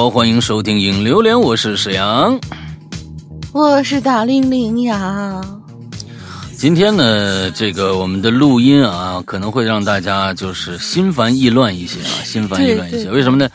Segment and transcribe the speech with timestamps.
[0.00, 2.40] 好，欢迎收听《影流连》，我是沈阳，
[3.52, 5.42] 我是大玲玲呀。
[6.56, 13.10] 今天呢，这个我们的录音啊，可能会让大家就是心烦意乱一些啊，心烦意乱一些。
[13.10, 13.46] 为什么呢？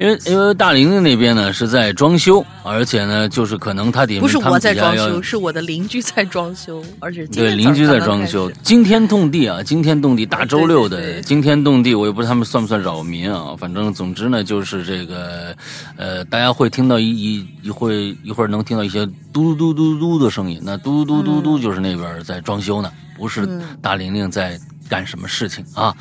[0.00, 15.54] 因为因为大玲玲那边呢是在装修，而且呢就是可能他得不是我在装修，是我的邻居在装修，而且对邻居在装修，惊天动地啊，惊天动地，大周六的惊天动地，我也不知道他们算不算扰民啊，反正总之呢就是这个，
[15.96, 23.46] 呃，大家会听到一一一会一会儿能听到一些嘟嘟嘟嘟的声音，那嘟嘟嘟嘟就是那边在装修呢，不是
[23.82, 24.58] 大玲玲在
[24.88, 25.94] 干什么事情啊？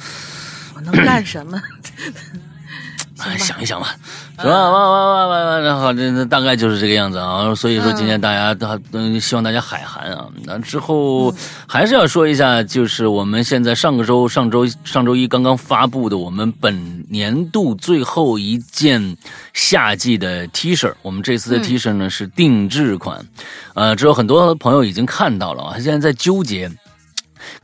[0.73, 1.61] 我能干什么？
[3.37, 3.95] 想一想吧，
[4.39, 4.51] 是吧？
[4.51, 5.79] 哇哇哇哇哇！
[5.79, 7.53] 好，这大概就是这个样子啊。
[7.53, 10.27] 所以说，今天大家都嗯，希望大家海涵啊。
[10.45, 11.33] 那之后
[11.67, 19.17] 还是要说一下，就是我们现在上个周、上周、上周一刚刚发布的我们本年度最后一件
[19.53, 20.93] 夏季的 T 恤。
[21.01, 23.25] 我们这次的 T 恤呢是定制款，
[23.73, 26.71] 呃，之后很多朋友已经看到了啊，现在在纠结。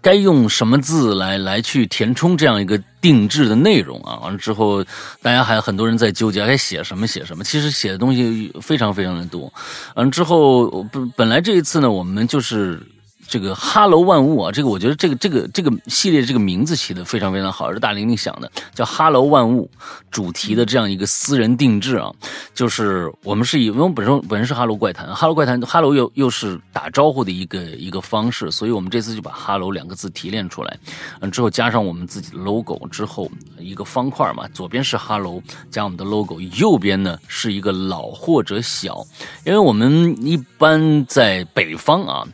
[0.02, 4.18] 该用什么字来来去填充这样一个定制的内容啊？
[4.24, 4.84] 完了之后，
[5.22, 7.44] 大家还很多人在纠结该写什么写什么。
[7.44, 9.54] 其实写的东西非常非常的多。
[9.94, 12.82] 完了之后，本本来这一次呢，我们就是。
[13.28, 19.70] 这个哈喽万物啊，这个我觉得这个这个这个系列这个名字起的非常非常好，是大玲玲想的，叫哈喽万物
[20.12, 22.12] 主题的这样一个私人定制啊，
[22.54, 30.78] 就是我们是以因为本身本身是哈喽怪谈，哈喽怪谈哈喽又又是打招呼的一个一个方式，所以我们这次就把哈喽两个字提炼出来，
[31.20, 39.06] 嗯，之后加上我们自己的 logo 之后，一个方块嘛，左边是哈喽加我们的 logo，右边呢是一个老或者小，
[39.46, 42.26] 因为我们一般在北方啊。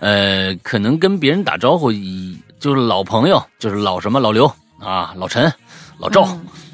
[0.00, 4.46] 呃，可能跟别人打招呼，以就是老朋友，就是老什么老刘
[4.80, 5.52] 啊，老陈，
[5.98, 6.26] 老赵，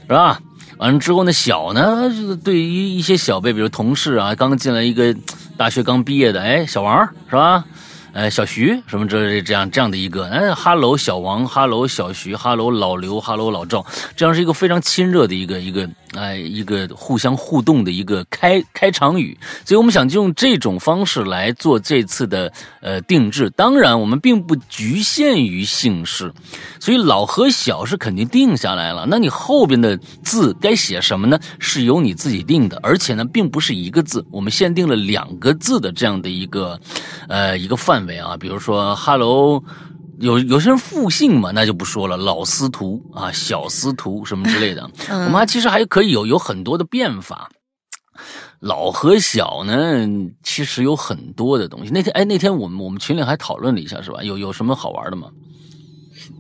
[0.07, 0.41] 是吧？
[0.79, 2.11] 完了之后呢，小呢，
[2.43, 5.15] 对于一些小辈，比如同事啊，刚进来一个
[5.57, 7.65] 大学刚毕业的，哎，小王，是吧？
[8.13, 13.87] 哎，小徐什么这这样这样的一个，哎，哈喽小王，哈喽小徐，哈喽老刘，哈喽老赵，
[14.17, 23.51] 这样是一个非常亲热的一个一个哎一个互相互动的一个开开场语，所以我们想就用这种方式来做这次的呃定制。
[23.51, 26.33] 当然，我们并不局限于姓氏，
[26.79, 29.07] 所以老和小是肯定定下来了。
[29.09, 31.37] 那你后边的字该写什么呢？
[31.59, 36.81] 是由你自己定的，而且呢，并不是一个字，我们限定了两个字的这样的一个
[37.29, 37.77] 呃一个。
[37.81, 39.65] 范围啊，比如说，Hello，
[40.21, 44.89] 有有些人复姓嘛，那就不说了，老司徒啊，小司徒什么之类的。
[45.09, 47.51] 我们还其实还可以有有很多的变法。
[48.61, 50.07] 老和小呢，
[50.43, 51.91] 其实有很多的东西。
[51.91, 54.23] 那天哎，那天我们我们群里还讨论了一下，是吧？
[54.23, 55.29] 有有什么好玩的吗？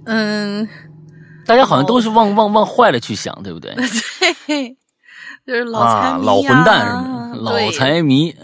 [0.04, 0.68] 嗯，
[1.46, 3.74] 大家好像都是往往往坏了去想，对不对？
[4.46, 4.76] 对，
[5.46, 7.16] 就是老财迷老混蛋什么。
[7.40, 8.34] 老财迷，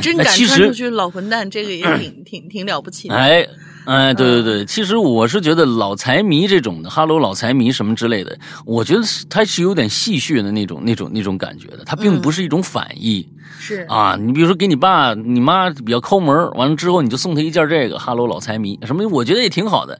[0.00, 3.16] 真敢穿出去老混蛋，这个也挺挺挺了不起的。
[3.16, 3.44] 哎
[3.86, 13.28] 哎，对对对，其实我是觉得老财迷这种的，哈喽老财迷什么之类的，我觉得他是有点戏谑的那种那种那种感觉的，他并不是一种反义。
[13.58, 19.98] 是啊，你比如说给你爸你妈比较抠门，完了之后你就送他一件这个哈喽老财迷什么，我觉得也挺好的。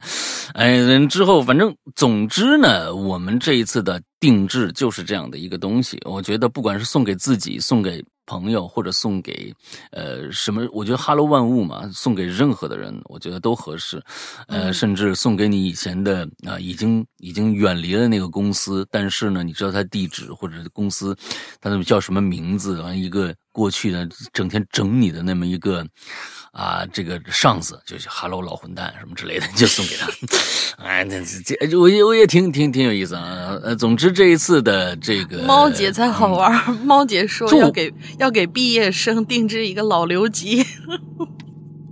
[0.53, 8.03] 哎，之后反正总之呢，我们这一次的定制就是这样的一个东西，我觉得不管是送给自己，送给。
[8.27, 9.53] 朋友或者送给，
[9.91, 10.67] 呃，什么？
[10.73, 14.01] 我觉得 “Hello 万物嘛，送给任何的人，我觉得都合适。
[14.47, 21.15] 呃，甚至送给你以前的啊，已经已经远离了那个公司，但是呢，你知道他地址或者公司，
[21.61, 22.81] 他那叫什么名字？
[22.81, 25.85] 完一个过去的整天整你的那么一个。
[26.55, 30.07] 啊，这个上司就是哈喽老混蛋什么之类的， 就送给他。
[30.81, 33.59] 哎，那这我也我也挺挺挺有意思啊。
[33.61, 36.73] 呃，总之这一次的这个猫姐才好玩。
[36.85, 40.65] 猫姐说要给要给毕业生定制一个老留级。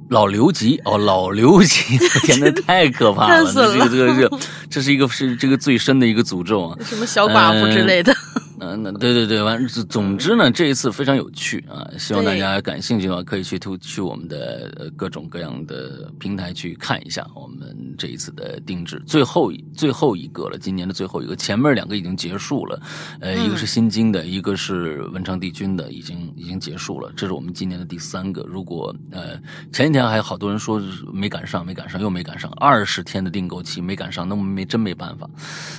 [0.10, 3.52] 老留级哦，老留级， 天呐， 太可怕了！
[3.52, 4.40] 这是这个这个
[4.70, 6.78] 这是一个是这个最深的一个诅咒啊。
[6.86, 8.16] 什么小寡妇之类的。
[8.64, 22.82] 嗯，那对对对，完，总之呢，这一次非常有趣啊，希望大家感兴趣的话，可以去突去我们的各种各样的平台去看一下我们这一次的定制，最后最后一个了，今年的最后一个，前面两个已经结束了，
[23.20, 28.44] 呃，一个是新京的，一个是文昌帝君的，已经已经结束了，这是我们今年的第三个。
[28.44, 29.38] 如果呃
[29.74, 30.82] 前几天还有好多人说
[31.12, 35.30] 没赶上，没赶上，又没赶上，二十天的订购期没赶上，那我们没真没办法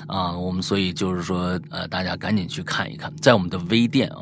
[0.06, 2.73] 啊，我们所以就是说呃，大家赶紧去看。
[2.74, 4.18] 看一看，在我们的微店啊，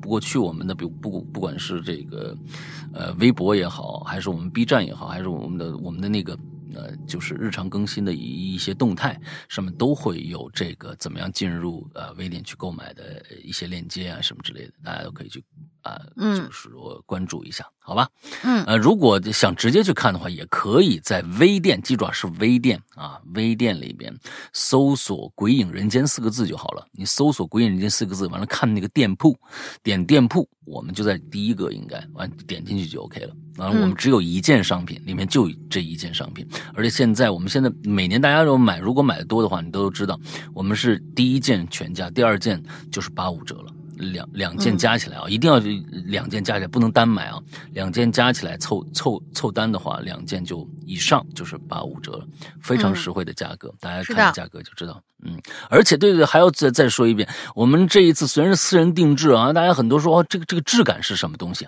[0.00, 2.36] 不，过去我们的不不不管是这个，
[2.92, 6.36] 呃，微博也好，还是我们 B 站也好，还是我们的我们的那个
[6.74, 15.40] 呃，就是日常更新的一一些动态，上面都会有这个怎么样进入呃微店去购买的一些链接啊什么之类的，大家都可以去
[15.82, 18.08] 啊，就是我关注一下，好吧？
[18.42, 24.12] 嗯，呃，如果想直接去看的话，也可以在微店，记住啊，是微店啊，微店里边
[24.52, 26.86] 搜索“鬼影人间”四个字就好了。
[26.92, 29.36] 你搜索“鬼影人间”四个字，完了看那个店铺，
[29.82, 33.34] 点店铺，我们就在第一个，应该完点进去就 OK 了。
[33.56, 40.18] 完了，我们只有一件商品，里面就这一件商品，而且现在我们现在每年大家都买，如果买的多的话，你都知道，
[40.54, 43.72] 我们是第一件全价，第二件就是八五折了。
[43.96, 45.58] 两两件加起来啊，一定要
[46.06, 47.38] 两件加起来，不能单买啊。
[47.72, 52.26] 两件加起来凑凑凑单的话，两件就以上就是八五折了，
[52.60, 53.72] 非常实惠的价格。
[53.80, 55.40] 大家看价格就知道，嗯。
[55.68, 61.66] 而且对对，还要再再说一遍，我们这一次虽然是私人定制啊，大家很多说哦，这个这个质感是什么东西？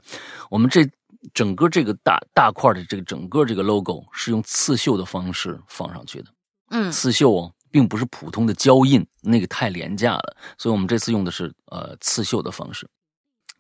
[0.50, 0.88] 我们这。
[1.32, 6.26] 整个这个大大块的这个整个这个 logo 是用刺绣的方式放上去的，
[6.68, 12.88] 嗯，刺绣哦，并不是普通的胶印，那个太廉价了，所以我们这次用的是呃刺绣的方式，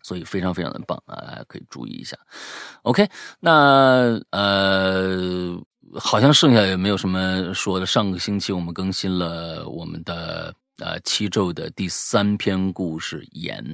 [0.04, 2.16] 所以非常非常的棒啊，可以注意一下。
[2.82, 5.60] OK，那呃，
[5.98, 7.86] 好像剩下也没有什么说的。
[7.86, 10.54] 上个星期我们更新了我们的。
[10.78, 13.64] 呃，七咒的第三篇故事演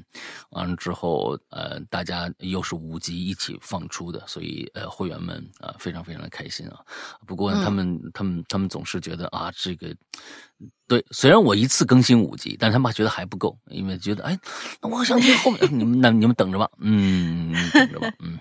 [0.51, 6.81] 完了之后，呃，大家又是五集一起放出的，所以呃，会员们啊，非常非常的开心啊。
[7.27, 9.97] 不过他们他们他们总是觉得啊，这个
[10.87, 14.39] 对，虽然我一次更新五集，但他们觉得还不够，因为觉得哎，
[14.83, 18.39] 那我想听后面， 你们那你们等着吧，嗯，等着吧，嗯。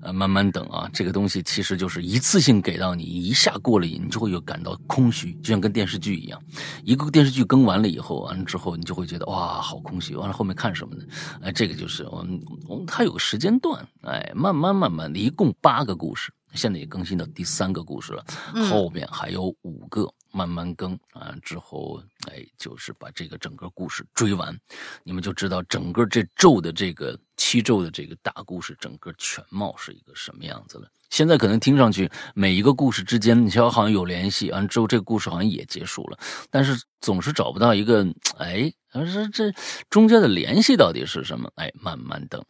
[0.00, 6.40] 呃，慢慢等啊，这个东西其实就是一次性给到你，一下过了瘾，你就会有感到空虚，就像跟电视剧一样，
[6.84, 11.04] 一个电视剧更完了以后，完了之后你就会觉得哇，好空虚，完了后面看什么呢？
[11.40, 18.24] 哎，这个就是我们，我们它有个时间段，哎，慢慢慢慢的，一共八个故事，现在也更新到第三个故事了，
[18.70, 20.12] 后面还有五个。
[20.38, 22.00] 慢慢更啊，之后
[22.30, 24.56] 哎，就是把这个整个故事追完，
[25.02, 30.88] 你们就知道整个这咒的这个七咒的这个大故事整个全貌是一个什么样子了。
[31.10, 36.18] 现在可能听上去每一个故事之间，你瞧好像有联系，完之后这个故事好像也结束了，
[36.50, 38.06] 但是总是找不到一个
[38.36, 39.52] 哎，这这
[39.90, 41.50] 中间的联系到底是什么？
[41.56, 42.44] 哎，慢慢等，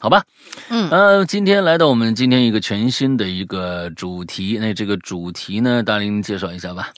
[0.00, 0.24] 好吧？
[0.70, 6.92] 嗯呃，今天来到我们今天一个全新的一个主题，那这个主题呢，大林介绍一下吧。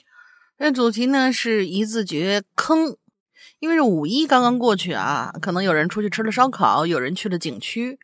[0.59, 2.97] 这主题呢是一字诀坑，
[3.59, 7.99] 因为是五一刚刚过去啊，可能有人出去吃了烧烤，有人去了景区，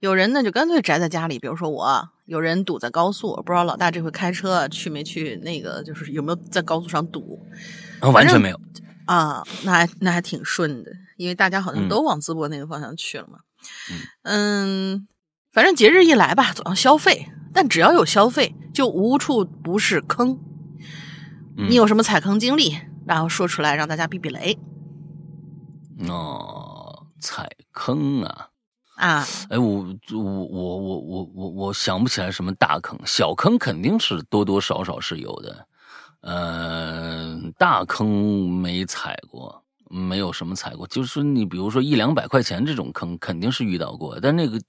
[0.00, 1.38] 有人呢就干脆宅在家里。
[1.38, 5.36] 比如说我，有人堵在高速，不知道老大这回开车去没去？
[5.44, 7.46] 那个就是有没有在高速上堵？
[8.00, 8.58] 完全没有
[9.04, 13.40] 啊，那还那还挺顺的，因为大家好像都往淄博那个方向去了嘛。
[14.22, 15.06] 嗯，
[15.52, 20.38] 反正节日一来吧，总要消费，但只要有消费，就无处不是坑。
[21.66, 22.78] 你有什么踩坑经历？
[23.04, 24.56] 然后说出来让大家避避雷。
[26.08, 28.48] 哦，踩坑啊
[28.96, 29.26] 啊！
[29.50, 35.66] 哎，我我我我我我我想不起来什么大坑，小坑肯定是多多少少是有的。
[36.20, 39.64] 嗯，大坑没踩过。
[39.90, 44.60] 没有什么踩过，就是你比如说一两百块钱这种坑肯定是遇到过，但那个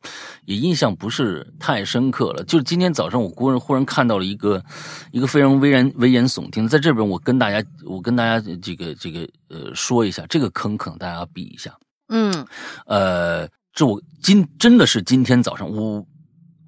[0.45, 2.43] 也印象不是太深刻了。
[2.43, 4.63] 就是今天早上我忽然忽然看到了一个
[5.11, 11.77] 一个非常危言危言耸听，在这边我跟大家我跟大家这个这个呃说一下，这个坑可能大家要避一下。
[12.09, 12.45] 嗯，
[12.85, 16.05] 呃，这我今真的是今天早上我。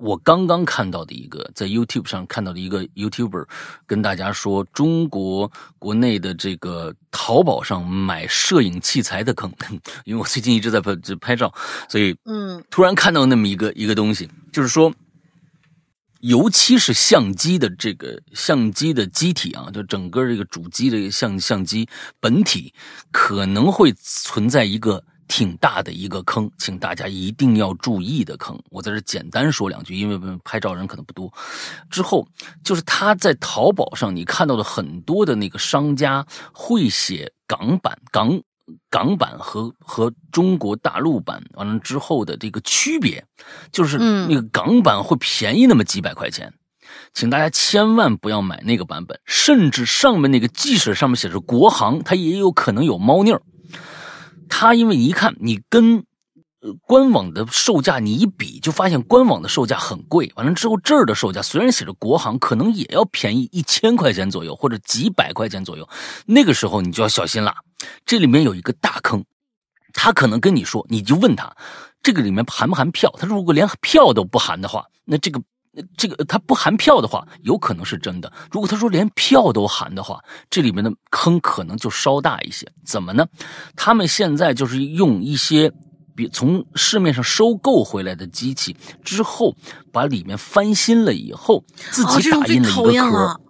[0.02, 3.48] 我刚刚看到的一个，在 YouTube 上看到的一个 YouTuber，
[3.86, 9.52] 跟大家说中国国内的这个淘宝上买摄影器材的坑，
[10.04, 11.54] 因为我最近一直在拍拍照，
[11.88, 14.92] 所以嗯，突然看到那么一个一个东西，就是说，
[16.22, 21.88] 尤其是相机的这个相机的机体啊，就整个这个主机的相相机
[22.20, 22.74] 本体
[23.12, 25.04] 可能会存在一个。
[25.32, 28.62] 挺大的一个坑，请大家一定要注意的坑。
[28.70, 31.32] 我在这简单说两句，因为拍照人可能不多。
[31.90, 32.28] 之后
[32.66, 38.42] 就是他在淘宝上你看到的很多的那个商家会写港版港
[38.90, 43.24] 港版和和中国大陆版完了之后的这个区别，
[43.72, 46.54] 就是那个港版会便宜那么几百块钱，
[47.14, 53.42] 请大家千万不要买那个版本，甚至上面那个即使上面写着国行，它也有可能有猫腻儿。
[54.52, 56.04] 他因为一看你跟
[56.86, 60.32] 官网的售价你一比，就发现官网的售价很贵。
[60.36, 65.90] 完了之后这儿的售价虽然写着国行，可能也要便宜一千块钱左右，或者几百块钱左右。
[66.28, 67.56] 那个时候你就要小心了，
[68.06, 69.24] 这里面有一个大坑。
[69.94, 71.52] 他可能跟你说，你就问他
[72.04, 73.12] 这个里面含不含票？
[73.18, 75.42] 他如果连票都不含的话，那这个
[75.96, 82.68] 这个他不含票的话，有可能是真的；如果他说连票都含的话，这里面的坑可能就稍大一些。
[82.86, 83.26] 怎么呢？
[83.76, 85.72] 他们现在就是用一些
[86.14, 89.56] 比从市面上收购回来的机器之后，
[89.92, 93.41] 把里面翻新了以后，自己打印了一个壳。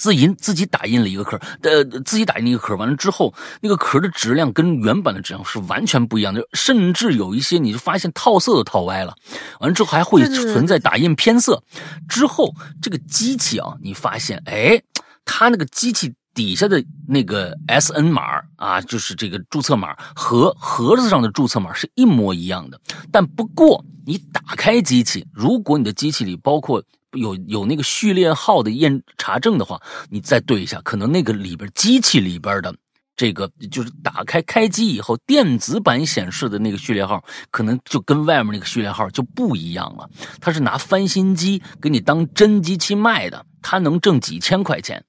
[0.00, 9.14] 自印自己打印了一个壳，呃，自己打印一个壳，完了之后，那个壳的质量跟原版的质量是完全不一样的，甚至有一些你就发现套色都套歪了，
[9.60, 11.62] 完了之后还会存在打印偏色。
[12.08, 14.82] 之后这个机器啊，你发现，哎，
[15.26, 22.80] 它那个机器底下的那个 S N 码啊，就是这个注册码和盒子上的注册码是一模一样的，
[23.12, 26.82] 但不过你打开机器，如果你的机器里包括。
[27.12, 32.74] 有有那个序列号的验查证的话，你再对一下，可能那个里边机器里边的
[33.16, 40.08] 这个就是打开开机以后电子版显示的那个序列号，可能就跟外面那个序列号就不一样了。
[40.40, 45.04] 他是拿翻新机给你当真机器卖的，他能挣几千块钱，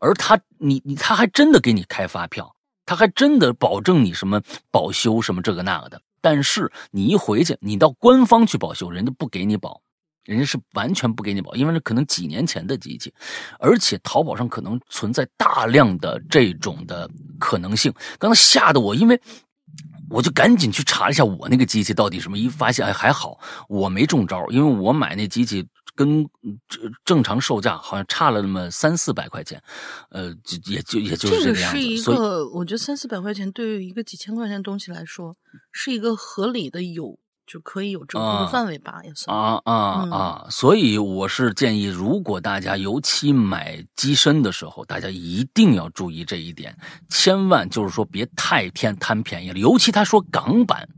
[0.00, 2.54] 而他你你他还真的给你开发票，
[2.86, 4.40] 他还真的保证你什么
[4.70, 6.00] 保修什么这个那个的。
[6.22, 9.82] 但是你一回去，你到官方去保修，人家不给你保。
[10.30, 13.12] 人家是完全不给你保，因为这可能几年前的机器，
[13.58, 17.10] 而且淘宝上可能存在大量的这种的
[17.40, 17.92] 可能性。
[18.16, 19.20] 刚才吓得我，因为
[20.08, 26.24] 我就赶紧去查了一下我那个机器到底什么，一发现哎还好我没中招，因为我买那机器跟
[26.68, 29.60] 正正常售价好像差了那么三四百块钱，
[30.10, 31.76] 呃，就也就也就是这个样子。
[31.76, 35.34] 是一个，我觉得三四百块钱对于一个几千块钱的东西来说，
[35.72, 37.18] 是一个合理的有。
[37.50, 39.74] 就可以有折扣的范围吧，也算啊啊
[40.12, 40.46] 啊！
[40.50, 46.72] 所以我是建议，如果大家尤其买机身的时候，大家一定要注意这一点，
[47.08, 49.58] 千万就是说别太偏贪便宜了。
[49.58, 50.88] 尤其他说港版，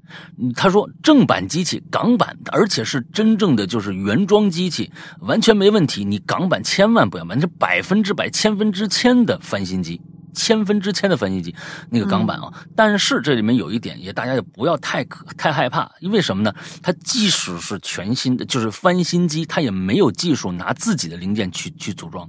[0.54, 6.04] 他说正版机器港版，而且是真正的就是原装机器，完全没问题。
[6.04, 9.98] 你港版千万不要买，这百分之百、千分之千的翻新机。
[10.32, 11.54] 千分之千的翻新机，
[11.90, 16.54] 那个港版啊，但是这里面有一点，也大家也不要太可太害怕，因为什么呢？
[16.82, 22.28] 它即使是全新的，就是翻新机，它也没有技术拿自己的零件去去组装。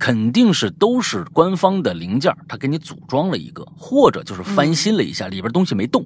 [0.00, 6.04] 肯定是都是官方的零件，它给你组装了一个，或者就是翻新了一下，里边东西没动。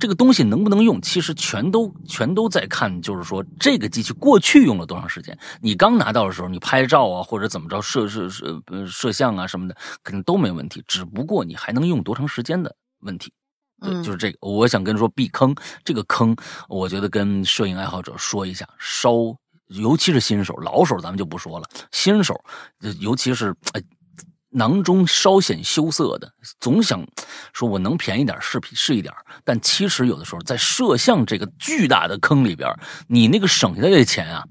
[0.00, 5.36] 这个东西能不能用，其实全都全都在看，就是说这个机器过去用了多长时间。
[5.60, 10.55] 你刚拿到的时候，你拍照啊，或者怎么着摄摄摄摄像啊什么的，肯定都没问题。
[10.86, 13.32] 只不过你还能用多长时间的问题。
[13.80, 14.38] 对，就是这个。
[14.40, 16.36] 我想跟说避坑，这个坑，
[16.68, 19.10] 我觉得跟摄影爱好者说一下，稍。
[19.70, 21.68] 尤其是新手，老手咱们就不说了。
[21.90, 22.40] 新手，
[23.00, 23.52] 尤其是
[24.48, 27.04] 囊中稍显羞涩的，总想
[27.52, 32.72] 说我能便宜点是是一点但其实有的时候在摄像这个巨大的坑里边，
[33.08, 34.44] 你那个省下来的钱啊，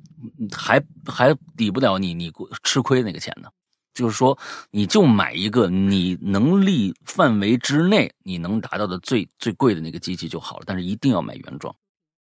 [0.51, 2.29] 还还抵不了你你
[2.63, 3.47] 吃亏那个钱呢。
[3.95, 4.37] 就是说，
[4.69, 11.73] 你就买一个你能力范围之内你能达到的最最贵的那个机器就好了，但是一定要买原装。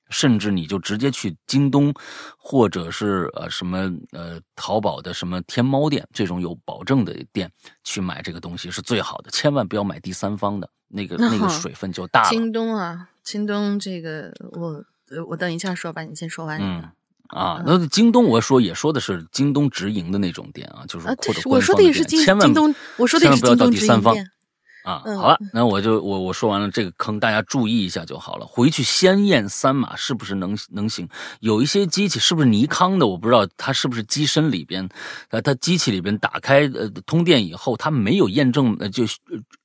[0.10, 1.92] 甚至你就直接去京东，
[2.38, 7.52] 或者是呃什么呃淘宝的什么天猫店这种有保证的店
[7.84, 12.30] 去买这个东西是最好的，千万不要买第三方的那个那个水分就大了。
[12.30, 14.86] 京东啊，京东这个我
[15.30, 16.60] 我等一下说吧，你先说完。
[16.62, 16.92] 嗯
[17.34, 24.30] 啊，那京东我说也说的是京东直营的那种店啊，就是或者我说的也是京京东，我说的也是京东直营店。
[24.84, 28.46] 啊，好了，那我就我我说完了这个坑，大家注意一下就好了。
[28.46, 31.08] 回去先验三码是不是能能行？
[31.40, 34.90] 有一些机器是不是尼康的，我不知道它是不是机身里边，
[35.30, 39.06] 呃，它机器里边打开呃通电以后，它没有验证呃就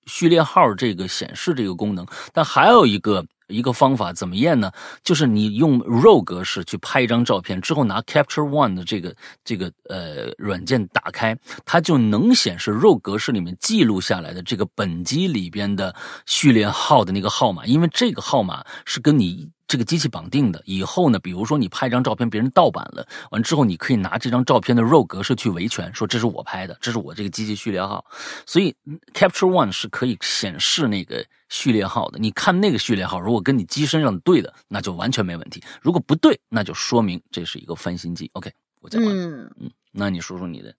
[0.08, 2.04] 序列号这个显示这个功能。
[2.32, 3.24] 但还有一个。
[3.50, 4.70] 一个方法怎么验呢？
[5.02, 11.34] 就是你用 RAW 格式去拍一张照片之后，拿 Capture One 的这个这个呃软件打开，
[11.64, 15.96] 它就能显示 RAW 格式里面记录下来的这个本机里边的
[16.26, 19.48] 序列号的那个号码，因为这个号码是跟你。
[19.68, 28.02] 这个机器绑定的，以后呢，比如说你拍一张照片，别人盗版了，完之后你可以拿这张照片的 RAW 格式去维权，说这是我拍的，这是我这个机器序列号。
[28.46, 28.75] 所以
[29.12, 32.18] Capture One 是可以显示那个序列号的。
[32.18, 38.30] 你看那个序列号，如果跟你机身上对的，那就完全没问题；如果不对，那就说明这是一个翻新机。
[38.32, 39.52] OK，我讲完了。
[39.60, 40.75] 嗯，那你说说你的。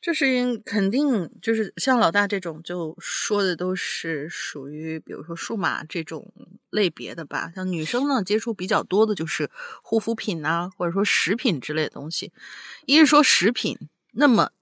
[0.00, 6.32] 这是肯定就是像老大这种，就说的都是属于比如说数码这种
[6.70, 7.50] 类别的吧。
[7.54, 9.50] 像女生呢，接触比较多的就是
[9.82, 12.32] 护肤品呐，或者说食品之类的东西。
[12.84, 13.76] 一是说食品，
[14.12, 14.52] 那么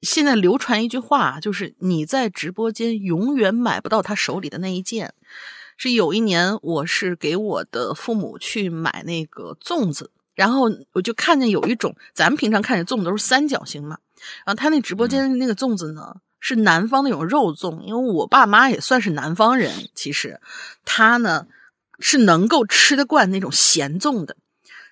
[0.00, 5.12] 现在流传一句话，就是你在直播间永远买不到他手里的那一件。
[5.76, 10.10] 是有一年，我是给我的父母去买那个粽子。
[10.34, 13.98] 然后我就看见有一种，咱们平常看见粽子都是三角形嘛，
[14.44, 20.40] 然后他那直播间那个粽子呢是南方那种肉粽，因为我爸妈也算是南方人，其实
[20.84, 21.46] 他呢
[21.98, 24.36] 是能够吃得惯那种咸粽的，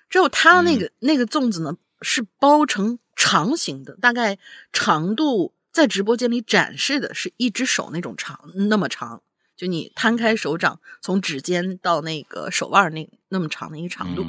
[0.09, 4.37] 之后他那个那个粽子呢是包成长形的，大概
[4.71, 9.21] 长度在直播间里展示的是一只手那种长那么长。
[9.57, 14.23] 就你摊开手掌，从指尖到那个手腕那那么长的一个长度，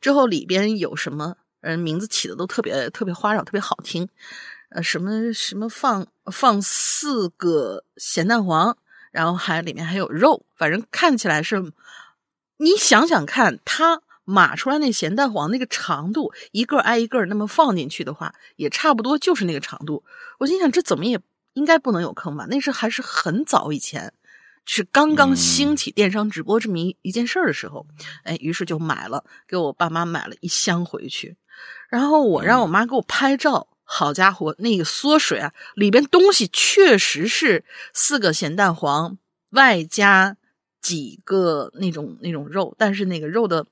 [0.00, 1.34] 之后里边有什么？
[1.60, 4.08] 嗯，名字起的都特别特别花哨，特别好听。
[4.70, 8.76] 呃，什么什么放放四个咸蛋黄，
[9.10, 11.72] 然后还里面还有肉，反正看起来是，
[12.58, 20.04] 你想想看，它码出来那咸蛋黄那个长度，一个挨一个那么放进去的话，也差不多就是那个长度。
[20.38, 21.18] 我心想，这怎么也
[21.54, 22.46] 应该不能有坑吧？
[22.50, 24.12] 那是还是很早以前。
[24.70, 27.86] 是刚刚兴起电商直播这么一一件事儿的时候，
[28.22, 31.38] 哎，于是就买了，给我爸妈买了一箱回去，
[31.88, 33.66] 然后我让我妈给我拍照。
[33.82, 39.16] 好家伙，那个缩水啊，里边东西确实是四个咸蛋黄，
[39.52, 40.36] 外加
[40.82, 43.66] 几个那种那种肉，但是那个肉的。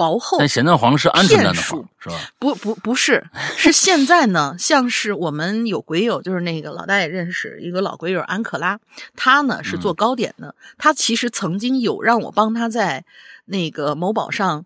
[0.00, 2.14] 薄厚，但咸蛋黄是鹌鹑蛋的黄是吧？
[2.38, 3.22] 不不不是，
[3.54, 8.80] 是现在呢，像是我们有鬼友，就是那个老大爷认识一个老鬼友安可拉，
[9.14, 13.04] 他呢是做糕点的，他其实曾经有让我帮他在
[13.44, 14.64] 那个某宝上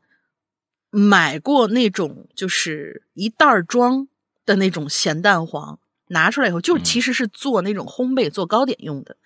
[0.90, 4.06] 买过那种就是一袋装
[4.46, 9.16] 的那种咸蛋黄，拿出来以后就其实是做那种烘焙做糕点用的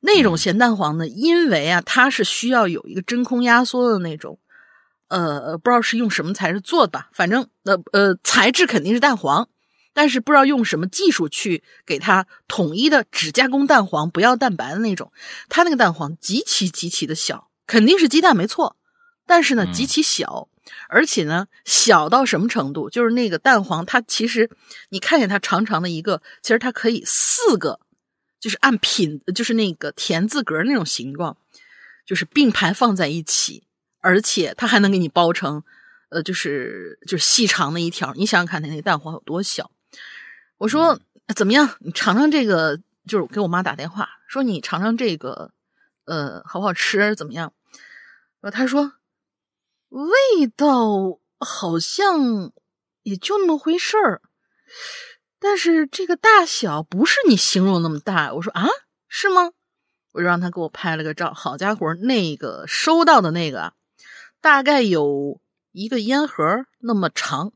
[0.00, 4.36] 那种咸蛋黄呢，因为啊它是需要有一个真空压缩的那种。
[5.08, 9.48] 呃，不知道是用什么材质做的吧，反正呃呃，材质肯定是蛋黄，
[9.94, 15.12] 但是不知道用什么技术去给它统一的只加工蛋黄，不要蛋白的那种。
[15.48, 18.76] 它那个蛋黄极其极其的小，肯定是鸡蛋没错，
[19.26, 20.48] 但是呢极其小，
[20.88, 22.90] 而且呢小到什么程度？
[22.90, 24.50] 就是那个蛋黄，它其实
[24.90, 27.78] 你看见它长长的一个，其实它可以四个，
[28.40, 31.36] 就是按品，就是那个田字格那种形状，
[32.04, 33.62] 就是并排放在一起。
[34.06, 35.64] 而且它还能给你包成，
[36.10, 38.14] 呃，就是就是细长的一条。
[38.14, 39.68] 你想想看，它那个蛋黄有多小？
[40.58, 41.00] 我说
[41.34, 41.68] 怎么样？
[41.80, 45.50] 你尝尝这个，就是给我妈打电话说你尝尝这个，
[46.04, 47.16] 呃，好不好吃？
[47.16, 47.52] 怎么样？
[48.40, 48.92] 然后他说
[49.88, 52.52] 味道好像
[53.02, 54.22] 也就那么回事儿，
[55.40, 58.32] 但是这个大小不是你形容那么大。
[58.34, 58.68] 我说啊，
[59.08, 59.50] 是吗？
[60.12, 61.34] 我就让他给我拍了个照。
[61.34, 63.72] 好家伙，那个收到的那个。
[64.46, 65.40] 大概有
[65.72, 67.52] 一个烟盒那么长，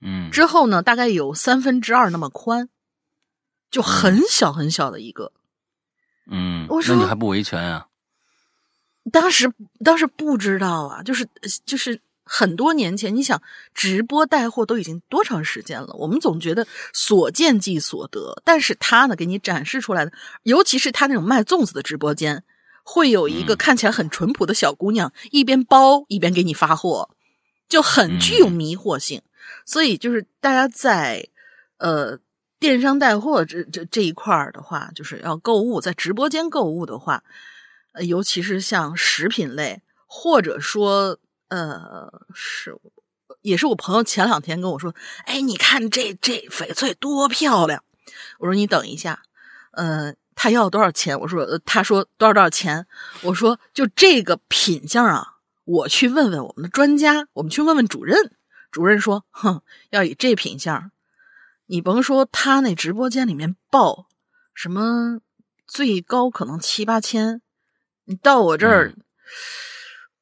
[0.00, 2.70] 嗯，之后呢，大概有三分之二那么宽，
[3.70, 5.30] 就很小很小的一个，
[6.30, 7.88] 嗯，我说那你还不维权啊？
[9.12, 9.52] 当时
[9.84, 11.28] 当时不知道啊，就是
[11.66, 13.42] 就是很多年前，你想
[13.74, 15.92] 直播带货都已经多长时间了？
[15.98, 20.12] 我们总觉得所见即所得，但是他呢，给你展示出来的，
[20.44, 22.42] 尤其是他那种卖粽子的直播间。
[22.86, 27.08] 会有一个看起来很淳朴的小姑娘，一边包一边给你发货，
[27.66, 29.22] 就很具有迷惑性。
[29.64, 31.26] 所以，就是大家在
[31.78, 32.18] 呃
[32.60, 37.24] 电商带货这这这一块儿的话，就是要购物，在直播间购物的话，
[37.92, 41.18] 呃，尤其是像食品类，或者说
[41.48, 42.76] 呃是
[43.40, 44.94] 也是我朋友前两天跟我说，
[45.24, 47.82] 哎，你看这这翡翠多漂亮。
[48.38, 49.22] 我说你等一下，
[49.72, 50.14] 呃。
[50.34, 51.18] 他要多少钱？
[51.20, 52.86] 我说，他说多少多少钱？
[53.22, 58.32] 我说就这个品相啊，我去问问我们的专家，我们去问问主任。
[58.70, 60.90] 主任说，哼，要以这品相，
[61.66, 64.08] 你甭说他那直播间里面报
[64.52, 65.20] 什么
[65.66, 67.40] 最高可能七八千，
[68.04, 68.94] 你到我这儿。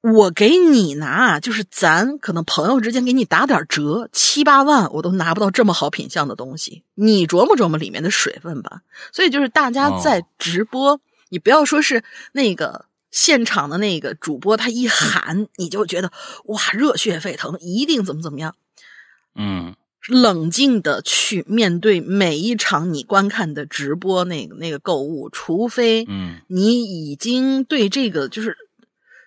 [0.02, 6.82] 我给你拿，就是咱可能朋友之间给你打点折，七八万我都拿不到这么好品相的东西。
[6.94, 8.82] 你琢磨琢磨里面的水分吧。
[9.12, 16.10] 所以就是大家在直播，你不要说是那个现场的那个主播，他一喊你就觉得
[16.46, 18.56] 哇热血沸腾，一定怎么怎么样。
[19.36, 19.76] 嗯，
[20.08, 28.56] 冷静的去面对每一场你观看的直播，那个那个购物，除非嗯你已经对这个就是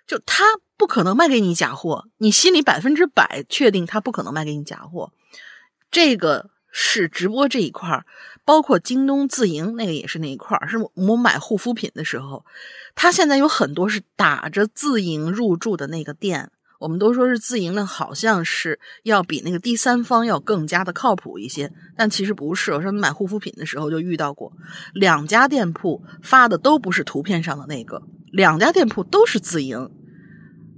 [0.07, 0.43] 就他。
[0.77, 5.13] 不可能卖给你假货，你心里百分之百确定他不可能卖给你假货。
[5.89, 8.05] 这个是直播这一块
[8.43, 12.45] 包括京东自营那个也是那一块是我买护肤品的时候，
[12.93, 16.51] 他现在有很多是打着自营入驻的那个店，
[16.85, 22.71] 我们都说是自营的，好像是要比那个第三方要更加的靠谱一些，但其实不是。
[22.73, 24.53] 我说你买护肤品的时候就遇到过
[24.93, 29.89] 两家店铺发的都不是图片上的那个，两家店铺都是自营。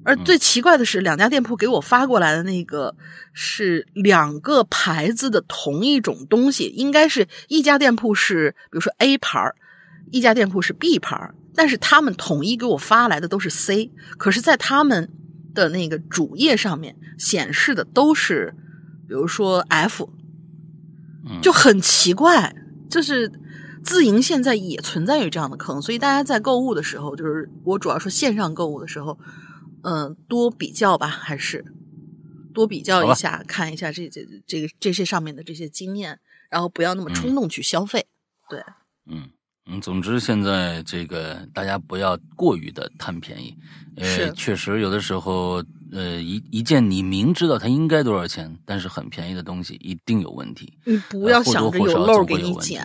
[0.05, 2.95] 而最奇怪的是，两家店铺给我发过来的那个
[3.33, 9.55] 是两个牌子的同一种东西，应该是一家店铺是比如说 A 牌儿，
[10.09, 15.11] 一家店铺是 B 牌儿，但是他们统一给我发来的都是 C，可是，在他们
[15.63, 18.53] 的那个主页上面显示的都是，
[19.07, 20.09] 比如说 F，
[21.41, 22.55] 就很奇怪，
[22.89, 23.31] 就是
[23.83, 29.19] 自营现在也存在于这样的坑，所以大家在购物的时候，就是我主要说线上购物的时候。
[29.83, 31.63] 嗯，多比较吧，还是
[32.53, 38.07] 多比较一下，看一下这这这个这些上面的这些经验，然后不要那么冲动去消费。
[38.49, 38.61] 对，
[39.05, 39.29] 嗯
[39.69, 43.55] 嗯，总之现在这个大家不要过于的贪便宜。
[43.97, 50.71] 呃，确实有的时候，呃，一一件你明知道它应该多少钱，但是很便宜的东西，一定有问题。
[50.85, 52.83] 你不要想着有漏给你捡，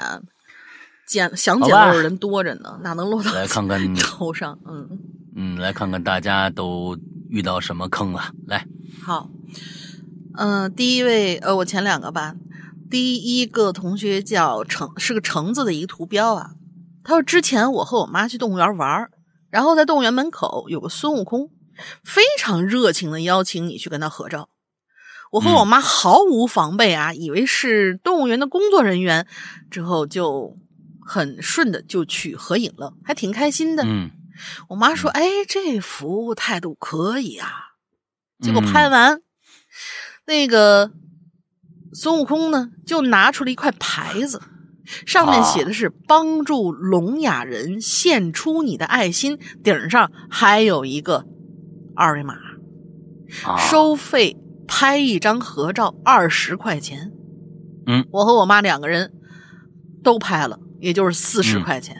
[1.07, 4.59] 捡想捡漏的人多着呢，哪能落到来看看头上？
[4.67, 4.99] 嗯。
[5.35, 6.99] 嗯，来看看大家都
[7.31, 8.33] 遇到什么坑了。
[8.47, 8.67] 来，
[9.03, 9.31] 好，
[10.35, 12.35] 嗯，第一位，呃，我前两个吧。
[12.91, 16.51] 第一个同学叫橙，是个橙子的一个图标啊。
[17.05, 19.09] 他说之前我和我妈去动物园玩，
[19.51, 21.51] 然后在动物园门口有个孙悟空，
[22.05, 24.49] 非常热情的邀请你去跟他合照。
[25.31, 29.27] 我和我妈毫无防备啊，以为是动物园的工作人员，
[29.71, 30.59] 之后就
[31.01, 33.83] 很顺的就去合影了，还挺开心的。
[33.87, 34.11] 嗯。
[34.69, 37.49] 我妈说：“哎，这服务态度可以啊。”
[38.41, 39.23] 结果拍完，
[40.27, 40.91] 那个
[41.95, 44.43] 孙悟空呢，就拿出了一块牌子，
[44.85, 51.25] 上面写的是“帮助聋哑人献出你的爱心”，顶上还有一个
[51.95, 52.35] 二维码，
[53.59, 57.13] 收费拍一张合照二十块钱。
[57.87, 59.13] 嗯，我和我妈两个人
[60.03, 61.97] 都拍了，也就是四十块钱。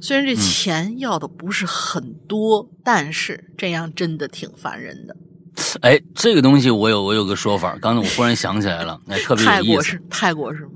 [0.00, 5.16] 虽然这钱要的不是很多，但是这样真的挺烦人的。
[5.80, 9.56] 哎，这个东西我有我有个说法，刚才我忽然想起来了，哎， 特别有意思。
[9.58, 10.70] 泰国是泰国是吗？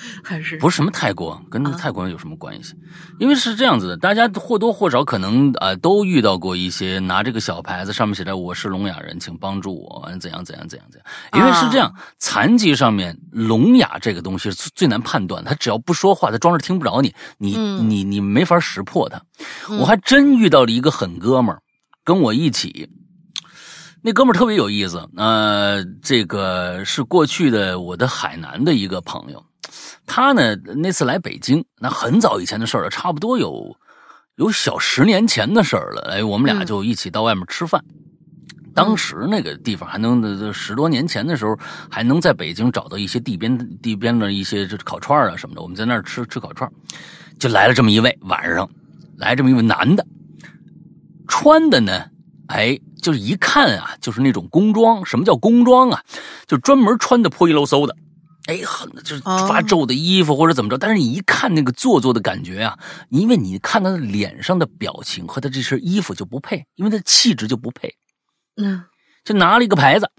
[0.22, 1.40] 还是不是什么泰国？
[1.50, 2.74] 跟泰国人有什么关系？
[3.18, 11.06] 因为是这样子的，大家或多或少可能啊都遇到过一些拿这个小牌子，上面写着“我是聋哑人，请帮助我”，怎样怎样怎样怎样。
[11.34, 19.20] 因为是这样，残疾上面聋哑这个东西是最难判断，他只要不说话，他装着听不着你，你你你没法识破他。
[19.78, 21.62] 我还真遇到了一个狠哥们儿，
[22.04, 22.90] 跟我一起。
[24.02, 29.44] 那哥们儿特别有意思，呃，这个是过去的我的海南的一个朋友，
[30.06, 33.76] 他呢那次来北京，那很早以前的事儿了，差不多有
[34.36, 36.12] 有小十年前的事儿了。
[36.12, 37.84] 哎，我们俩就一起到外面吃饭，
[38.74, 41.58] 当时那个地方还能十多年前的时候
[41.90, 46.70] 还能在北京找到一些地边地边的一些这烤串啊什么的，我们在那儿吃吃烤串，
[47.38, 48.70] 就来了这么一位晚上，
[49.16, 50.06] 来这么一位男的，
[51.26, 52.04] 穿的呢，
[52.46, 52.78] 哎。
[53.02, 55.04] 就是一看啊，就是那种工装。
[55.06, 56.02] 什么叫工装啊？
[56.44, 57.94] 就专门穿的破衣漏嗖的，
[58.46, 60.78] 哎，很就是发皱的衣服或者怎么着。
[60.78, 62.78] 但是你一看那个做作的感觉啊，
[63.08, 67.94] 因为你看他的脸上的表情和他这身衣服就不配，因为他气质就不配。
[68.56, 68.84] 嗯，
[69.24, 70.10] 就拿了一个牌子，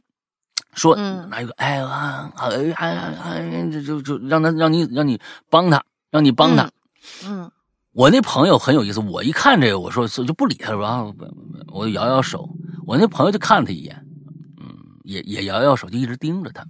[0.76, 3.40] 说拿一个，哎啊啊啊啊，
[3.72, 6.70] 就就就让他让你让你帮他，让你帮他。
[7.26, 7.52] 嗯。
[7.94, 11.16] 我那朋友很有意思，我一看这个，我说就不理他，然后，
[11.74, 12.48] 我摇摇手。
[12.86, 14.06] 我那朋友就看了他一眼，
[14.62, 14.68] 嗯，
[15.04, 16.64] 也也摇摇手，就一直盯着他。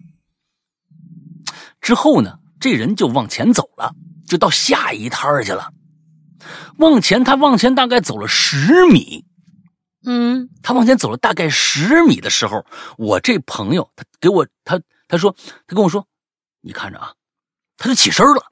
[1.81, 3.93] 之后呢，这人就往前走了，
[4.27, 5.71] 就到下一摊去了。
[6.77, 9.25] 往前，他往前大概走了十米，
[10.05, 12.65] 嗯，他往前走了大概十米的时候，
[12.97, 15.35] 我这朋友他给我他他说
[15.67, 16.07] 他跟我说，
[16.61, 17.13] 你看着啊，
[17.77, 18.51] 他就起身了。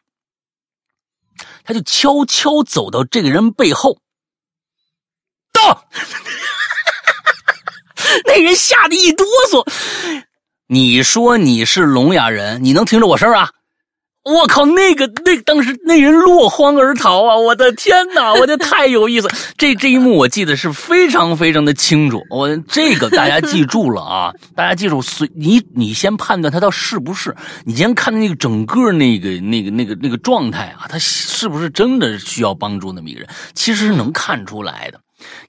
[1.65, 3.99] 他就悄悄走到这个人背后，
[5.51, 5.89] 到，
[8.25, 9.65] 那人吓得一哆嗦。
[10.67, 13.49] 你说你是聋哑人，你能听着我声啊？
[14.23, 17.37] 我靠，那个那当时那人落荒而逃啊！
[17.37, 19.29] 我的天哪，我这太有意思。
[19.55, 22.23] 这这一幕我记得是非常非常的清楚。
[22.31, 33.29] 我这个大家记住了啊，大家记住，随你你先判断他到是不是，你先看那个整个那个那个那个那个状态啊，他是不是真的需要帮助那么一个人？
[33.53, 34.99] 其实是能看出来的，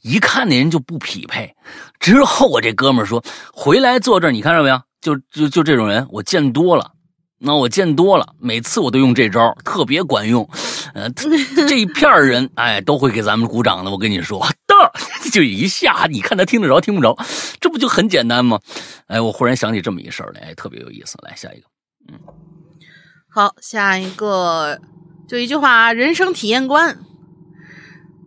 [0.02, 1.55] 一看那人就不匹配。
[1.98, 3.24] 之后我这哥们说
[3.55, 4.79] 回来坐这儿，你看着没有？
[5.07, 6.90] 就就就这种人，我见多了。
[7.38, 10.49] 那我见多了，每次我都用这招，特别管用。
[10.95, 13.90] 呃，这一片人，哎，都会给咱们鼓掌的。
[13.92, 17.16] 我跟你说，的就一下，你看他听得着听不着，
[17.61, 18.59] 这不就很简单吗？
[19.07, 21.16] 哎，我忽然想起这么一事儿来，哎，特别有意思。
[21.23, 21.66] 来下一个，
[22.09, 22.19] 嗯，
[23.29, 24.81] 好，下一个
[25.29, 26.99] 就一句话，人生体验观。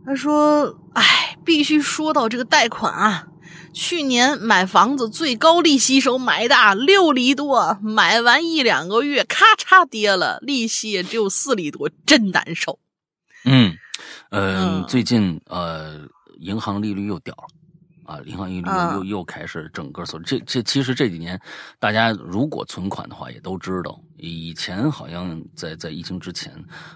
[0.05, 3.27] 他说：“哎，必须说到这个贷款啊，
[3.73, 12.79] 去年买房子最高利息时候买的六厘多，买完一两个月咔嚓跌了，利息也只有四厘多，真难受。
[13.45, 13.75] 嗯，
[14.29, 16.07] 呃，最近呃，
[16.39, 17.47] 银行利率又掉了。
[18.05, 21.39] 啊，银行利率又又开始整个所这这其实这几年，
[21.77, 26.51] 大家如果存款的话，也都知道，以前好像在在疫情之前，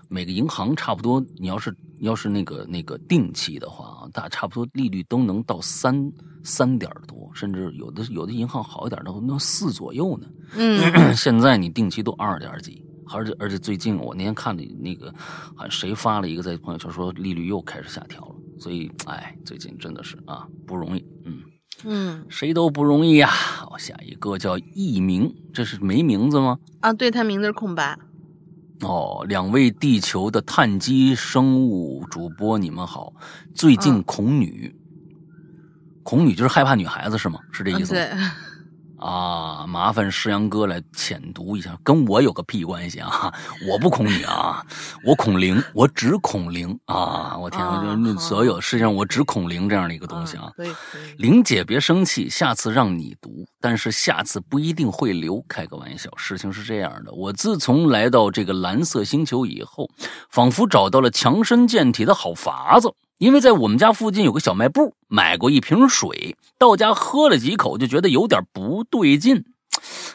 [0.10, 6.12] 每个银行差不多，你要是要是那个那个定期的话啊，大差不多利率都能到三
[6.44, 10.28] 三点多，甚至有的有的银行好一点的那四左右呢。
[10.56, 10.80] 嗯，
[11.16, 15.14] 现在你定期都二点几，而且而且最近我那天看的那个，
[15.56, 18.36] 好像谁发了一个在朋友圈说利率又开始下调了。
[18.60, 21.42] 所以，哎，最近真的是啊，不容易，嗯
[21.86, 23.28] 嗯，谁都不容易呀。
[23.28, 26.60] 好，下一个叫艺名，这是没名字吗？
[26.80, 27.98] 啊，对他名字是空白。
[28.82, 33.12] 哦，两位地球的碳基生物主播，你们好。
[33.56, 34.74] 最近恐女，
[36.04, 37.40] 恐女就是害怕女孩子是吗？
[37.52, 37.94] 是这意思？
[37.94, 38.10] 对。
[39.00, 43.34] 啊，麻烦师阳哥来浅读一下，跟我有个屁关系啊！
[43.70, 44.66] 我不恐女啊，
[45.04, 47.36] 我恐灵，我只恐灵啊！
[47.38, 47.62] 我天，
[48.06, 50.50] 就所有世界上我只恐灵这样的一个东西啊！
[51.18, 55.44] 玲姐别生气，下次让你读，但是下次不一定会留。
[55.50, 59.90] 开个玩笑，事情是这样的，我自从来到这个蓝色星球以后，
[60.30, 62.90] 仿佛找到了强身健体的好法子。
[63.20, 69.46] 因为在我们家附近有个小卖部，买过一瓶水，到家喝了几口，就觉得有点不对劲。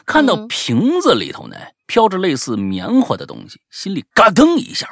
[0.05, 4.87] 看到瓶子里头呢飘着类似棉花的东西，心里嘎噔一下。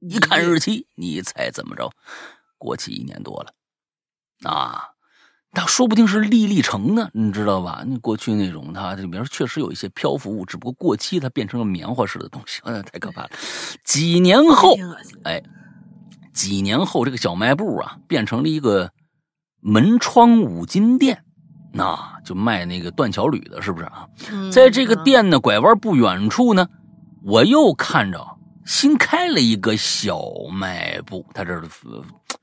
[0.00, 1.90] 一看日期，你猜怎么着？
[2.58, 3.52] 过期一年多了。
[4.48, 4.90] 啊，
[5.52, 7.82] 那说不定是粒粒橙呢，你知道吧？
[7.86, 13.30] 那过去那种它里面确实有一些漂浮物，只不过过期它变成了棉花似的东西，哎，太可怕了。
[13.84, 14.76] 几年后，
[15.24, 15.42] 哎。
[16.38, 18.92] 几年后，这个小卖部啊，变成了一个
[19.60, 21.24] 门窗五金店，
[21.72, 24.06] 那就卖那个断桥铝的，是不是啊？
[24.52, 26.68] 在这个店呢，拐弯不远处呢，
[27.24, 28.24] 我又看着
[28.64, 30.22] 新开了一个小
[30.52, 31.60] 卖部，他这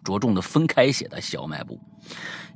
[0.03, 1.79] 着重的分开写的小卖部。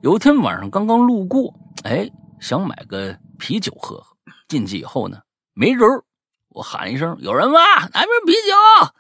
[0.01, 4.17] 有一天晚上刚刚路过，哎，想买个啤酒喝喝。
[4.49, 5.19] 进去以后呢，
[5.53, 5.81] 没人
[6.49, 7.59] 我喊一声：“有人吗？
[7.93, 8.91] 来瓶啤酒。”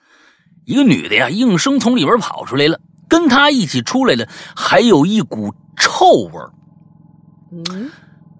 [0.69, 2.79] 一个女的呀，应声从里边跑出来了，
[3.09, 6.51] 跟她一起出来的还有一股臭味儿，
[7.51, 7.89] 嗯，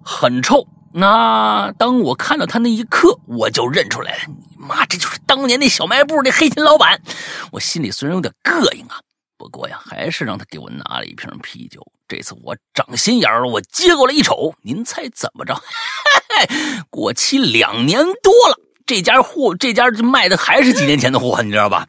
[0.00, 0.64] 很臭。
[0.92, 7.02] 那当我看到她那一刻，我就认出来了，你妈，这就是当年那小卖部那黑心老板。
[7.50, 9.00] 我心里虽然有点膈应啊，
[9.36, 11.84] 不过呀，还是让他给我拿了一瓶啤酒。
[12.06, 15.52] 这次我长心眼了，我接过来一瞅，您猜怎么着？
[16.30, 18.69] 嘿嘿过期两年多了。
[18.90, 21.86] 这家货，这家卖的还是几年前的货，你知道吧？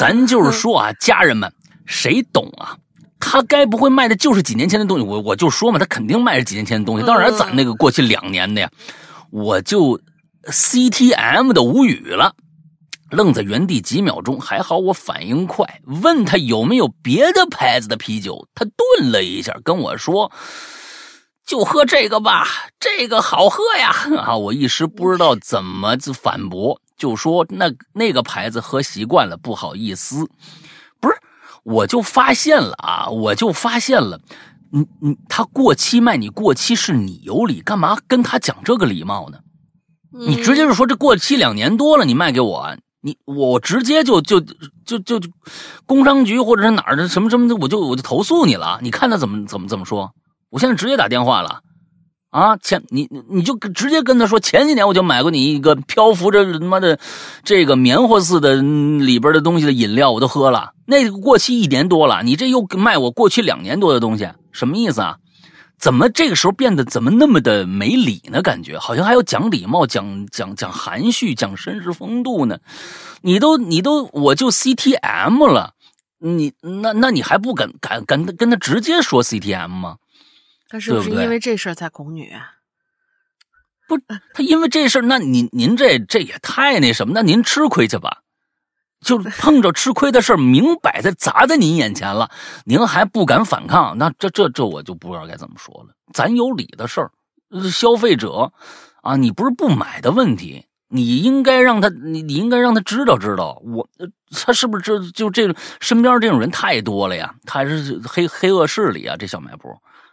[0.00, 1.52] 咱就是说啊，家人们，
[1.86, 2.76] 谁懂啊？
[3.20, 5.04] 他该不会卖的就是几年前的东西？
[5.04, 7.06] 我我就说嘛，他肯定卖是几年前的东西。
[7.06, 8.68] 当然，咱那个过去两年的呀，
[9.30, 10.00] 我就
[10.46, 12.34] C T M 的无语了，
[13.12, 14.40] 愣在原地几秒钟。
[14.40, 18.48] 还好我反应快，问他有没有别的牌子的啤酒。
[18.56, 20.32] 他顿了一下，跟我说。
[21.46, 22.46] 就喝这个吧，
[22.78, 23.90] 这个好喝呀！
[24.18, 30.28] 啊，我一时不知道怎么反驳，就说那那个牌子喝习惯了，不好意思。
[31.00, 31.16] 不是，
[31.64, 34.20] 我就发现了啊，我就发现了，
[34.70, 39.38] 你你他过期卖你过期是你有理，干嘛跟他讲这个礼貌呢？
[40.10, 44.40] 你直接就说这过期两年多了，你卖给我，你我直接就就
[44.84, 45.20] 就就
[45.86, 48.78] 工商局或者是哪儿的什么什么的，我就我就投诉你了。
[48.80, 50.14] 你看他怎么怎么怎么说？
[50.52, 51.60] 我现在直接打电话了，
[52.28, 56.98] 啊，前你你就直接跟他说，前几年我就买过你一个漂浮着他妈的
[57.42, 65.16] 这个棉花似的里边的东西的饮料，我都喝了，那个过期一年多了，你这又卖我过期两年多的东西，什么意思啊？
[65.78, 68.42] 怎么这个时候变得怎么那么的没礼呢？
[68.42, 72.58] 感觉好像还要讲礼貌、讲讲讲含蓄、讲绅士风度呢？
[73.22, 75.72] 你都你都我就 C T M 了，
[76.20, 79.96] 你那那你还不敢敢跟跟他直接说 C T M 吗？
[80.72, 82.50] 他是不是因为这事儿才恐女啊？
[83.86, 83.98] 不，
[84.32, 87.12] 他因为这事儿，那您您这这也太那什么？
[87.14, 88.22] 那您吃亏去吧，
[89.04, 92.30] 就 碰着吃亏的事儿，明摆在砸在您眼前了，
[92.64, 93.98] 您还不敢反抗？
[93.98, 95.94] 那这这这我就不知道该怎么说了。
[96.14, 97.10] 咱有理的事儿，
[97.70, 98.50] 消费者
[99.02, 103.86] 啊，你不是不买的问题，你应该让他，你你应该让他知道知道，我
[104.30, 107.34] 他是不是这就这身边这种人太多了呀？
[107.44, 109.68] 他是黑黑恶势力啊，这小卖部。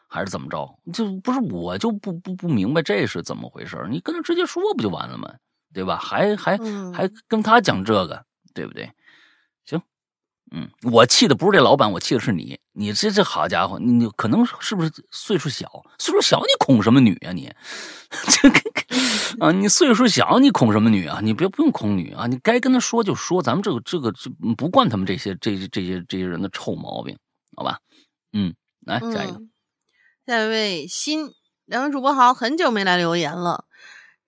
[0.10, 0.67] 还是怎么着？
[0.91, 5.32] 就不是我就不不不明白这是怎么回事你跟他直接说不就完了吗？
[5.72, 5.98] 对吧？
[5.98, 6.58] 还还
[6.91, 8.91] 还跟他讲这个，对不对？
[9.65, 9.80] 行，
[10.52, 12.60] 嗯，我气的不是这老板，我气的是你。
[12.74, 15.69] 你这这好家伙，你你可能是不是岁数小？
[16.00, 17.54] 岁数小你恐什么女啊你？
[18.41, 18.60] 这个
[19.45, 21.19] 啊，你岁数小你恐什么女啊？
[21.22, 27.15] 你别不用恐女啊，你该跟他说就说，咱们这个这个这不惯他们这些这这些这些人的臭毛病，
[27.56, 27.78] 好吧？
[28.34, 28.52] 嗯，
[28.88, 29.39] 来下一个，
[30.30, 31.34] 下一位新
[31.65, 33.65] 两位主播好，很久没来留言了。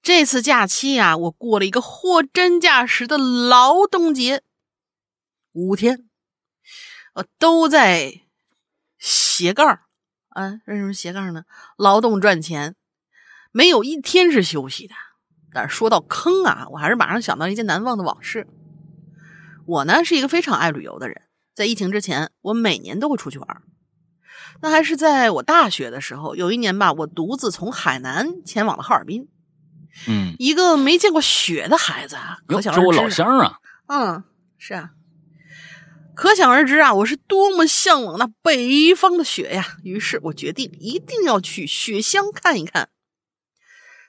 [0.01, 4.41] 这次假期啊，我过了一个货真价实的劳动节，
[5.51, 6.09] 五天。
[7.13, 8.21] 我，都在
[8.97, 9.79] 斜杠
[10.29, 10.61] 啊？
[10.65, 11.43] 为什么斜杠呢？
[11.77, 12.75] 劳动赚钱，
[13.51, 14.95] 没有一天是休息的。
[15.53, 18.47] 但是说到坑啊，我还是马上想到一件难忘的往事。
[19.67, 21.21] 我呢是一个非常爱旅游的人，
[21.53, 23.61] 在疫情之前，我每年都会出去玩。
[24.61, 29.27] 那还是在我大学的时候，有一年吧，我独自从海南前往了哈尔滨。
[30.07, 32.85] 嗯，一个没见过雪的孩子啊，可想而知。
[32.85, 33.57] 我老乡啊。
[33.87, 34.23] 嗯，
[34.57, 34.91] 是啊。
[36.13, 39.77] 可想而知啊，我是多么向往那北方的雪呀！
[39.83, 42.89] 于是我决定一定要去雪乡看一看。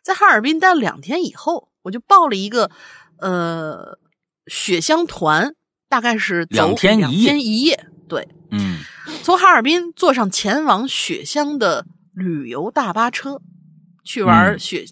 [0.04, 2.70] 在哈尔滨待了两天以后，我就报了一个
[3.18, 3.98] 呃
[4.46, 5.54] 雪乡团，
[5.88, 7.38] 大概是两天一夜。
[7.38, 8.80] 一夜，对，嗯，
[9.22, 13.40] 从哈尔滨坐上前往雪乡的旅游大巴车，
[14.04, 14.84] 去玩雪，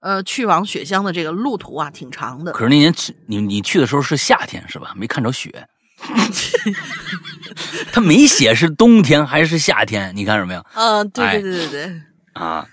[0.00, 2.52] 呃，去往雪乡的这个路途啊，挺长的。
[2.52, 4.94] 可是那年去你你去的时候是夏天是吧？
[4.96, 5.66] 没看着雪。
[7.90, 10.64] 他没写是冬天还是夏天，你看着没有？
[10.74, 12.02] 嗯，对对对对对。
[12.34, 12.68] 啊，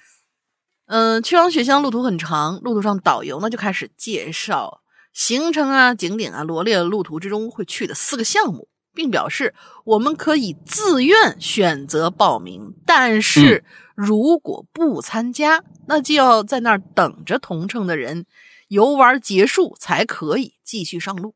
[0.87, 4.81] 嗯，去往雪乡路途很长，路途上导游呢就开始介绍
[5.13, 9.53] 行程啊、景点啊，罗列了路途之中会去的四个项目，并表示
[9.83, 13.63] 我们可以自愿选择报名，但是
[13.95, 18.25] 如果不参加，那就要在那儿等着同乘的人
[18.67, 21.35] 游玩结束才可以继续上路。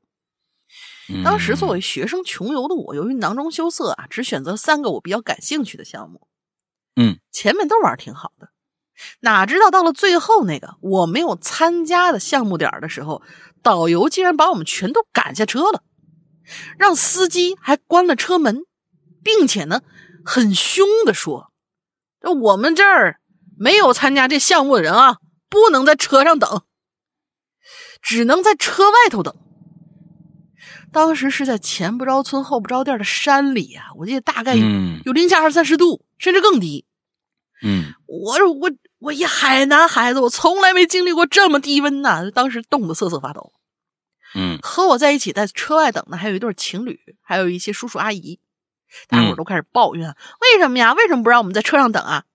[1.24, 6.28] 当时作为学生穷游的我，由于囊中羞涩啊，只选择三个我比较感兴趣的项目。
[6.98, 8.50] 嗯，前面都玩挺好的，
[9.22, 13.22] 哪知道到了最后那个我没有参加的项目点的时候，
[13.62, 15.84] 导游竟然把我们全都赶下车了，
[16.78, 18.64] 让司机还关了车门，
[19.24, 19.82] 并且呢
[20.26, 21.52] 很凶的说
[22.42, 23.20] ：“我们这儿
[23.58, 25.18] 没有参加这项目的人啊，
[25.50, 26.64] 不能在车上等，
[28.02, 29.36] 只能在车外头等。”
[30.94, 36.86] 当时是在前不着村后不着店的山里啊，我记得大概有零下二三十度，甚至更低。
[37.62, 42.32] 嗯，我我我一海南孩子，我从来没经历过这么低温呐！
[42.32, 43.52] 当时冻得瑟瑟发抖。
[44.36, 48.40] 嗯，和我在一起在车外等的还有一对情侣，还有一些叔叔阿姨，
[49.08, 50.94] 大伙儿都开始抱怨：为什么呀？
[50.94, 52.26] 为什么不让我们在车上等啊？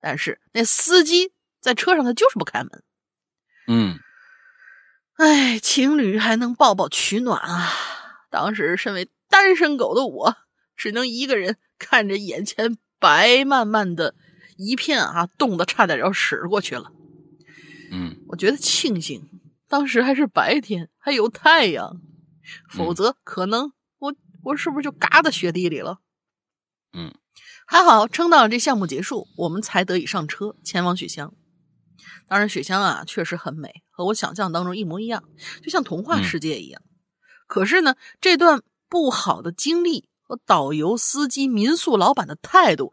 [0.00, 2.82] 但是那司机在车上他就是不开门。
[3.66, 3.98] 嗯，
[5.16, 7.72] 哎，情侣还能抱抱取暖啊！
[8.30, 10.36] 当时身为单身狗的我，
[10.76, 14.14] 只能一个人看着眼前白漫漫的
[14.56, 16.90] 一片啊，冻得差点要驶过去了。
[17.92, 19.28] 嗯，我觉得庆幸
[19.74, 22.00] 当时还是白天，还有太阳，
[22.70, 25.98] 否则可能我我是不是就嘎在雪地里了？
[26.92, 27.12] 嗯，
[27.66, 31.34] 还好撑到了这项目结束，我们才得以上车前往雪乡。
[32.28, 35.24] 当然，雪乡啊确实很美，和我想象当中一模一样，
[35.60, 36.80] 就像童话世界一样。
[37.48, 42.92] 可是呢，这段不好的经历和导游、司机、民宿老板的态度，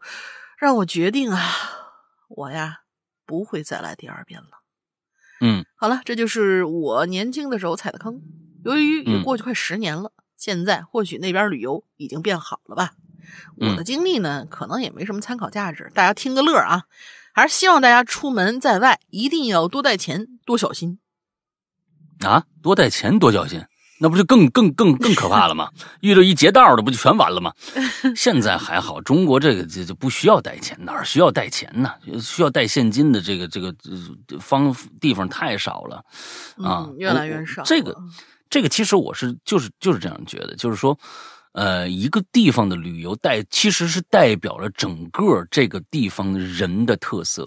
[0.58, 1.40] 让我决定啊，
[2.26, 2.80] 我呀
[3.24, 4.61] 不会再来第二遍了。
[5.44, 8.22] 嗯，好了，这就是我年轻的时候踩的坑。
[8.64, 12.92] 由于也过去快十年了，现在或许那边旅游已经变好了吧。
[13.56, 16.84] 我的经历呢，可能也没什么参考价值，大家听个乐啊。
[17.34, 21.00] 还是希望大家出门在外一定要多带钱，多小心
[22.20, 22.44] 啊！
[22.62, 23.64] 多带钱，多小心。
[24.02, 25.70] 那不就更更更更可怕了吗？
[26.02, 27.54] 遇到一劫道的，不就全完了吗？
[28.16, 31.88] 现在还好，中国这个就就不需要带钱，哪儿需要带钱呢？
[32.20, 33.72] 需要带现金的这个这个
[34.40, 36.04] 方地方太少了
[36.56, 37.62] 啊，越来越少。
[37.62, 37.96] 这个
[38.50, 40.98] 这个其实我是就是就是这样觉得，就是说，
[41.52, 47.46] 呃，一个地方的旅游代其实是代表了整个这个地方人的特色。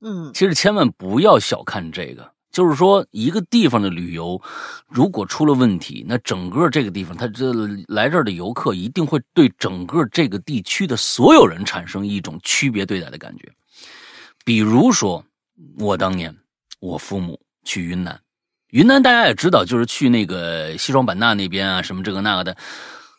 [0.00, 2.32] 嗯，其实千万不要小看这个。
[2.56, 4.40] 就是说，一个地方的旅游，
[4.88, 7.52] 如果出了问题，那整个这个地方，他这
[7.86, 13.52] 来这儿的游客一定会对整个这个地区的所有人产生一种区别对待的感觉。
[14.42, 15.22] 比如说，
[15.78, 16.34] 我当年
[16.80, 18.18] 我父母去云南，
[18.70, 22.56] 云南大家也知道，就是去那个西双版纳那边啊，什么这个那个的，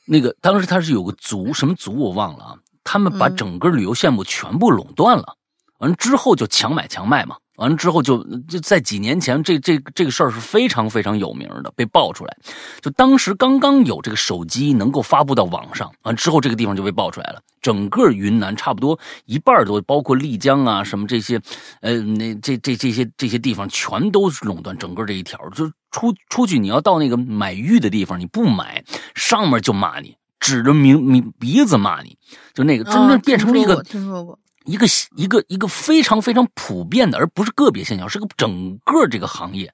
[0.08, 5.36] 那个当时他是有个族，什么族我忘了啊，他们把整个旅游项目全部垄断了，
[5.78, 7.38] 完之后就强买强卖嘛。
[7.58, 12.38] 完了之后就就在几年前，这这这个事儿是非常非常有名的，被爆出来。
[12.82, 17.42] 就当时刚刚有这个手机能够发布到网上，完之后这个地方就被爆出来了。
[17.60, 21.42] 整个云南差不多一半多，包括丽江啊什么这些，
[21.82, 25.38] 呃，那这这这些这些地方全都垄断整个这一条。
[25.50, 28.84] 就出出去你要到那个买玉的地方，你不买，
[29.16, 32.16] 上面就骂你，指着明明鼻子骂你，
[32.54, 34.38] 就那个真正变成了一个听说过。
[34.68, 39.74] 一个一个一个非常非常普遍的，而不是个别现象，是个整个这个行业。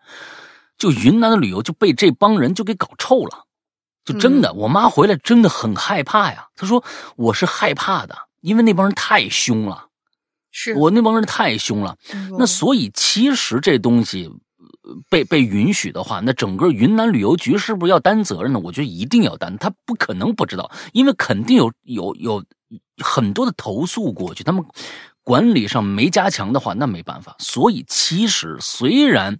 [0.77, 3.45] 就云南的旅游就被这帮人就给搞臭了，
[4.05, 6.47] 就真的，我妈回来真的很害怕呀。
[6.55, 6.83] 她说
[7.15, 9.87] 我是害怕的，因为那帮人太凶了，
[10.51, 11.97] 是我那帮人太凶了。
[12.37, 14.29] 那所以其实这东西
[15.09, 18.59] 被被允许的话，那整个云南旅游局是不是要担责任呢？
[18.59, 22.43] 我觉得一定要担，他不可能不知道，因为肯定有有有。
[22.97, 24.63] 很多的投诉过去，他们
[25.23, 27.33] 管理上没加强的话，那没办法。
[27.39, 29.39] 所以其实虽然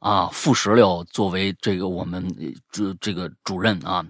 [0.00, 2.24] 啊，傅石榴作为这个我们
[2.70, 4.04] 这这个主任啊，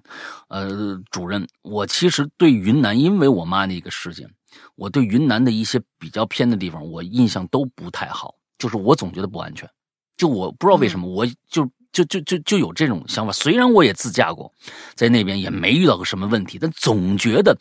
[0.49, 4.29] 呃，主任，我其实对云南，因为我妈那个事情，
[4.75, 9.69] 我对云南的一些比较偏的地方，我印象都不太好，就是我总觉得不安全。
[10.19, 13.33] 就我不知道为什么，我就就就就就有这种想法。
[13.33, 14.53] 虽然我也自驾过，
[14.95, 17.57] 在那边也没遇到过什么问题，但总觉得。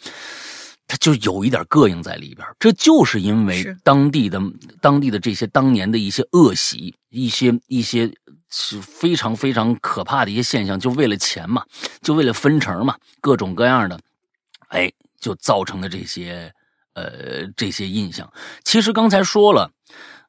[0.88, 4.40] 他就有一点膈应在里边，这就是因为当地的
[4.82, 8.14] 当地的这些当年的一些恶习，一些一些
[8.50, 11.66] 是非常非常可怕的一些现象，就为了钱嘛，
[12.02, 14.00] 就为了分成嘛，各种各样的，
[14.68, 16.54] 哎，就造成了这些
[16.94, 18.32] 呃这些印象。
[18.64, 19.72] 其实刚才说了，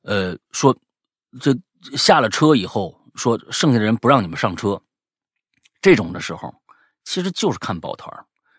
[0.03, 0.75] 呃，说
[1.41, 1.55] 这
[1.97, 4.81] 下了车以后，说剩下的人不让你们上车，
[5.83, 6.55] 这种的时候，
[7.05, 8.11] 其实就是看抱团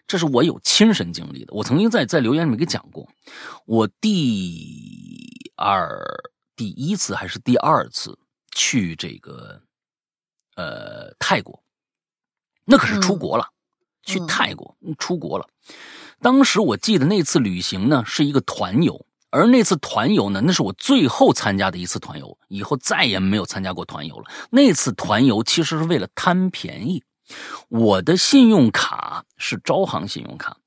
[0.08, 3.08] 这是我有亲身经历的，我曾经在在留言里面给讲过。
[3.66, 6.00] 我第二
[6.56, 8.18] 第一次还是第二次
[8.54, 9.62] 去这个
[10.56, 11.64] 呃泰国，
[12.66, 13.50] 那可是出国了，
[14.04, 15.48] 去泰国出国了。
[16.22, 24.26] 当时我记得那次旅行呢是一个团游，而那次团游呢，那是我最后参加的一次团游，以后再也没有参加过团游了。
[24.52, 27.04] 那次团游其实是为了贪便宜。
[27.70, 30.58] 我的信用卡是招行信用卡，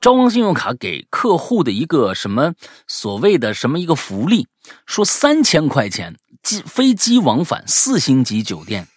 [0.00, 2.54] 招行信用卡给客户的一个什么
[2.86, 4.46] 所谓的什么一个福利，
[4.86, 8.88] 说三千块钱机飞机往返四星级酒店，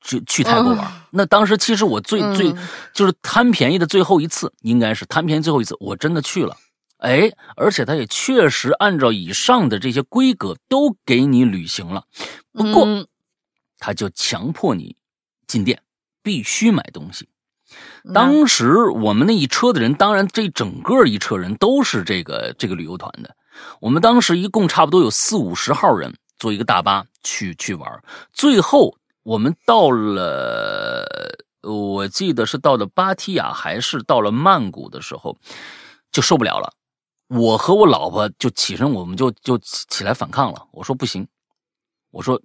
[0.00, 0.92] 就去泰国玩。
[1.10, 2.52] 那当时其实我最最
[2.92, 6.56] 就是贪便宜的最后一次，应该是贪便宜最后一次，我真的去了。
[6.98, 12.04] 哎，而且他也确实按照以上的这些规格都给你履行了，
[12.52, 13.06] 不过
[13.78, 14.96] 他就强迫你
[15.46, 15.80] 进店。
[16.30, 17.28] 必须买东西。
[18.14, 23.34] 当时我们那一车的人，当然这整个一车人都是这个这个旅游团的。
[23.80, 28.04] 我们当时一共差不多有四五十号人，坐一个大巴去去玩。
[28.32, 31.04] 最后我们到了，
[31.62, 35.36] 我记得是到了芭提雅还是到了曼谷的时候，
[36.12, 36.72] 就受不了了。
[37.26, 40.68] 我和我老婆就起身，我们就就起来反抗了。
[40.70, 41.26] 我说不行，
[42.12, 42.40] 我说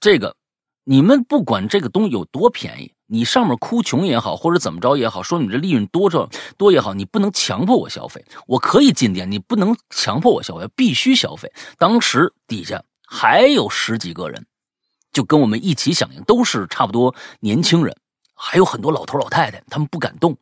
[0.00, 0.34] 这个
[0.82, 2.92] 你们不管这个东西有多便宜。
[3.10, 6.28] 你上面哭穷也好，或者怎么着也好，说你这利润多着
[6.58, 8.22] 多也好，你不能强迫我消费。
[8.46, 11.50] 我可以进店，你不能强迫我消费，必须消费。
[11.78, 14.46] 当时底下还有十几个人，
[15.10, 17.96] 就跟我们一起响应，都是差不多年轻人，
[18.34, 20.36] 还有很多老头老太太，他们不敢动。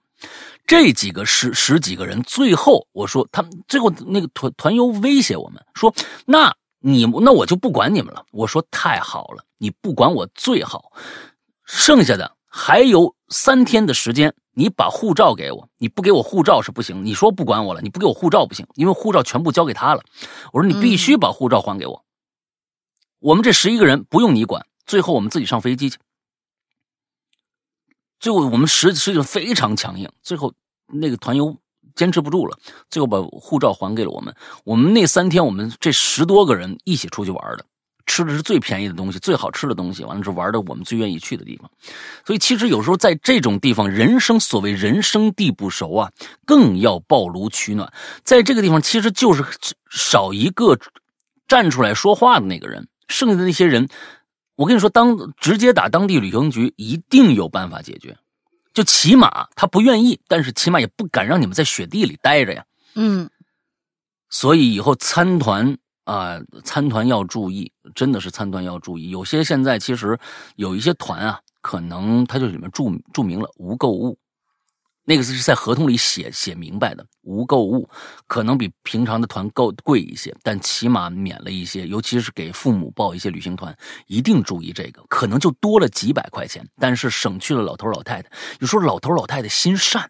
[0.67, 5.95] 这几个十十几个人，最后我说他们最后那个团团游威胁我们说，
[6.25, 8.25] 那你那我就不管你们了。
[8.33, 10.91] 我说太好了，你不管我最好，
[11.64, 12.36] 剩下的。
[12.59, 15.68] 还有三天的时间，你把护照给我。
[15.76, 17.04] 你不给我护照是不行。
[17.04, 20.02] 你说不管我了，你不给我护照不行，因为护照全部交给他了。
[20.54, 22.02] 我说你必须把护照还给我。
[23.18, 25.98] 我们这十一个人不用你管，最后我们自己上飞机去。
[28.18, 30.54] 最后我们实实际上非常强硬，最后
[30.86, 31.54] 那个团游
[31.94, 34.34] 坚持不住了，最后把护照还给了我们。
[34.64, 37.66] 我们那三天，我们这十多个人一起出去玩的。
[38.07, 41.70] 吃的是最便宜的东西，最好吃的东西，完了是玩的我们最愿意去的地方。
[42.24, 46.11] 所以其实有时候在这种地方，人生所谓人生地不熟啊，
[46.46, 47.92] 更要抱炉取暖。
[48.22, 49.44] 在这个地方，其实就是
[49.90, 50.78] 少一个
[51.48, 53.88] 站出来说话的那个人，剩下的那些人，
[54.54, 58.16] 我跟你说，当直接打当地旅行局，一定有办法解决。
[58.72, 62.64] 就起码他不愿意，但是起码也不敢让你们在雪地里待着呀。
[62.94, 63.28] 嗯，
[64.30, 65.76] 所以以后参团。
[66.07, 69.11] 啊，参团要注意，真的是参团要注意。
[69.11, 70.16] 有些现在其实
[70.54, 74.16] 有一些团啊，可能它就里面注注明了无购物，
[75.04, 77.88] 那个是在合同里写写明白的，无购物，
[78.28, 83.76] 可能比平常的团购贵一些，但起码免了一些，尤其是给父母报一些旅行团，
[84.07, 88.30] 一定注意这个，可能就多了几百块钱，但是省去了老头老太太。
[88.61, 90.09] 有时候老头老太太心善，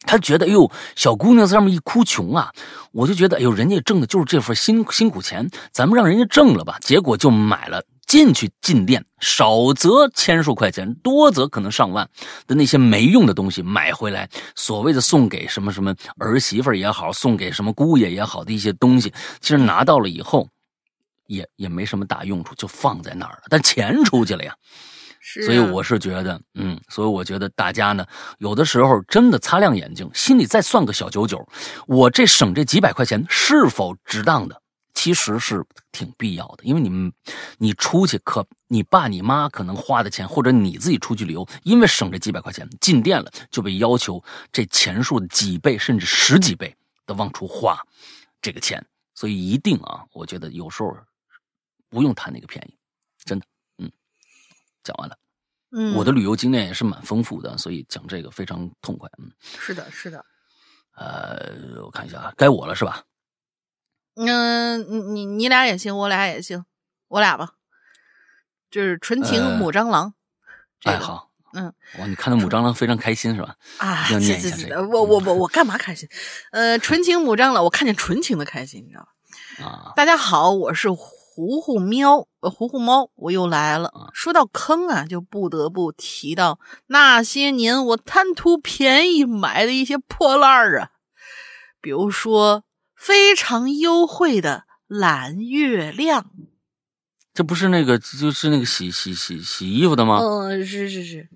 [0.00, 2.52] 他觉得，哎呦，小姑娘在上面一哭穷啊，
[2.92, 7.82] 我就觉得，哎呦，人家挣的就是这份辛辛苦钱，咱们让人家挣了吧，结果就买了。
[8.06, 12.08] 进去进店，少则千数块钱，多则可能上万
[12.46, 20.48] 的那些没用的东西买回来，所谓的送给什么什么儿媳妇也好，送给什么姑爷也好的一些东西，其实拿到了以后，
[21.26, 23.42] 也也没什么大用处，就放在那儿了。
[23.50, 24.54] 但钱出去了呀，
[25.44, 28.06] 所以我是觉得，嗯，所以我觉得大家呢，
[28.38, 31.46] 有的时候真的擦亮眼睛，心里再算个小九九，
[31.86, 34.62] 我这省这几百块钱是否值当的？
[34.94, 35.62] 其实是
[35.92, 37.12] 挺必要的，因为你们，
[37.58, 46.74] 你出去可你爸你妈可能花的钱，或者你自己出去旅游，因为省这几百块钱进店了，就被要求这钱数的几倍甚至十几倍
[47.04, 47.78] 的往出花
[48.40, 48.82] 这个钱，
[49.14, 50.96] 所以一定啊，我觉得有时候
[51.90, 52.74] 不用贪那个便宜，
[53.22, 53.44] 真的，
[53.76, 53.92] 嗯，
[54.82, 55.16] 讲完了，
[55.78, 60.24] 嗯，我的旅游经验也是蛮丰富的，所以讲这个非常痛快，嗯，是的，是的，
[60.96, 63.02] 呃，我看一下啊，该我了是吧？
[64.14, 66.64] 嗯，你你你俩也行，我俩也行，
[67.08, 67.50] 我俩吧，
[68.70, 70.14] 就是纯情母蟑螂。
[70.84, 73.54] 哎，好，嗯，哇，你看到母蟑螂非常开心是吧？
[73.76, 74.80] 啊，要念一下这个。
[74.88, 76.08] 我我我我干嘛开心？
[76.52, 79.64] 呃，纯情母蟑螂，我看见纯情的开心，你知道吧？
[79.66, 80.88] 啊，大家好，我是
[81.36, 84.10] 糊糊喵，呃，糊糊猫，我又来了。
[84.14, 90.90] 说到坑啊，就不得不提到那些年我贪图便宜买的一些破烂儿啊，
[91.82, 92.64] 比如说。
[92.98, 96.30] 非常优惠的蓝月亮，
[97.34, 100.18] 这不是那个就是那个洗洗洗洗衣服的吗？
[100.18, 101.28] 嗯，是是是，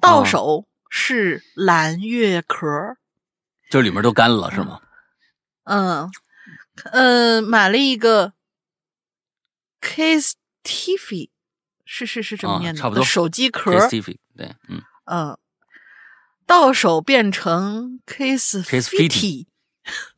[0.00, 2.96] 到手是蓝月壳，
[3.70, 4.80] 就里面都干了是吗？
[5.64, 6.10] 嗯
[6.92, 8.32] 嗯，买了一个
[9.80, 10.32] Kiss
[10.64, 11.30] TV，
[11.84, 15.38] 是是是这么念的，差不多手机壳 TV，对，嗯嗯，
[16.46, 19.46] 到手变成 Kiss Kiss Fitty。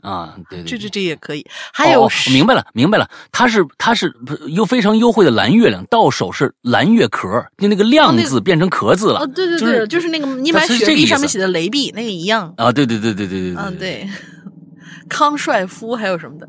[0.01, 1.47] 啊，对 对，这这这也可以。
[1.73, 4.13] 还有，明白了，明白了，它是它是
[4.49, 9.21] 又非常优惠的蓝月亮，到手是蓝月壳，就那个亮字变成壳字了。
[9.21, 12.53] 哦，对对对，就是那个你买雪碧上面写的雷碧那个一样。
[12.57, 13.63] 啊，对对对对对对对。
[13.63, 14.11] 嗯，对。
[15.09, 16.49] 康帅夫还有什么的？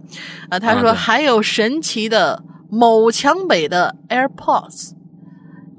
[0.50, 4.94] 啊，他说还有神奇的某强北的 AirPods，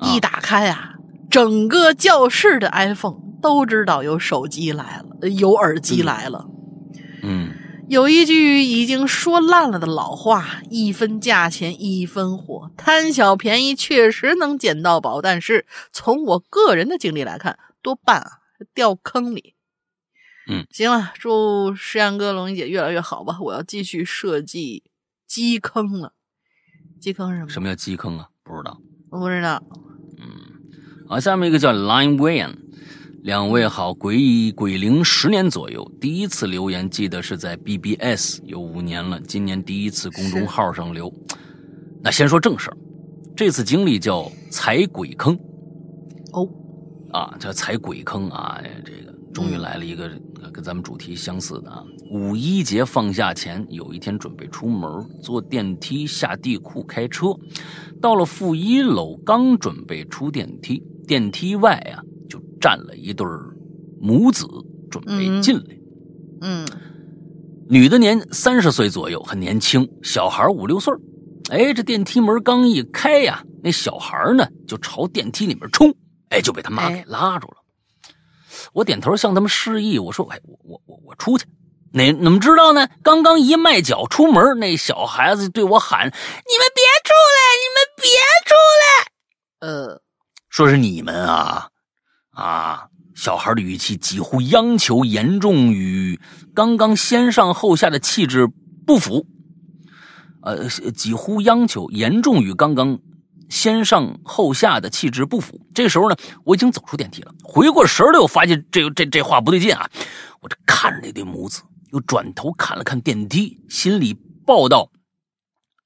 [0.03, 0.97] 一打开啊，
[1.30, 6.47] 整个教室的 iPhone 都知道有手机来了，有耳机来了。
[7.22, 7.55] 嗯，
[7.88, 18.32] 有一句已经说烂了的老话：“一分价钱一分货，贪小便宜确实能捡到宝。”但是从我个人的经历来看，多半啊
[18.74, 19.55] 掉坑里。
[20.47, 23.38] 嗯，行了，祝石阳哥、龙一姐越来越好吧！
[23.40, 24.82] 我要继续设计
[25.26, 26.12] 基坑了。
[27.03, 27.50] 基坑是什么？
[27.50, 28.28] 什么叫基坑啊？
[28.44, 28.78] 不知道，
[29.11, 29.61] 我不知道。
[30.18, 30.24] 嗯，
[31.09, 32.55] 好，下面一个叫 Line Wayne。
[33.24, 39.20] 两位好，鬼鬼灵十年左右，第一次留言记得是在 BBS，有五年了。
[39.22, 41.12] 今年第一次公众号上留。
[42.00, 42.76] 那先说正事儿，
[43.36, 45.36] 这次经历叫踩鬼坑。
[46.32, 46.48] 哦，
[47.12, 48.61] 啊，叫踩鬼坑啊！
[48.84, 50.09] 这个终于来了一个
[50.53, 51.82] 跟咱们主题相似的啊。
[52.12, 57.34] 五一节放假前，有一天准备出门，坐电梯下地库开车，
[58.02, 62.38] 到了负一楼，刚准备出电梯，电梯外啊就。
[62.60, 63.26] 站了一对
[64.00, 64.46] 母子，
[64.88, 65.76] 准备进来。
[66.42, 66.64] 嗯，
[67.68, 70.94] 女的年三十岁左右，很年轻，小孩五六岁。
[71.50, 75.92] 哎，这电梯门刚一开呀，那小孩呢就朝电梯里面冲，
[76.28, 77.56] 哎，就被他妈给拉住了。
[78.74, 81.44] 我点头向他们示意，我说：“哎，我我我我出去。”
[81.93, 82.88] 哪怎么知道呢？
[83.03, 87.38] 刚刚一迈脚出门，那小孩子对我喊：“你们别出来！
[87.61, 88.11] 你们别
[88.47, 88.84] 出来！”
[89.61, 90.01] 呃，
[90.49, 91.68] 说是你们啊。
[92.34, 92.86] 啊！
[93.14, 96.18] 小孩的语气几乎央求，严重与
[96.55, 98.49] 刚刚先上后下的气质
[98.86, 99.26] 不符。
[100.43, 102.99] 呃，几乎央求，严重与刚刚
[103.51, 105.61] 先上后下的气质不符。
[105.74, 109.88] 这时候呢，我已经走出电梯了，回过神来，我发现这这这话不对劲啊！
[110.40, 111.62] 我这看着那对母子，
[111.93, 114.14] 又转头看了看电梯，心里
[114.47, 114.90] 报道：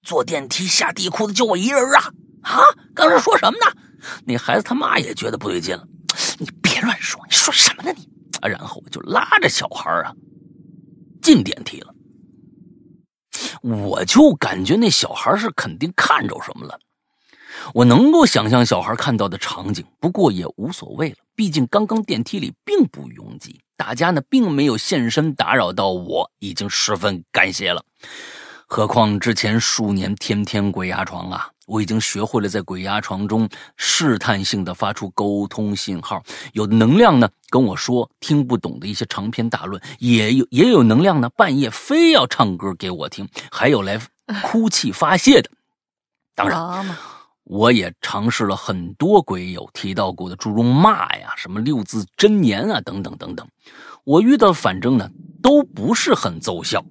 [0.03, 2.13] 坐电梯下地库的就我一人啊！
[2.43, 2.61] 啊，
[2.95, 3.77] 刚才说什么呢？
[4.25, 5.87] 那孩子他妈也觉得不对劲了。
[6.39, 8.09] 你别乱说，你说什么呢你？
[8.49, 10.15] 然后我就拉着小孩啊
[11.21, 11.93] 进电梯了。
[13.63, 16.79] 我就感觉那小孩是肯定看着什么了。
[17.75, 21.17] 我能够想象小孩看到的场景，不过也无所谓了。
[21.37, 27.85] 毕竟刚刚电梯里并不拥挤，大家呢并没有现身打扰到我，已经十分感谢了。
[28.67, 36.21] 何况之前数年天天鬼压床啊，我已经学会了在鬼压床中试探性的发出沟通信号。
[36.53, 44.01] 有能量呢跟我说听不懂的一些长篇大论，也有也有能量呢半夜非要唱歌给我听，还有来
[44.43, 45.51] 哭泣发泄的。
[46.35, 46.97] 当然，
[47.47, 53.47] 我也尝试了很多鬼友提到过的诸如骂呀、什么六字真言啊等等等等。
[54.05, 55.09] 我遇到反正呢
[55.43, 56.85] 都不是很奏效，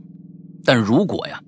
[0.63, 1.39] 但如果呀。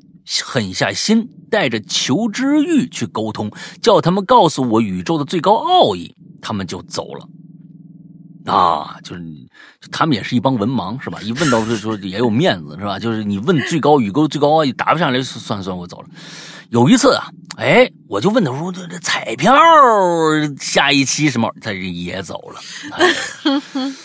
[0.44, 3.50] 狠下心，带着求知欲去沟通，
[3.82, 7.26] 叫他们告诉我宇宙的最高奥义，他们就走了。
[8.52, 9.24] 啊，就是
[9.90, 11.22] 他们也是一帮文盲，是吧？
[11.22, 13.00] 一问到这说也有面子，是吧？
[13.00, 16.10] 就是你问最高宇宙最高奥义答不上来，算算我走了。
[16.70, 19.54] 有一次啊，哎，我就问他说：“这这彩票
[20.60, 22.62] 下一期什么？”他也走了。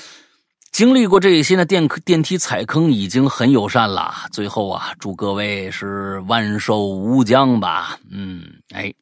[0.72, 4.14] 经历过这些呢，电电梯踩坑已经很友善了。
[4.32, 7.98] 最后啊，祝各位是万寿无疆吧。
[8.10, 8.92] 嗯，哎，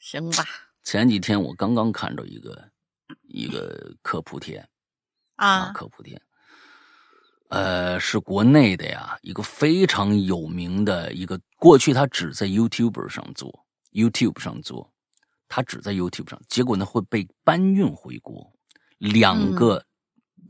[0.00, 0.44] 行吧。
[0.84, 2.64] 前几天我刚刚看着一个
[3.28, 4.64] 一个科普帖
[5.36, 6.20] 啊，科普帖，
[7.52, 13.52] 呃，是国内的呀，一个非常有名的一个，过去他只在 YouTube 上做
[13.92, 14.90] ，YouTube 上做，
[15.48, 18.52] 他只在 YouTube 上，结果呢会被搬运回国，
[18.98, 19.84] 两个。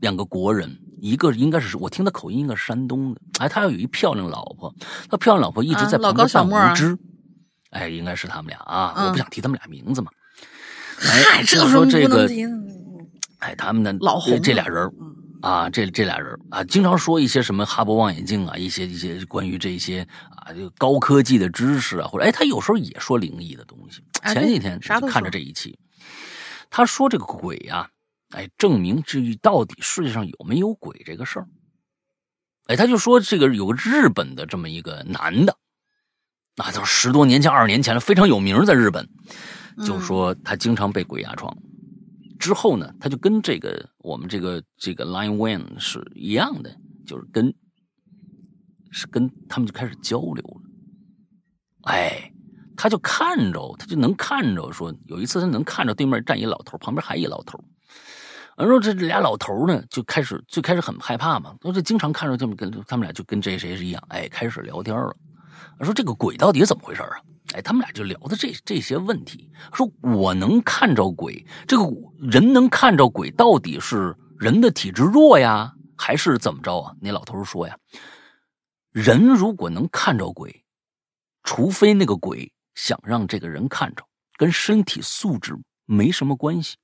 [0.01, 4.73] 两个国人，一个应该是我听他口音应该是山东的，哎，他要有一漂亮老婆，
[5.09, 6.97] 他漂亮老婆一直在旁边扮无知，
[7.69, 10.11] 哎，应该是他们俩啊，我不想提他们俩名字嘛。
[10.99, 12.27] 哎，就说这个，
[13.39, 14.91] 哎，他们的老红这俩人
[15.43, 24.01] 啊，这这俩人啊，经常说一些什么哈勃望远镜啊，一些一些关于这些啊，就高科技的知识啊，或者哎，他有时候也说灵异的东西。
[24.31, 24.79] 前几天
[25.09, 25.77] 看着这一期，
[26.69, 27.89] 他说这个鬼啊。
[28.29, 31.47] 哎，证明至于到底世界上有没有鬼这个事儿，
[32.65, 35.55] 哎，他就说这个有个日本的这么一个男的，
[36.55, 39.07] 那都十多年前、二十年前了，非常有名，在日本，
[39.85, 41.55] 就说他经常被鬼压床。
[42.43, 46.75] 之后呢，他就跟这个我们这个这个 Line One 是一样的，
[47.07, 47.53] 就是跟
[48.91, 50.61] 是跟他们就开始交流了。
[51.83, 52.33] 哎，
[52.75, 57.57] 他就看着，他就能看着，说有一次他能看着对面站一老头，旁边还一老头。
[58.57, 65.15] 完说这俩老头呢，就开始最开始很害怕嘛，说这经常看着这么跟他们俩就跟这谁是一样，哎，开始聊天了。
[65.79, 67.15] 说这个鬼到底怎么回事啊？
[67.53, 69.51] 哎，他们俩就聊的这这些问题。
[69.73, 71.83] 说我能看着鬼，这个
[72.19, 76.95] 人能看着鬼，到底是人的体质弱呀，还是怎么着啊？
[76.99, 77.77] 那老头说呀，
[78.91, 80.63] 人如果能看着鬼，
[81.43, 84.03] 除非那个鬼想让这个人看着，
[84.37, 85.53] 跟身体素质
[85.85, 86.77] 没什么关系。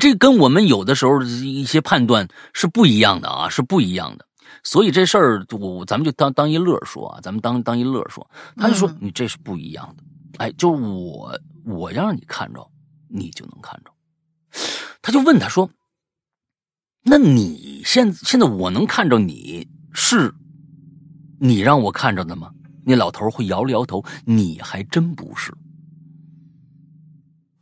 [0.00, 4.26] 这跟我们有的时候一些判断是不一样的啊，是不一样的。
[4.62, 8.28] 所以这事儿我咱们就当当一乐说啊，咱们当当一乐说。
[8.56, 10.04] 他就说你这是不一样的，
[10.38, 12.70] 哎，就是我我要让你看着，
[13.08, 13.92] 你就能看着。
[15.00, 15.68] 他就问他说
[17.02, 20.32] ：“那你现现在我能看着你是，
[21.40, 22.52] 你让我看着的吗？”
[22.84, 25.52] 那老头会摇了摇头，你还真不是。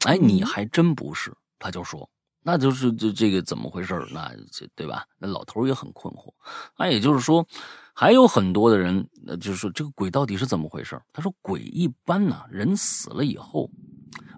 [0.06, 1.32] 哎，你还真不是。
[1.58, 2.08] 他就说。
[2.42, 5.04] 那就是这这个怎么回事那这对吧？
[5.18, 6.32] 那老头也很困惑。
[6.78, 7.46] 那也就是说，
[7.94, 13.70] 还有很多的人，那就是说这个鬼到底是怎么回事他说，鬼一般呢，人死了以后，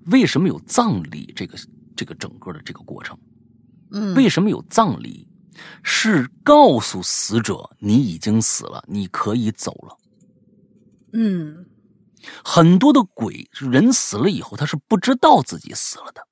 [0.07, 1.57] 为什么有葬礼这个
[1.95, 3.19] 这个整个的这个过程？
[3.93, 5.29] 嗯，为什么有葬礼？
[5.83, 9.97] 是告诉死者你已经死了，你可以走了。
[11.13, 11.67] 嗯，
[12.43, 16.27] 很多的鬼人死了以后，他是不知道自己死了的。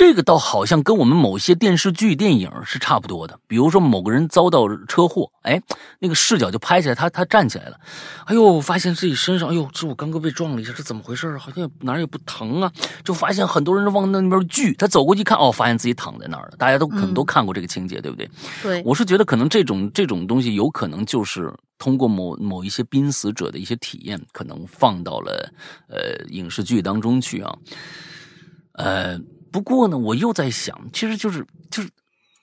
[0.00, 3.38] 这个倒好像跟我们某些电视剧、电影是差不多的。
[3.46, 5.60] 比如说，某个人遭到车祸，哎，
[5.98, 7.78] 那个视角就拍起来，他他站起来了，
[8.24, 12.72] 哎呦，发现自己身上，哎呦，这我刚刚被撞了一下，这怎么回事好像哪儿也不疼啊。
[13.04, 16.54] 就发现很多人往那边聚，他走过去一看，哦，发现自己躺在那儿了。
[16.56, 18.30] 大家都可能都看过这个情节，对不对？
[18.62, 25.52] 对，我是觉得可能这种这种东西有可能就是通过某某一些濒死者的一些体验，可能放到了
[25.90, 27.54] 呃影视剧当中去啊，
[28.72, 29.20] 呃。
[29.52, 31.90] 不过呢，我又在想，其实就是就是，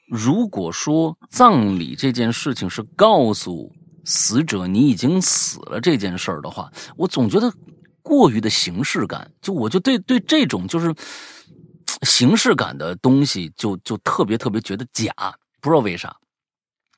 [0.08, 3.72] 如果说葬礼这件事情是告诉
[4.06, 7.54] 死者你已经死了这件事儿的话，我总觉得
[8.02, 10.94] 过于的形式感，就我就对对这种就是
[12.04, 15.14] 形式感的东西，就就特别特别觉得假，
[15.62, 16.16] 不知道为啥。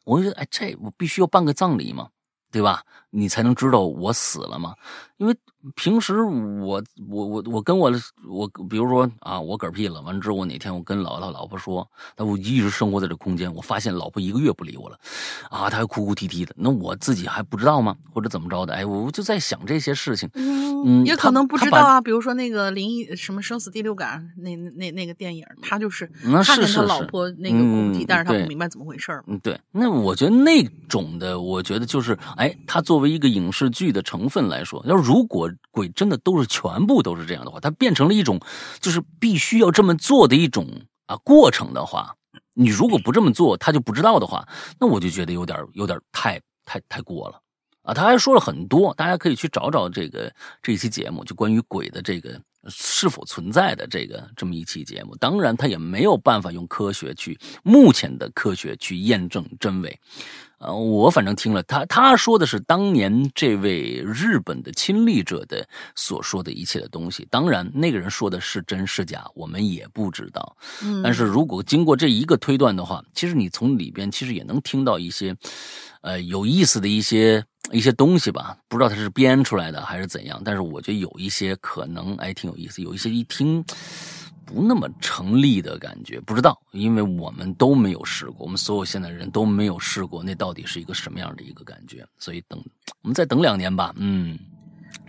[0.06, 2.10] 我就觉得，哎，这我必须要办个葬礼嘛？
[2.52, 2.84] 对吧？
[3.12, 4.74] 你才能知道我死了吗？
[5.18, 5.36] 因为
[5.76, 7.92] 平时我我我我跟我
[8.30, 11.86] 我比如说啊，我嗝屁了，完之后我哪天我跟老老老婆说，
[12.16, 14.98] 那我一直生活在这空间，我发现老婆一个月不理我了，
[15.50, 17.98] 啊，她还哭哭啼啼的，那我自己还不知道吗？
[18.14, 18.74] 或者怎么着的？
[18.74, 22.00] 哎，我就在想这些事情，嗯，也可能不知道啊。
[22.00, 26.10] 比如说那个灵异什么生死第六感那那那个电影，他就是
[26.46, 38.38] 看见他老婆那个哭啼，但是他不明白怎么回事嗯，对，那我觉得那种的，我觉得就是哎，他作为一个影视剧的成分来说，要如果鬼真的都是全部都是这样的话，它变成了一种
[38.82, 40.68] 就是必须要这么做的一种
[41.06, 42.14] 啊过程的话，
[42.56, 44.46] 你如果不这么做，他就不知道的话，
[44.78, 47.42] 那我就觉得有点有点太太太过了
[47.84, 47.94] 啊！
[47.94, 50.30] 他还说了很多，大家可以去找找这个
[50.62, 52.38] 这一期节目，就关于鬼的这个
[52.68, 55.16] 是否存在的这个这么一期节目。
[55.16, 59.98] 当然，他也没有办法用科学去目前的科学去验证真伪。
[60.60, 67.26] 呃，我反正听了他，他说的是当年这位日本的亲历者的所说的一切的东西。
[67.32, 70.58] 当然，那个人说的是真是假，我们也不知道。
[70.84, 75.34] 嗯，但是如果经过这一个推断的话，其实你从里边其实也能听到一些，
[76.02, 77.42] 呃，有意思的一些
[77.72, 78.58] 一些东西吧。
[78.68, 83.64] 不知道他是编出来的还是怎样，但是我觉得有一些可能哎挺有意思，有一些一听。
[84.50, 92.04] 不那么成立的感觉，不知道，因为我们都没有试过，我们所有现在人都没有试过，那到底是一个什么样的一个感觉？
[92.18, 92.60] 所以等
[93.04, 93.94] 我们再等两年吧。
[93.96, 94.38] 嗯，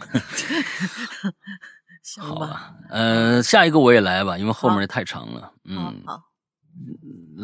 [2.20, 2.74] 好吧。
[2.90, 5.50] 呃，下一个我也来吧，因为后面太长了。
[5.64, 6.22] 嗯，好。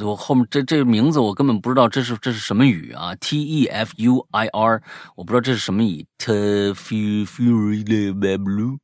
[0.03, 4.83] 我后面这这个名字我根本不知道这是这是什么语啊？T E F U I R，
[5.15, 6.07] 我不知道这是什么语。
[6.19, 6.33] ，T
[6.73, 8.79] F U F U R I L Blue，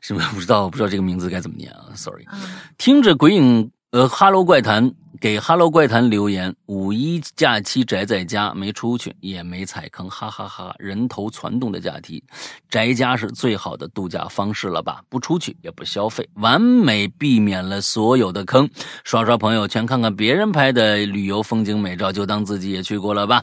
[0.00, 0.68] 是不是不知道？
[0.68, 2.26] 不知道这个名字该怎么念啊？Sorry，
[2.78, 3.70] 听着鬼影。
[3.92, 10.74] 呃，哈喽怪谈给哈喽怪谈留言，五一假期宅在家，没出去也没踩坑，哈哈哈！
[10.76, 12.22] 人头攒动的假期，
[12.68, 15.00] 宅家是最好的度假方式了吧？
[15.08, 18.68] 不出去也不消费，完美避免了所有的坑。
[19.04, 23.42] 刷刷朋友圈，看看别人拍的旅游风景美照，就当自己也去过了吧。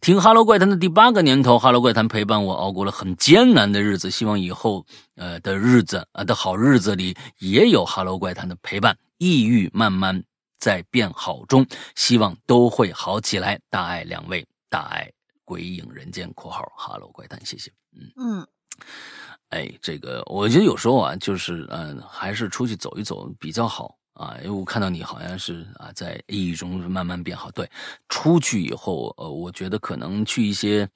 [0.00, 4.84] 听哈喽怪谈的第八个年头，哈喽怪谈陪伴我熬过了很艰难的日子，希望以后
[5.16, 8.96] 呃的日子啊的好日子里也有哈喽怪谈的陪伴。
[9.18, 10.22] 抑郁慢慢
[10.58, 13.58] 在变好中，希望都会好起来。
[13.70, 15.10] 大爱两位，大爱
[15.44, 17.70] 鬼影人间（括号哈喽怪谈），谢谢。
[17.92, 18.46] 嗯嗯，
[19.50, 24.36] 哎，这个我觉得有时候啊，就是嗯，还是出去走一走比较好啊。
[24.38, 27.50] 因为我看到你好像是啊，在抑郁中慢慢变好。
[27.52, 27.70] 对，
[28.08, 30.86] 出去以后，呃，我觉得可能去一些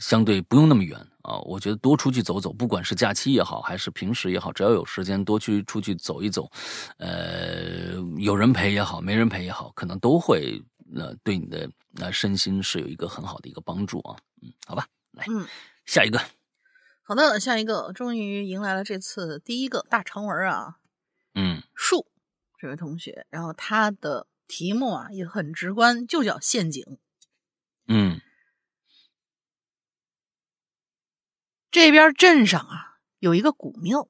[0.00, 0.98] 相对不用那么远。
[1.22, 6.50] 啊，我觉得多出去走走，不管是假期也好，还是平时也好，只要有时间多去出去走一走，
[6.98, 10.62] 呃，有人陪也好，没人陪也好，可能都会
[10.94, 14.16] 呃对你的那身心是有一个很好的一个帮助啊。
[14.42, 15.46] 嗯，好吧，来，嗯，
[15.84, 16.18] 下一个，
[17.02, 20.78] 好的，下一个，终于迎来了这次第一个大长文啊。
[21.34, 22.06] 嗯，树
[22.58, 26.98] 这位同学，然后他的题目啊也很直观，就叫陷阱。
[27.86, 28.20] 嗯。
[31.70, 34.08] 这边镇上啊有一个古庙，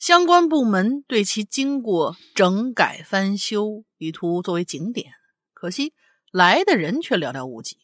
[0.00, 5.12] 相关部门对其经过整改翻修，以图作为景点。
[5.54, 5.94] 可惜
[6.32, 7.78] 来的人却寥寥无几。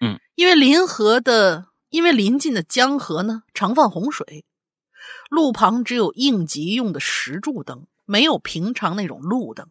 [0.00, 4.46] 嗯，因为临河的，因为临近的江河呢常泛洪水，
[5.28, 9.68] 路旁只有应急用的石柱灯，没有平常那种路灯，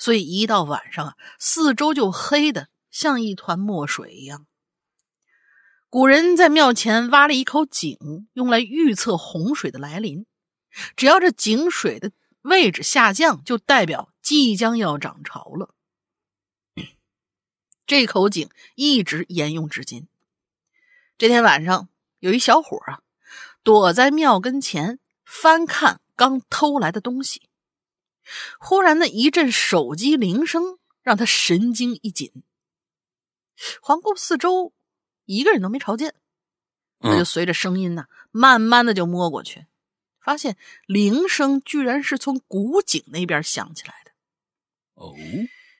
[0.00, 4.48] 所以一到晚上啊，四周就黑的像一团墨水一样。
[5.92, 10.24] 古人在庙前挖了一口井，用来预测洪水的来临。
[10.96, 15.74] 只要这井水的位置下降，就代表即将要涨潮了。
[17.86, 20.08] 这口井一直沿用至今。
[21.18, 21.90] 这天晚上，
[22.20, 23.02] 有一小伙啊，
[23.62, 27.50] 躲在庙跟前翻看刚偷来的东西。
[28.58, 32.42] 忽然的一阵手机铃声让他神经一紧，
[33.82, 34.72] 环顾四周。
[35.32, 36.14] 一个人都没朝见，
[37.00, 39.66] 他就随着声音呢，慢慢的就摸过去，
[40.20, 40.56] 发现
[40.86, 44.12] 铃声居然是从古井那边响起来的。
[44.94, 45.14] 哦，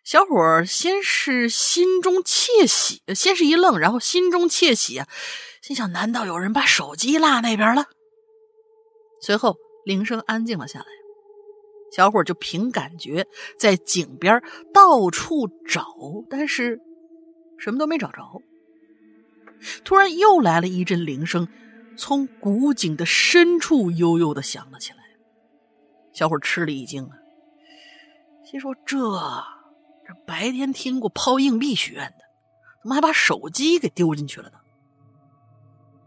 [0.04, 5.06] 小伙先是心中窃喜，先是一愣，然后心中窃喜啊，
[5.60, 7.86] 心想：难道有人把手机落那边了？
[9.20, 10.86] 随后铃声安静了下来，
[11.94, 13.28] 小伙就凭感觉
[13.58, 14.42] 在井边
[14.72, 15.86] 到处找，
[16.30, 16.80] 但是
[17.58, 18.42] 什么都没找着。
[19.84, 21.48] 突然又来了一阵铃声，
[21.96, 24.98] 从古井的深处悠悠的响了起来。
[26.12, 27.16] 小伙吃了一惊啊，
[28.44, 28.98] 心说：“这
[30.06, 32.24] 这白天听过抛硬币许愿的，
[32.82, 34.58] 怎么还把手机给丢进去了呢？”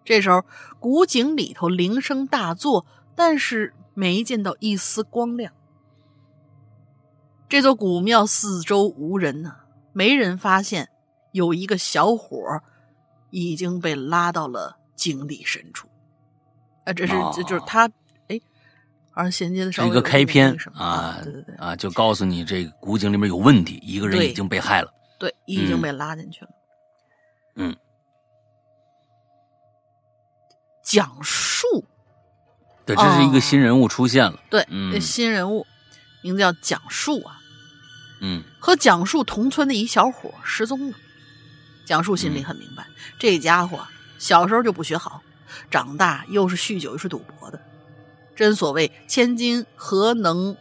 [0.06, 0.44] 这时候，
[0.80, 2.86] 古井里头铃声大作，
[3.16, 5.52] 但是没见到一丝光亮。
[7.50, 9.56] 这座古庙四周无人呢，
[9.94, 10.90] 没人发现
[11.32, 12.62] 有一个小伙
[13.44, 15.90] 已经被拉到了井底深处。
[16.86, 17.90] 啊，这是这就是他
[18.30, 18.40] 哎，
[19.12, 26.52] 而衔接的是一个开篇啊，对对对啊，就告诉你这古井里面有问题，一个人已经被害了，对，已经被拉进去了。
[27.56, 27.76] 嗯。
[30.82, 31.66] 讲述，
[32.86, 34.40] 对，这是一个新人物出现了。
[34.50, 35.66] 对，这新人物
[36.22, 37.36] 名字叫讲述啊。
[38.22, 40.98] 嗯，和讲述同村的一小伙失踪了。
[41.86, 42.86] 讲述心里很明白，
[43.20, 43.86] 这家伙
[44.18, 45.22] 小时候就不学好，
[45.70, 47.62] 长大又是酗酒又是赌博的。
[48.36, 50.58] 真所谓千金何能，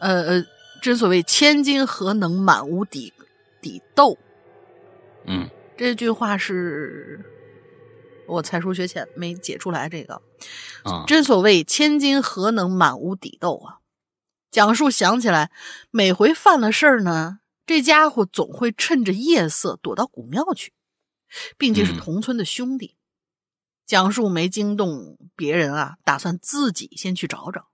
[0.00, 0.46] 呃呃，
[0.82, 3.12] 真所谓千金何能满屋底
[3.62, 4.18] 底斗。
[5.26, 7.30] 嗯，这句话是。
[8.26, 10.14] 我才疏学浅，没解出来这个。
[10.82, 13.80] 啊，真所谓千金何能满屋底斗啊！
[14.50, 15.50] 蒋述想起来，
[15.90, 20.72] 每回犯了事儿呢，这家伙总会趁着夜色躲到古庙去，
[21.56, 22.96] 并且是同村的兄弟。
[23.86, 27.70] 蒋述没惊动别人啊，打算自己先去找找。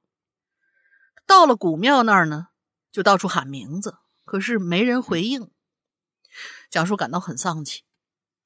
[1.24, 2.48] 到了古庙那儿呢，
[2.90, 5.50] 就到处喊名字，可是没人回应。
[6.68, 7.84] 蒋述感到很丧气。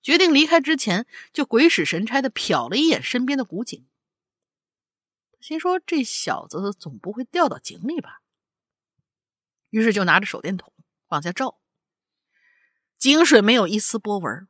[0.03, 3.87] 决定离开之前，就鬼使神差的瞟了一眼身边的古井，
[5.41, 8.21] 心说这小子总不会掉到井里吧？
[9.71, 10.74] 于是就拿着手电筒
[11.09, 11.59] 往下照，
[12.99, 14.49] 井水没有一丝波纹，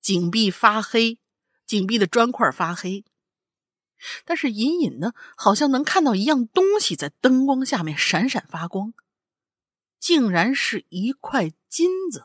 [0.00, 1.18] 井壁发黑，
[1.66, 3.04] 井壁的砖块发黑，
[4.24, 8.94] 但是隐隐呢，好像能看到一样东西在灯光下面闪闪发光，
[9.98, 12.24] 竟然是一块金子。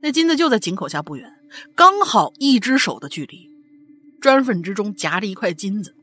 [0.00, 1.32] 那金子就在井口下不远，
[1.74, 3.50] 刚好一只手的距离。
[4.20, 5.94] 砖缝之中夹着一块金子，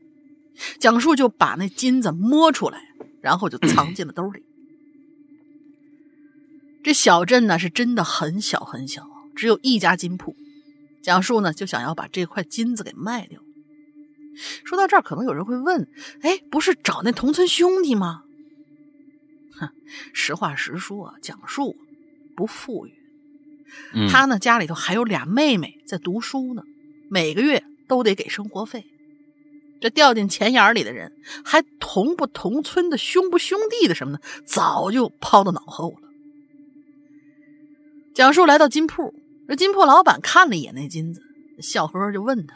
[0.78, 2.80] 蒋树就把那金子摸出来，
[3.20, 4.44] 然后就藏进了兜里。
[6.84, 10.36] 这小镇呢是真的很小很小，只有一家金铺。
[11.02, 13.40] 蒋述呢就想要把这块金子给卖掉。
[14.64, 15.88] 说到这儿，可能有人会问：
[16.20, 18.24] 哎，不是找那同村兄弟吗？
[19.58, 19.70] 哼，
[20.12, 21.74] 实话实说啊，蒋述
[22.36, 22.92] 不富裕。
[24.10, 26.64] 他呢，家里头还有俩妹妹在读书呢，
[27.08, 28.84] 每个月都得给生活费。
[29.80, 31.12] 这掉进钱眼里的人，
[31.44, 36.03] 还同不同村的、兄不兄弟的什么的，早就抛到脑后了。
[38.14, 39.12] 蒋述来到金铺，
[39.48, 41.20] 这金铺老板看了一眼那金子，
[41.60, 42.54] 笑呵呵就问他：“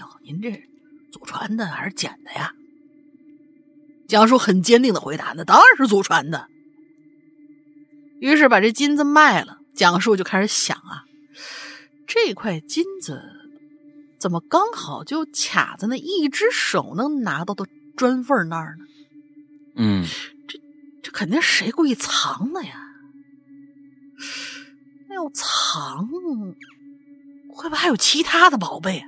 [0.00, 0.64] 哟，您这
[1.12, 2.54] 祖传的还是捡的呀？”
[4.08, 6.48] 蒋述很坚定的回答：“那当然是祖传的。”
[8.18, 9.58] 于是把这金子卖了。
[9.74, 11.04] 蒋述就开始想啊，
[12.06, 13.20] 这块金子
[14.20, 18.84] 怎么刚好就卡在那一只手能拿到的砖缝那儿呢？
[19.74, 20.06] 嗯，
[20.46, 20.60] 这
[21.02, 22.80] 这肯定谁故意藏的呀？
[25.14, 26.08] 要藏，
[27.48, 29.04] 会不会还有其他的宝贝？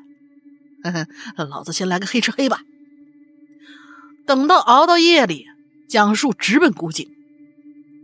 [1.36, 2.62] 老子先来个黑吃黑吧。
[4.24, 5.46] 等到熬到夜里，
[5.88, 7.10] 蒋述直奔古井。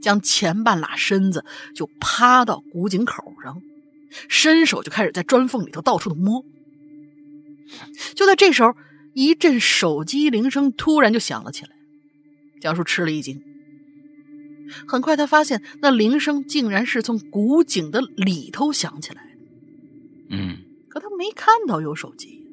[0.00, 1.44] 将前半拉身子
[1.76, 3.62] 就趴到古井口上，
[4.28, 6.44] 伸手就开始在砖缝里头到处的摸。
[8.16, 8.74] 就在这时候，
[9.14, 11.70] 一阵手机铃声突然就响了起来。
[12.60, 13.40] 蒋述吃了一惊，
[14.86, 20.36] 很快他发现那铃声竟然是从古井的里头响起来的。
[20.36, 20.58] 嗯，
[20.88, 22.46] 可他没看到有手机，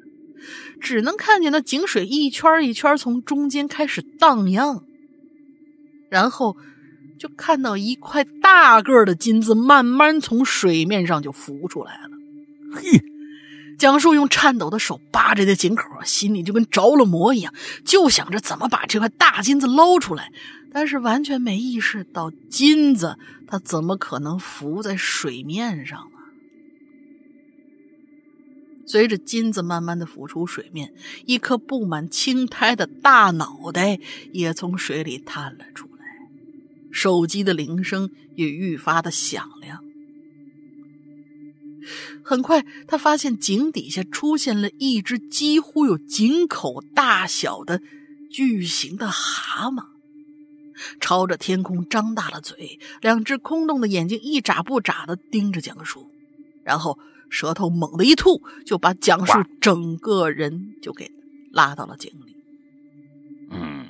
[0.80, 4.84] 只能看见那井水一圈一圈从中间开始荡漾，
[6.10, 6.56] 然后。
[7.18, 12.08] 就看到一块大个的金子慢慢从水面上就浮出来了。
[12.72, 13.02] 嘿，
[13.78, 17.52] 蒋树用颤抖的手扒着这井口，心里就跟着了魔一样，
[17.84, 20.32] 就想着怎么把这块大金子捞出来，
[20.72, 26.18] 但是完全没意识到金子它怎么可能浮在水面上呢？
[28.86, 30.92] 随着金子慢慢的浮出水面，
[31.24, 34.00] 一颗布满青苔的大脑袋
[34.32, 36.04] 也从水里探了出来。
[36.90, 39.84] 手机的铃声也愈发的响亮。
[42.24, 47.80] 很快，他发现井底下出现了一只几乎有井口大小的
[48.28, 49.84] 巨型的蛤蟆，
[51.00, 56.10] 朝着天空张大了嘴，两只空洞的眼睛一眨不眨的盯着蒋叔，
[56.64, 61.10] 然后舌头猛地一吐，就把蒋叔整个人就给
[61.52, 62.36] 拉到了井里。
[63.50, 63.86] 嗯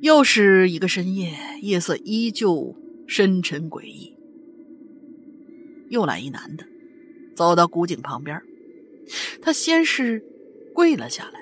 [0.00, 2.76] 又是一个深夜，夜色依旧
[3.08, 4.14] 深沉诡异。
[5.90, 6.64] 又来一男的，
[7.34, 8.40] 走到古井旁边，
[9.42, 10.22] 他先是
[10.72, 11.40] 跪了下来，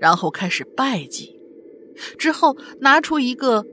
[0.00, 1.38] 然后开始拜祭，
[2.18, 3.64] 之后拿出一个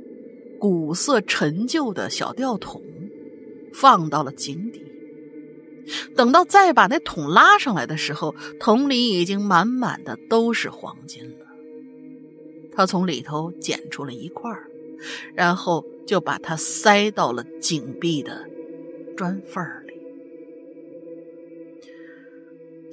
[0.60, 2.82] 古色陈旧的小吊桶，
[3.74, 4.82] 放到了井底。
[6.16, 11.46] 等到再把那桶拉上来的时候，桶里已经满满的都是黄金了。
[12.72, 14.50] 他从里头捡出了一块
[15.36, 18.48] 然后就把它塞到了井壁的
[19.18, 19.83] 砖缝里。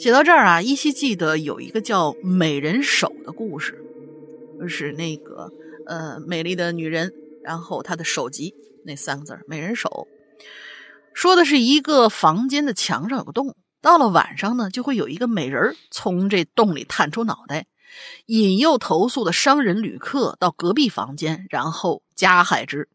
[0.01, 3.85] 写到这儿啊，依稀记得有一个叫“美人手”的故事，
[4.59, 5.53] 就是那个
[5.87, 7.13] 呃美丽的女人，
[7.45, 10.09] 然后她的手疾那三个字“美人手”，
[11.13, 17.67] 说的是一个房间的墙上有个洞，到了晚上呢，就会有一个美人从这洞里探出脑袋。
[18.25, 22.89] 引诱投宿的商人旅客到隔壁房间，然后加害之。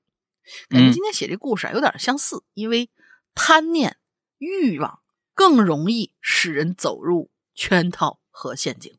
[0.70, 2.90] 感觉今天写这故事啊，有点相似，因为
[3.36, 3.98] 贪念、
[4.40, 4.98] 欲望
[5.36, 8.98] 更容易使人走入圈套和陷阱。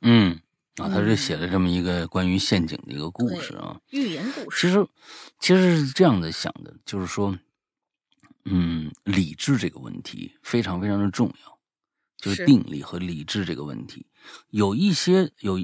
[0.00, 0.40] 嗯，
[0.76, 4.66] 啊，他是写了这么一个关于陷阱的一个故事啊，寓言故事。
[4.66, 4.88] 其实，
[5.38, 7.38] 其实是这样的想的，就是说，
[8.46, 11.59] 嗯，理智这个问题非常非常的重要，
[12.20, 14.06] 就是定力和理智这个问题。
[14.50, 15.58] 有一些有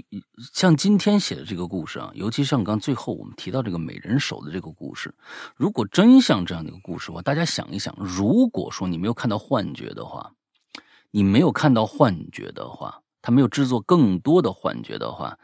[0.54, 5.14] 像今天写的这个故事啊，尤其像刚最后我们提到这个美人手的这个故事，
[5.54, 10.32] 如果真像这样的一个故事的话，大家想一想，如果说你没有看到幻觉的话，
[11.10, 15.38] 你没有看到幻觉的话，他没有制作更多的幻觉的话，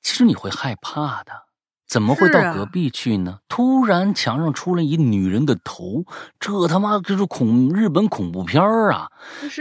[0.00, 1.49] 其实你会害怕的。
[1.90, 3.40] 怎么会到隔壁去呢？
[3.48, 6.04] 突然墙上出来一女人的头，
[6.38, 9.10] 这他妈就是恐日本恐怖片啊！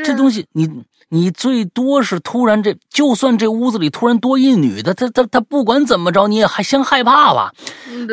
[0.06, 0.84] 这东西你。
[1.12, 7.52] 你最多是突然这，就算这屋子里突然多一女的，她她她不管怎么着，你也还先害怕吧？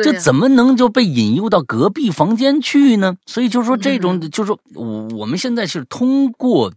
[0.03, 3.15] 这怎么能就被引诱到隔壁房间去呢？
[3.27, 6.73] 所以就是说，这种就是说，我我们现在是通过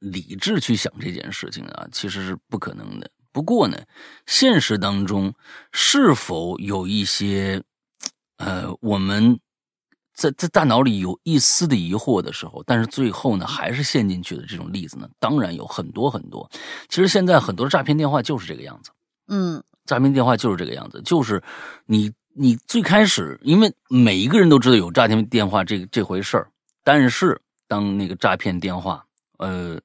[0.00, 3.08] 理智去想这件事情啊，其实是不可能的。
[3.32, 3.78] 不过呢，
[4.26, 5.34] 现实当中
[5.72, 7.62] 是否有一些
[8.38, 9.38] 呃，我们。
[10.12, 16.46] 在在大脑里有一丝的疑惑的时候，但是最后呢，还是陷进去的这种例子呢，当然有很多很多。
[16.90, 18.90] 其实现在很多诈骗电话就是这个样子，
[19.28, 21.42] 嗯，诈骗电话就是这个样子，就是
[21.86, 26.50] 你你最开始，因为每一个人都知道有诈骗电话这这回事儿，
[26.84, 29.02] 但是当那个诈骗电话，
[29.38, 29.80] 呃。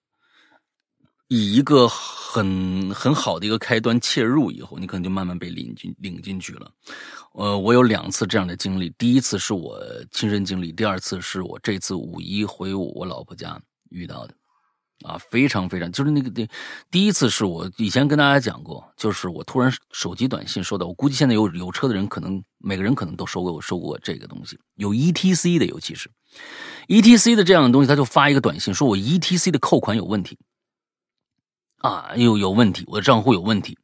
[1.28, 6.72] 以一个很很好的一个开端切入以后，你可能就慢慢被领进领进去了。
[7.34, 9.80] 呃，我有两次这样的经历，第一次是我
[10.12, 14.34] 亲身经历，第二次是我这次五一回我老婆家遇到的。
[15.04, 16.48] 啊，非常非常，就是那个第
[16.90, 26.10] 第一次是我以前跟大家讲过，就是我突然手机短信收到，我估计现在有有车的人可能每个人可能都收过收过这个东西，有 ETC 的，尤其是
[26.88, 30.40] ETC 的这样的东西，他就发一个短信说我 ETC 的扣款有问题。
[31.80, 33.78] 啊，又有问题，我的账户有问题，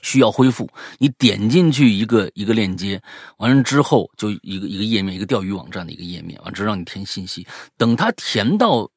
[0.00, 0.68] 需要恢复。
[0.98, 3.00] 你点进去一个一个链接，
[3.38, 7.46] 完了之后就一个一个页面，一个钓鱼网站的一个页面，完之让你填信息。
[7.76, 8.88] 等他填到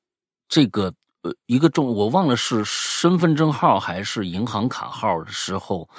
[0.47, 5.89] 这个呃一个中，我忘了是身份证号还是银行卡号的时候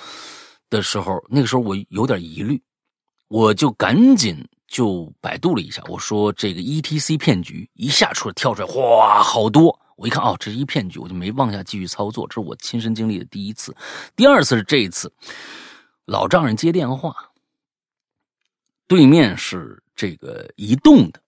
[0.70, 2.62] 的时候，那个时候我有点疑虑，
[3.28, 9.76] 我就赶紧就百度了一下，我说这个 ETC 骗局一下出来跳出来，哗，好多。
[9.96, 12.26] 我一看，哦，这是一骗局，我就没往下继续操作。
[12.26, 13.74] 这是我亲身经历的第一次，
[14.16, 15.12] 第二次是这一次，
[16.04, 17.14] 老丈人接电话，
[18.86, 21.20] 对面是这个移动的，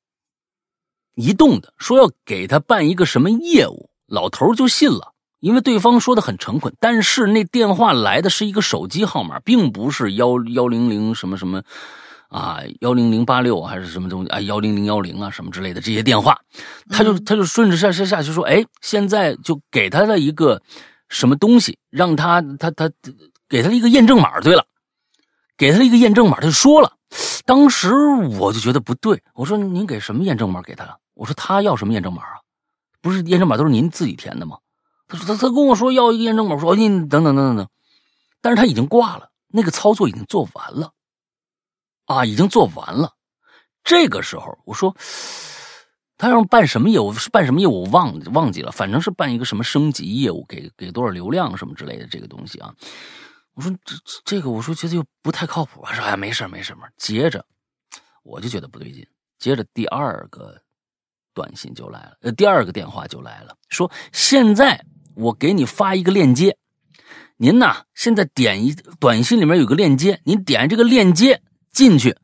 [1.15, 11.63] 移动的说要给他办一个什么业务，老头就信了，因为对方说的很诚恳，但是那电话来的是一个手机号码，并不是幺幺零零什么什么。
[12.37, 14.39] 啊，幺零零八六还是什么东西啊？
[14.43, 16.39] 幺零零幺零啊，什么之类的这些电话，
[16.91, 20.61] 他就他就顺着下下下去说，哎，现在就给他了一个
[21.09, 22.91] 什么东西，让他他他
[23.49, 24.39] 给他了一个验证码。
[24.41, 24.67] 对了，
[25.57, 26.93] 给他了一个验证码，他就说了。
[27.47, 27.95] 当时
[28.39, 30.99] 我就觉得不对，我说您给什么验证码给他了？
[31.15, 32.37] 我说他要什么验证码啊？
[33.01, 34.59] 不是验证码都是您自己填的吗？
[35.09, 37.69] 他说他他跟我说要一个验证码，我说你等等等等等，
[38.43, 40.91] 但是他已经挂了，那个操作已经做完了。
[42.07, 43.13] 啊，已经做完了。
[43.85, 44.97] 这个时候，我说
[46.17, 47.13] 他让办什么业务？
[47.31, 47.83] 办什么业务？
[47.85, 52.75] 我忘忘记了，反正是办一个什么升级业务，给给多少流量什么之类的这个东西啊。
[53.55, 53.95] 我说这
[54.25, 55.85] 这个，我说觉得又不太靠谱。
[55.93, 56.93] 说哎，没事没事没事。
[56.97, 57.45] 接着
[58.23, 59.07] 我就觉得不对劲。
[59.39, 60.61] 接着第二个
[61.35, 64.85] 短信就来了，呃，第二个电话就来了，说现在
[65.15, 66.57] 我给你发一个链接，
[67.37, 71.43] 您呐现在点一短信里面有个链接，您点这个链接。
[71.77, 72.17] 进去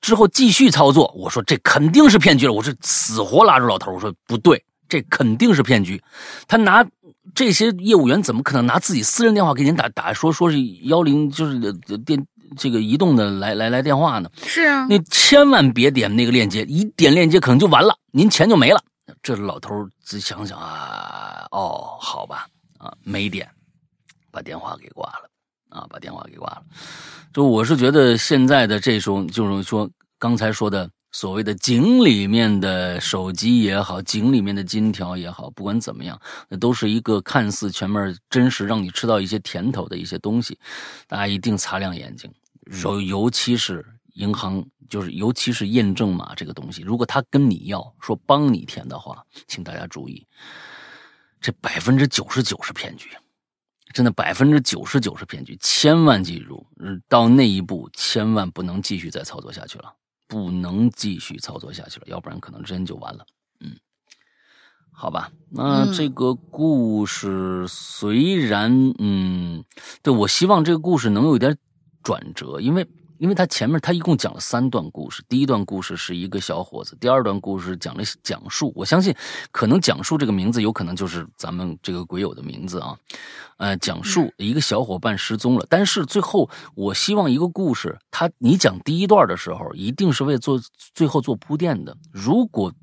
[0.00, 6.02] 之后继续操作，我说这肯定是骗局了，我是死活拉住老头，我说不对，这肯定是骗局。
[6.48, 6.84] 他拿
[7.34, 11.58] 这些业务员怎么可能拿自己私人电话给您打打说说是幺零就是
[12.04, 12.26] 电
[12.56, 14.30] 这个移动的来来来电话呢？
[14.42, 18.82] 是啊，你千万别点那个链接，一点链接可能就完了，您钱就没了。
[19.22, 22.46] 这老头仔细想想啊，哦，好吧，
[22.78, 23.46] 啊，没点，
[24.30, 25.28] 把电话给挂了，
[25.74, 26.62] 啊，把电话给挂了。
[27.32, 36.18] 就我是觉得现在的这种，就是说刚才说的所谓的井里面的手机也好，井里面的金条也好，不管怎么样，
[36.48, 40.58] 那都是一个看似全面真实，让你吃到一些甜头的一些东西。
[41.06, 42.32] 大家一定擦亮眼睛，
[42.82, 44.64] 尤尤其是银行。
[44.90, 50.24] 就是尤其是验证码这个东西，如果他跟你要说帮你填的话，请大家注意，
[51.40, 53.08] 这百分之九十九是骗局，
[53.94, 56.66] 真的百分之九十九是骗局，千万记住，
[57.08, 59.94] 到那一步千万不能继续再操作下去了，
[60.26, 63.24] 不能继续操作下去了，要不然可能真就完了。
[63.60, 63.76] 嗯，
[64.90, 69.64] 好吧，那这个故事虽然，嗯，
[70.02, 71.56] 对我希望这个故事能有点
[72.02, 72.86] 转折，因为。
[73.24, 79.14] 因为他前面他一共讲了三段故事，第一段故事是一个小伙子，第二段故事讲了讲述，我相信
[79.50, 82.94] 可能讲述这个名字有可能就是咱们这个鬼友的名字啊，
[83.56, 90.60] 呃，讲述一个小伙伴失踪了，但是最后我希望一个故事，他你讲第一段的时候一定是为做
[90.92, 92.74] 最后做铺垫的，如果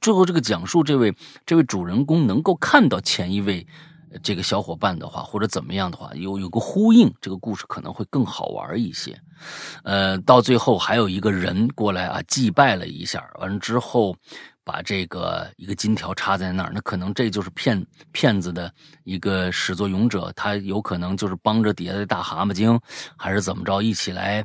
[0.00, 1.14] 最后这个讲述这位
[1.46, 3.64] 这位主人公能够看到前一位。
[4.22, 9.18] 这个小伙伴的话，或者怎么样的话，有有个呼应，这个故事可能会更好玩一些。
[9.82, 14.16] 呃，到最后还有一个人过来啊，祭拜了一下，完了之后，
[14.64, 22.80] 把这个一个金条插在那儿，那可能这就是骗骗子的一个始作俑者，他有可能就是帮着底下的大蛤蟆精，
[23.16, 24.44] 还是怎么着，一起来。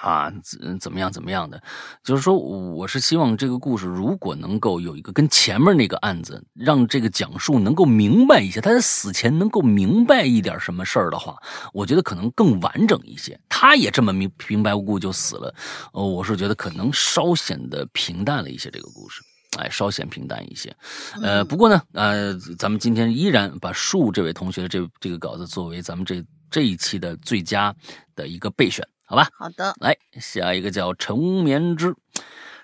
[0.00, 1.12] 啊，怎怎么样？
[1.12, 1.62] 怎么样的？
[2.02, 11.36] 就是说，我是希望这个故事如果能够有一个跟前面那个案子，让这个讲述能够明白一些，他在死前能够明白一点什么事儿的话，
[11.74, 13.38] 我觉得可能更完整一些。
[13.48, 15.54] 他也这么明平白无故就死了，
[15.92, 18.70] 呃，我是觉得可能稍显得平淡了一些。
[18.70, 19.20] 这个故事，
[19.58, 20.74] 哎，稍显平淡一些。
[21.22, 27.74] 呃，不过呢，呃，咱们今天依然把树这位同学这这个稿子作为咱们这这一期的最佳
[28.14, 28.82] 的一个备选。
[29.10, 31.96] 好吧，好的，来下一个叫陈眠之，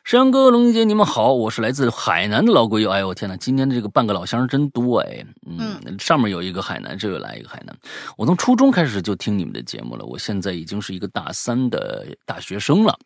[0.04, 2.90] 山阳哥、龙姐，你们好，我是来自海南的老鬼友。
[2.90, 7.76] 哎呦我天哪，今天的这个半个老乡真多哎，嗯，上面有一个海南，这又来一个海南。
[8.16, 12.96] 我从初中开始就听你们的节目了，我现在已经是一个大三的大学生了，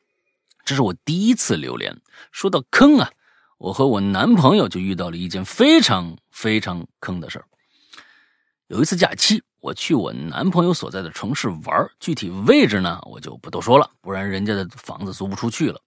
[0.67, 1.97] 这是我第一次榴莲。
[2.33, 3.11] 说到坑啊，
[3.57, 7.47] 我和我男朋友就遇到了一件非常非常坑的事儿。
[8.67, 9.43] 有一次假期。
[9.61, 15.83] 我去我男朋友所在的城市玩，具体位置呢，我就不多说了，不然人家的房子租不出去了。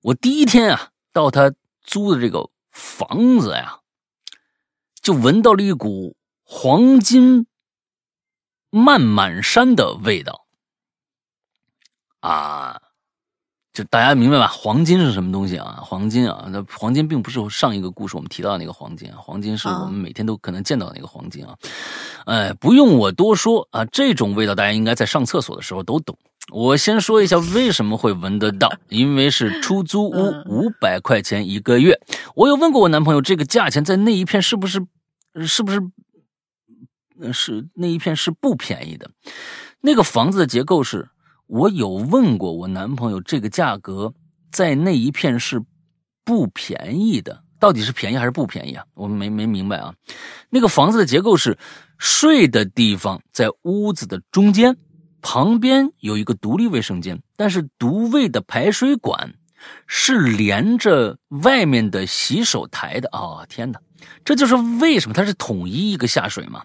[0.00, 1.52] 我第一天啊，到他
[1.82, 3.80] 租的这个房子呀，
[5.02, 7.46] 就闻到了一股黄金
[8.70, 10.46] 漫满山的味道
[12.20, 12.80] 啊。
[13.74, 14.46] 就大家明白吧？
[14.46, 15.80] 黄金是什么东西啊？
[15.82, 21.56] 黄金啊，那黄金并不是上一个故事我们提到的那个黄金啊，黄金是我们每天都可能见到的那个黄金啊。
[22.26, 26.16] 哎，不用我多说啊，这种味道大家应该在上厕所的时候都懂。
[26.52, 32.00] 我先说一下为什么会闻得到，因为是出租屋，五百块钱一个月。
[32.36, 34.86] 我有问过我男朋友，这个价钱在那一片是不是
[35.44, 35.80] 是不是
[37.32, 39.10] 是那一片是不便宜的？
[39.80, 41.08] 那个房子的结构是。
[41.46, 44.12] 我有问过我男朋友，这个价格
[44.50, 45.62] 在那一片是
[46.24, 48.84] 不便宜的，到底是便宜还是不便宜啊？
[48.94, 49.94] 我没没明白啊。
[50.48, 51.56] 那个房子的结构是，
[51.98, 54.76] 睡的地方在屋子的中间，
[55.20, 59.34] 旁边有一个独立卫生间，但是独卫的排水管
[59.86, 63.44] 是连着外面的洗手台的啊！
[63.48, 63.80] 天哪！
[64.24, 66.62] 这就是为什么它是统一一个下水嘛？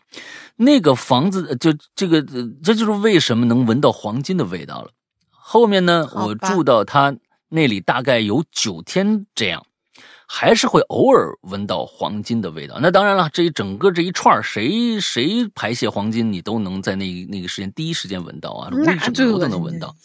[0.56, 2.22] 那个房子就这个，
[2.64, 4.92] 这就是为什么能闻到黄金的味道了。
[5.30, 7.16] 后面呢，我住到他
[7.50, 9.66] 那里大概有九天这样，
[10.28, 12.78] 还是会偶尔闻到黄金的味道。
[12.82, 19.96] 那当然了，这一整个这一串谁谁排泄黄金，你都能在那那个时间第一时间闻到啊，为什么都能闻到？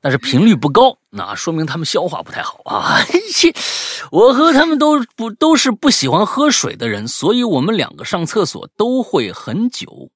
[0.00, 2.98] 但是频率不高，那说明他们消化不太好啊。
[4.10, 10.10] 我和他们都不都是不喜欢喝水的人，所以我们两个上厕所都会很久。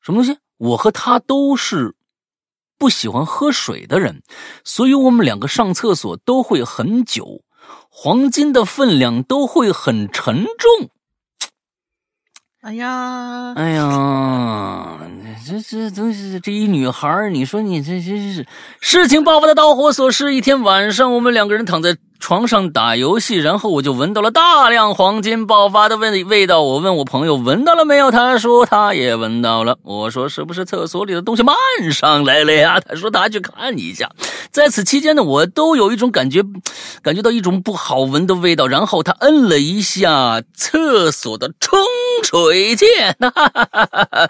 [0.00, 0.38] 什么东西？
[0.58, 1.94] 我和他都是
[2.78, 4.22] 不喜欢喝水的人，
[4.64, 7.42] 所以我们两个上厕所都会很久，
[7.90, 10.90] 黄金的分量都会很沉重。
[12.66, 14.98] 哎呀，哎呀，
[15.46, 18.44] 这这都是，这一女孩你说你这这是
[18.80, 21.96] 事情爆发的导火索是一天晚上，我们两个人躺在。
[22.18, 26.62] 床上打游戏，然后我就闻到了大量黄金爆发的味味道。
[26.62, 29.78] 我问我朋友闻到了没有，他说他也闻到了。
[29.82, 31.54] 我说是不是厕所里的东西漫
[31.92, 32.80] 上来了呀？
[32.80, 34.10] 他说他去看一下。
[34.50, 36.42] 在此期间呢，我都有一种感觉，
[37.02, 38.66] 感觉到一种不好闻的味道。
[38.66, 41.78] 然后他摁了一下厕所的冲
[42.24, 44.28] 水键，哈哈哈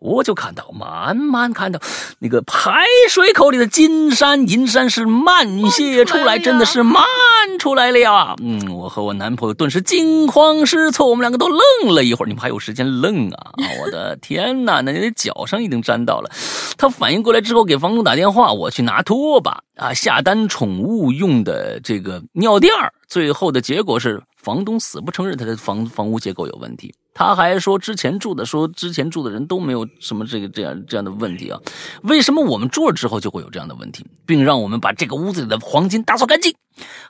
[0.00, 1.80] 我就看到，慢慢看到
[2.18, 7.04] 那个排水口里的金山银山是漫泻出来，真的是漫。
[7.28, 8.34] 看出来了呀！
[8.42, 12.28] 嗯，我和我男朋友顿时惊慌失措，我们两个都愣了一会儿。
[12.28, 13.52] 你们还有时间愣啊？
[13.84, 16.30] 我的天哪，那你的脚上已经沾到了。
[16.76, 22.72] 他反应过来之后，给房东打电话，我去拿拖把啊，下单宠物用的这个尿垫
[23.08, 26.94] 最后的结果是，房东死不承认他的房房屋结构有问题。
[27.14, 31.58] 他还说之前住的说之前住的人都没有什么这个这样这样的问题啊，
[32.04, 36.54] 为什么我们住了之后就会有这样的问题，并让我们把这个屋子里的黄金打扫干净，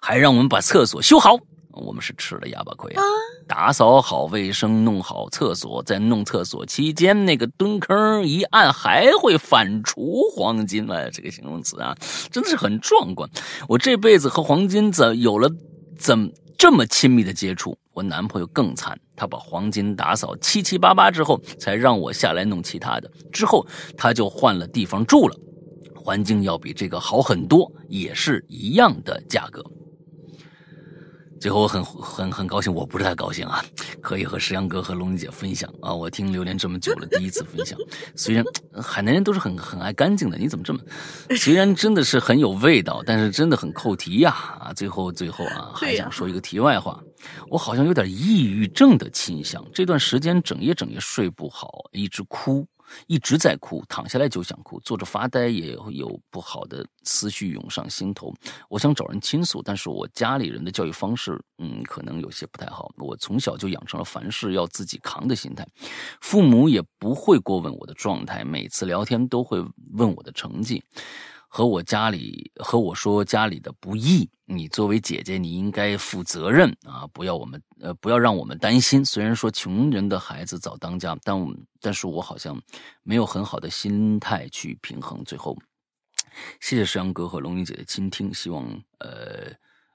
[0.01, 1.37] 还让我们把厕所修好，
[1.73, 3.03] 我们是吃了哑巴亏啊！
[3.47, 11.95] 打扫好卫生，弄好厕所，在弄厕所期间，那个蹲坑一按还会反刍黄金啊，这个形容词啊，
[12.31, 13.29] 真的是很壮观。
[13.69, 15.51] 我这辈子和黄金怎有了
[15.99, 17.77] 怎这么亲密的接触？
[17.93, 23.11] 我男朋友更惨，他把黄金打扫七七八八之后，才让我下来弄其他的。
[23.33, 23.67] 之后
[23.97, 25.37] 他就换了地方住了，
[25.97, 29.65] 环境要比这个好很多，也是一样的价格。
[31.41, 33.65] 最后我很很很高兴，我不是太高兴啊，
[34.01, 35.93] 可以和石阳哥和龙姐分享啊。
[35.93, 37.79] 我听榴莲这么久了，第一次分享。
[38.17, 38.45] 虽然
[38.83, 40.81] 海南人都是很很爱干净的，你怎么这么？
[41.37, 44.73] 虽然真的是很有味道，但是真的很扣题呀啊！
[44.75, 47.01] 最后最后啊，还想说一个题外话，
[47.49, 52.67] 我好像有点抑郁症的倾向，这段时间整夜整夜睡不好，一直哭。
[53.07, 58.33] 一直在哭，躺下来就想哭，坐着发呆也有不好的思绪涌上心头。
[58.69, 62.91] 我想找人倾诉，但是我家里人的教育方式，嗯，可能有些不太好。
[62.97, 65.67] 我从小就养成了凡事要自己扛的心态，
[66.21, 70.83] 父母也不会过问我的状态，每次聊天都会问我的成绩。
[71.51, 77.07] 和我家里和我说家里的不易，你作为姐姐，你应该负责任啊！
[77.11, 79.03] 不要我们呃，不要让我们担心。
[79.03, 81.37] 虽然说穷人的孩子早当家，但
[81.81, 82.61] 但是我好像
[83.03, 85.25] 没有很好的心态去平衡。
[85.25, 85.57] 最后，
[86.61, 88.65] 谢谢石阳哥和龙云姐的倾听，希望
[88.99, 89.51] 呃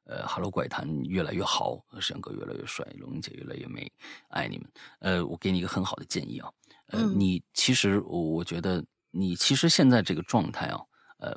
[0.06, 3.90] 呃，Hello 怪谈越来越好，石阳哥越来越帅，龙玲姐越来越美，
[4.30, 4.68] 爱你们。
[5.02, 6.50] 呃，我给你一个很好的建议啊，
[6.88, 10.82] 呃，你其实我觉得你其实现在这个状态啊。
[11.24, 11.34] 呃，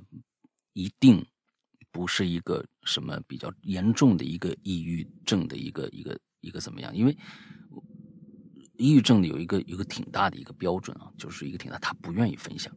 [0.73, 1.25] 一定
[1.93, 6.95] 不是一个什么比较严重的一个抑郁症的一个一个一个怎么样？
[6.95, 7.17] 因为
[8.77, 12.75] 抑郁症的有一个有个挺大的一个标准啊，就是一个挺大，他不愿意分享，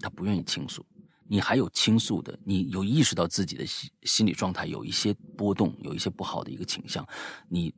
[0.00, 0.84] 他不愿意倾诉。
[1.26, 7.06] 你还有倾诉的，你有意识到自己的心心理状态有一些波动，有一些不好的一个倾向，
[7.48, 7.72] 你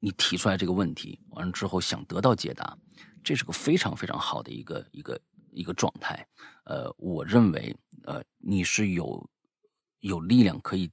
[0.00, 2.78] 你提出来这个问题，完了之后想得到解答，
[3.22, 5.20] 这是个非常非常好的一个一个
[5.54, 6.26] 一个状态。
[6.64, 7.74] 呃，我认为。
[8.06, 9.26] 呃，你是有
[10.00, 10.90] 有力量可以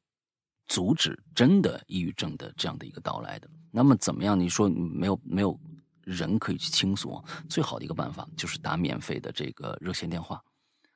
[0.66, 3.50] 阻止真的抑郁症的这样的一个到来的。
[3.70, 4.40] 那么怎么样？
[4.40, 5.60] 你说没有没有
[6.04, 7.22] 人可以去倾诉？
[7.50, 10.42] 最好的一个办法就是打免费的这个热线电话，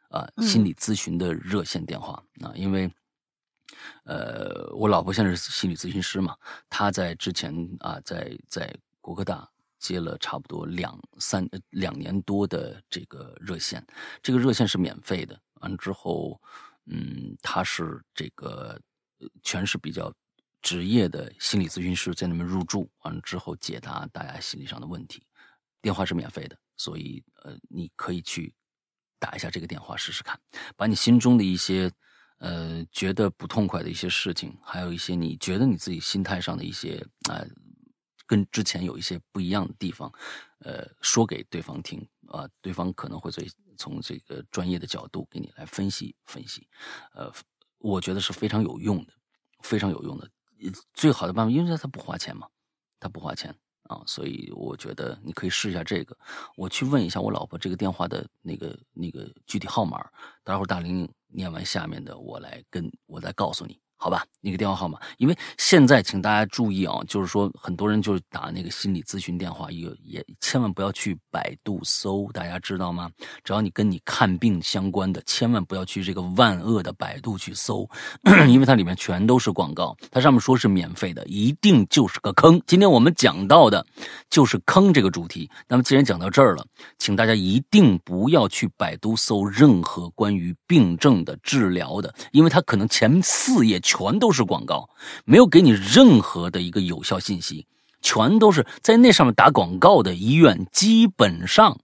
[0.07, 2.53] 啊，心理咨询的热线电话啊。
[2.55, 2.89] 因为
[4.05, 6.33] 呃，我老婆现在是心理咨询师嘛，
[6.69, 9.45] 她在之前啊，在在国科大
[9.85, 13.85] 接了差不多两三两年多的这个热线，
[14.23, 15.39] 这个热线是免费的。
[15.61, 16.41] 完之后，
[16.87, 18.79] 嗯，他是这个
[19.43, 20.11] 全是比较
[20.61, 22.89] 职业的心理咨询师，在那边入住。
[23.03, 25.23] 完之后，解答大家心理上的问题。
[25.81, 28.51] 电话是免费的，所以呃，你可以去
[29.19, 30.39] 打一下这个电话试试看，
[30.75, 31.91] 把你心中的一些
[32.39, 37.45] 呃觉得不痛快的一些事情，还有一些你觉得你自己心态上的一些啊，
[38.25, 40.11] 跟之前有一些不一样的地方，
[40.59, 43.47] 呃，说给对方听啊，对方可能会最。
[43.77, 46.65] 从这个专业的角度给你来分析分析，
[47.13, 47.29] 呃，
[47.77, 49.11] 我觉得是非常有用的，
[49.63, 50.31] 非常有用的。
[50.93, 52.47] 最好的办法，因为它不花钱嘛，
[53.01, 53.53] 它不花钱
[53.89, 56.17] 啊，所以我觉得你可以试一下这个。
[56.55, 60.09] 我去问一下我老婆这个电话的那个那个具体号码，
[60.41, 73.09] 待会儿大玲念完下面的，我来跟我再告诉你好吧，那个电话号码，因为现在请大家注意啊，就是说很多人就是打那个心理咨询电话，也也千万不要去百度搜，大家知道吗？
[73.43, 77.89] 只要你跟你看病相关的，千万不要去这个万恶的百度去搜，
[78.47, 82.61] 因为它里面全都是广告，它上面说是免费的，一定就是个坑。
[82.67, 83.85] 今天我们讲到的
[84.29, 85.49] 就是坑这个主题。
[85.67, 86.65] 那么既然讲到这儿了，
[86.99, 94.15] 请大家一定不要去百度搜任何关于病症的治疗的，因为它可能前四页全。
[94.17, 94.89] 都是广告，
[95.25, 97.67] 没有给你任何的一个有效信息，
[98.01, 101.77] 全都是在那上面打广告的医院，基本上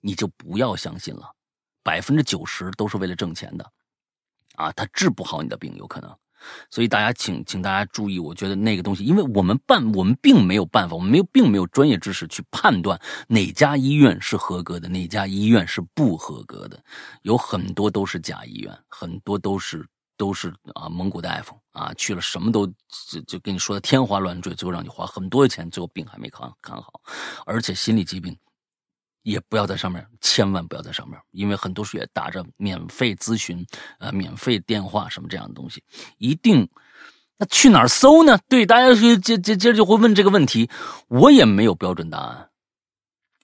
[0.00, 1.34] 你就不要相信了，
[1.82, 3.70] 百分之九十都是为了挣钱的，
[4.56, 6.10] 啊，他治不好你的病，有可能，
[6.70, 12.98] 所以大家请请大家注意，我觉得那个东西，因为我们办我们并没有办法，我们没有并没有专业知识去判断
[13.28, 16.82] 哪家医院是合格的，哪家医院是不合格的，
[17.22, 19.86] 有很多都是假医院，很多都是。
[20.16, 22.66] 都是啊，蒙古大夫啊，去了什么都
[23.10, 27.00] 就就跟你说的天花乱坠，最后让你花很多的钱，最后病还没看看好。
[27.46, 28.36] 而且心理疾病
[29.22, 33.66] 也不要在上面，千万不要在上面，因为很多书也打着免费咨询、
[33.98, 35.82] 呃免费电话什么这样的东西，
[36.18, 36.68] 一定
[37.36, 38.38] 那去哪儿搜呢？
[38.48, 40.70] 对，大家接接接着就会问这个问题，
[41.08, 42.48] 我也没有标准答案，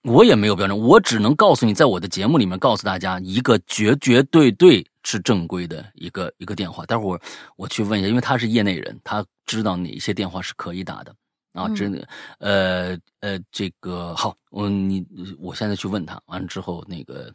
[0.02, 4.86] 我也没有标准，我只能告诉你，在我的节目里面告诉大家一个绝绝对对。
[5.02, 7.20] 是正规的一个一个电话，待会儿
[7.56, 11.16] 我去问一下，因为他是业内人，他知道哪些电话是可以打的
[11.54, 11.66] 啊。
[11.74, 12.06] 真的，
[12.38, 15.02] 呃呃，这个好，我你
[15.38, 17.32] 我现在去问他，完了之后那个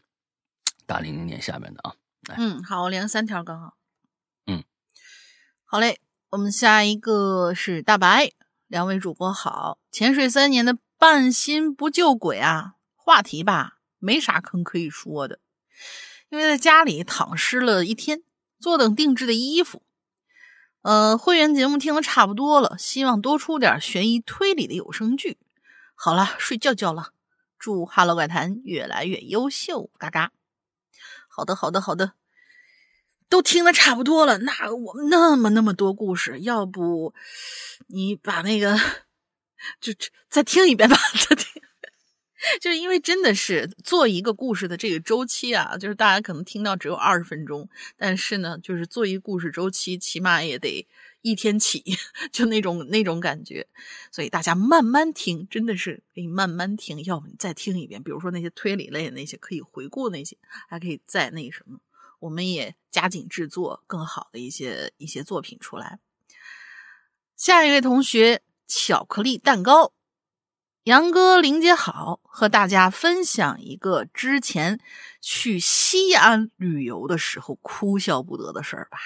[0.86, 1.96] 打零零年下面的啊，
[2.38, 3.74] 嗯，好，我连三条刚好，
[4.46, 4.64] 嗯，
[5.64, 5.98] 好嘞，
[6.30, 8.30] 我们下一个是大白，
[8.68, 15.40] 两位主播好，潜水三年的半心不救鬼啊，话题吧，没啥坑可以说的。
[16.30, 18.24] 因为在家里躺尸了一天，
[18.60, 19.84] 坐等定制的衣服。
[20.82, 25.38] 呃，会员节目听的差不多了，希望多出点悬疑推理的有声剧。
[25.96, 27.12] 好了，睡觉觉了。
[27.58, 30.32] 祝《哈喽怪谈》越来越优秀，嘎嘎。
[31.28, 32.14] 好的，好的，好的，
[33.28, 34.38] 都听的差不多了。
[34.40, 37.14] 那我们那么那么多故事，要不
[37.88, 38.80] 你把那个
[39.82, 39.94] 就
[40.30, 40.98] 再听一遍吧，
[41.30, 41.48] 再听。
[42.62, 47.68] 就是因为真的是做一个故事的这个周期啊，就是大家可能听到只有二十分钟，
[47.98, 50.86] 但是呢，就是做一个故事周期，起码也得
[51.22, 51.84] 一天起，
[52.32, 53.66] 就那种那种感觉。
[54.12, 57.04] 所以大家慢慢听，真的是可以慢慢听。
[57.06, 60.38] 要不你再听一遍，比如说那些推理类的那些可以回顾那些，
[60.70, 61.80] 还可以再那什么。
[62.20, 66.00] 我们也加紧制作更好的一些一些作品出来。
[67.36, 69.94] 下一位同学，巧克力蛋糕。
[70.84, 74.80] 杨哥，林姐好，和大家分享一个之前
[75.20, 79.00] 去西安旅游的时候哭笑不得的事儿吧。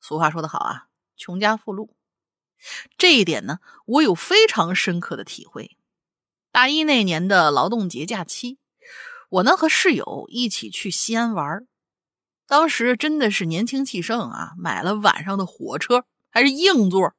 [0.00, 1.94] 俗话说得好啊，穷家富路，
[2.98, 5.76] 这一点呢，我有非常深刻的体会。
[6.50, 8.58] 大一那年的劳动节假期，
[9.28, 11.64] 我呢和室友一起去西安玩
[12.48, 17.14] 当时真的是年轻气盛啊，买了晚上的火车，还是硬座。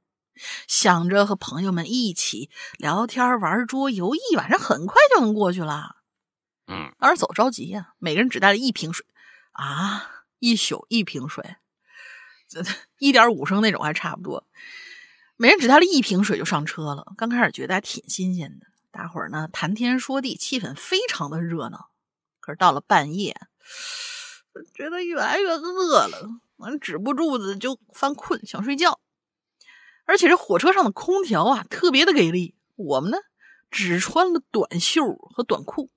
[0.68, 5.98] 想着和朋友们一起聊天、玩桌游，一晚上很快就能过去了。
[6.68, 9.06] 嗯，当时走着急呀，每个人只带了一瓶水
[9.52, 11.58] 啊，一宿一瓶水，
[12.48, 12.64] 这
[13.00, 14.48] 一点五升那种还差不多。
[15.36, 17.14] 每人只带了一瓶水就上车了。
[17.18, 21.90] 刚开始觉得还挺新鲜的，大伙儿呢谈天说地，气氛非常的热闹。
[22.40, 23.36] 可是到了半夜，
[24.74, 29.00] 觉得越来越饿了，完止不住的就犯困，想睡觉。
[30.06, 32.56] 而且这火车上的空调啊，特别的给力。
[32.76, 33.18] 我们呢，
[33.70, 35.90] 只穿了短袖和短裤，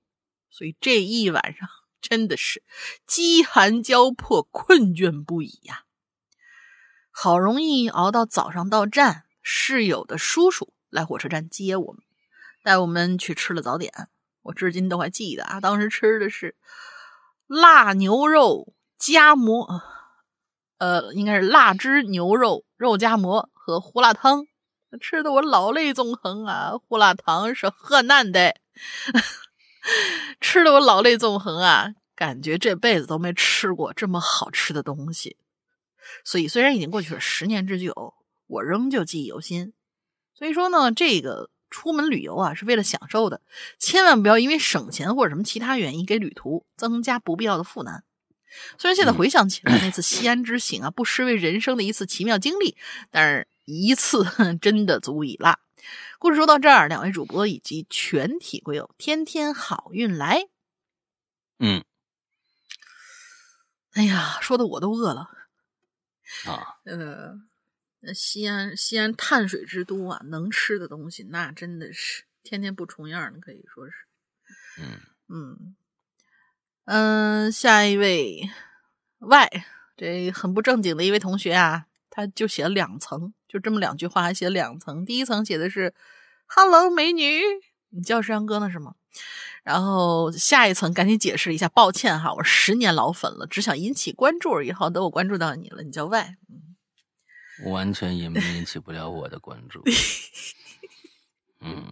[0.50, 1.68] 所以这一晚上
[2.00, 2.62] 真的是
[3.06, 5.84] 饥寒交迫、困倦不已呀。
[7.10, 12.02] 好容易熬到早上到站，室友的叔叔来火车站接我们，
[12.62, 14.08] 带我们去吃了早点。
[14.42, 16.54] 我至今都还记得啊，当时吃的是
[17.46, 19.82] 辣牛肉夹馍，
[20.76, 23.48] 呃，应该是腊汁牛肉肉夹馍。
[23.66, 24.46] 喝胡辣汤，
[25.00, 26.74] 吃的我老泪纵横啊！
[26.78, 28.54] 胡辣汤是河南的，
[30.40, 31.88] 吃的我老泪纵横啊！
[32.14, 35.36] 感觉这辈子都没吃过这么好吃的东西。
[36.24, 38.14] 所以，虽然已经过去了十年之久，
[38.46, 39.72] 我仍旧记忆犹新。
[40.32, 43.40] 所以说呢，这个出门旅游啊，是为了享受的，
[43.80, 48.04] 千万不要因为省钱或者什么其他原因给旅途增加不必要的负担。
[48.78, 52.76] 虽然现在回想起来，那次西安之行啊，不失为人生的一次奇妙经历，
[53.10, 53.48] 但是。
[53.66, 54.24] 一次
[54.62, 55.60] 真的足以啦。
[56.18, 60.48] 故事说到这儿，两位主播以及全体贵友，天天好运来。
[61.58, 61.84] 嗯，
[63.92, 65.30] 哎呀，说的我都饿了
[66.46, 66.78] 啊。
[66.84, 67.40] 呃，
[68.00, 73.92] 那西安，西安碳水之都啊，能吃的东西那真的是天天不重样的，可以说是。
[74.78, 75.76] 嗯嗯
[76.84, 78.48] 嗯，下一位
[79.18, 79.64] Y，
[79.96, 85.04] 这很不正经的一位同学啊，他就写了两层，就这么两句话，还写两层。
[85.04, 85.94] 第一层写的是
[86.46, 87.40] “Hello，美女，
[87.90, 88.94] 你叫山哥呢是吗？”
[89.64, 94.70] 然后下一层赶紧解释一下，抱歉哈，我十年老粉了，只想引起关注而已。
[94.70, 96.36] 好的，我关注到你了，你叫 Y。
[97.64, 99.82] 完全引引起不了我的关注。
[101.60, 101.82] 嗯，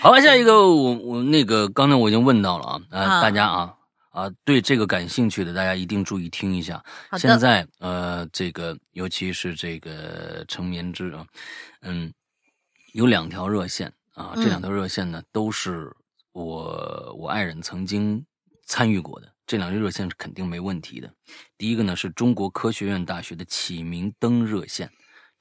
[0.00, 3.74] 好，下一个我我那个刚才我已经问到了啊，啊，大家啊
[4.12, 6.82] 啊对这个感兴趣的，大家一定注意听一下。
[7.18, 11.26] 现在呃，这个尤其是这个成眠之啊，
[11.80, 12.12] 嗯，
[12.92, 15.90] 有两条热线啊，这两条热线呢都是
[16.32, 18.24] 我我爱人曾经
[18.66, 19.32] 参与过的。
[19.44, 21.12] 这两条热线是肯定没问题的。
[21.58, 24.90] 第一个呢是中国科学院大学的启明灯热线，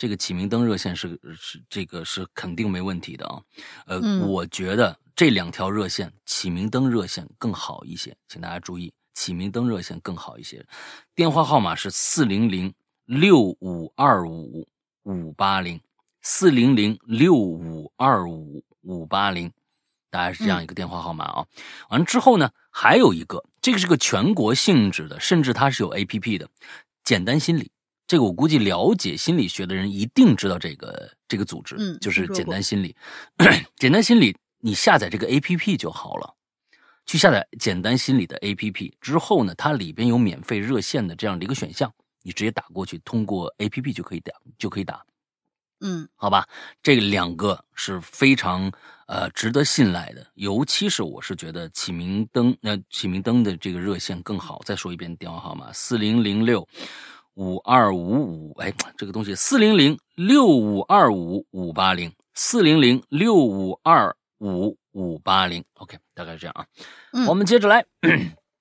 [0.02, 1.10] 这个启明灯热线是
[1.40, 3.40] 是这个是肯定没问题的啊。
[3.86, 10.66] 呃，我觉得这两条热线，启明灯热线更好一些，请大家注意，启明灯热线更好一些。
[11.14, 12.74] 电话号码是四零零
[13.06, 14.68] 六五二五
[15.04, 15.80] 五八零，
[16.24, 19.52] 四零零六五二五五八零。
[20.10, 21.46] 大概是这样一个电话号码啊，
[21.92, 26.50] 完了之后呢，还有一个，这个是个全国性质的，甚至它是有 A P P 的，
[27.04, 27.70] 简单心理。
[28.12, 32.94] 这个我估计了解心理学的人一定知道这个这个组织，嗯，就是简单心理。
[33.80, 36.36] 简单心理，你下载这个 A P P 就好了，
[37.06, 41.90] 去下载简单心理的 A P P 之后呢，它里边有免费热线的这样的一个选项，
[42.22, 45.02] 你直接打过去，通过 A P P 就可以打，就可以打。
[45.80, 46.46] 嗯，好吧，
[46.84, 48.70] 这两个是非常
[49.08, 54.62] 呃值得信赖的，尤其是我是觉得启明灯，那启明灯的这个热线更好。
[54.66, 56.68] 再说一遍电话号码：四零零六
[57.36, 65.64] 五二五五，哎，这个东西四零零六五二五五八零，四零零六五二五五八零。
[65.76, 66.66] OK，大概是这样啊。
[67.14, 67.86] 嗯，我们接着来。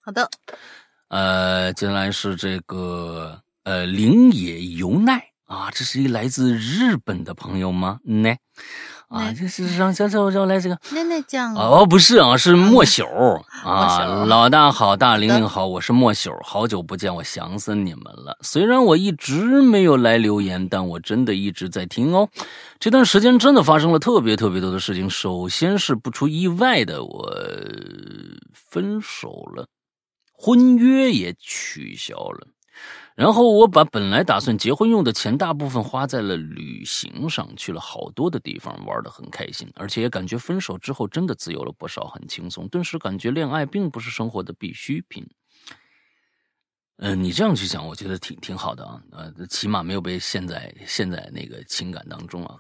[0.02, 0.30] 好的，
[1.09, 5.26] 呃，接下来是这个呃林野由奈。
[5.44, 7.98] 啊，这是一来自日本的朋友吗？
[8.05, 8.36] 呢，
[9.11, 13.05] 啊，这是让小小小来这个奶奶酱哦，不是啊，是莫朽
[13.65, 18.39] 啊，老大好，大玲玲好，我是莫朽，好久不见，我想死你们了。
[18.41, 22.28] 虽然我一直没有来留言，但我真的一直在听哦。
[22.78, 25.11] 这段时间真的发生了特别特别多的事情。
[25.11, 27.35] 首先是不出意外的，我
[28.55, 29.66] 分手了，
[30.32, 32.47] 婚约也取消了。
[33.16, 42.66] 然后我把本来打算结婚用的钱大部分花在了旅行上，去了好多的地方，玩的很开心，而且也感觉分手之后真的自由了不少，很轻松。
[42.69, 45.28] 顿时感觉恋爱并不是生活的必需品。
[46.97, 52.57] 嗯，你这样去讲，我觉得挺挺好的啊，呃，起码没有被陷在陷在那个情感当中啊。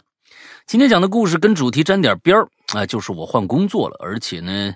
[0.66, 4.74] 今天讲的故事跟主题沾点边儿啊，就是我换工作了，而且呢，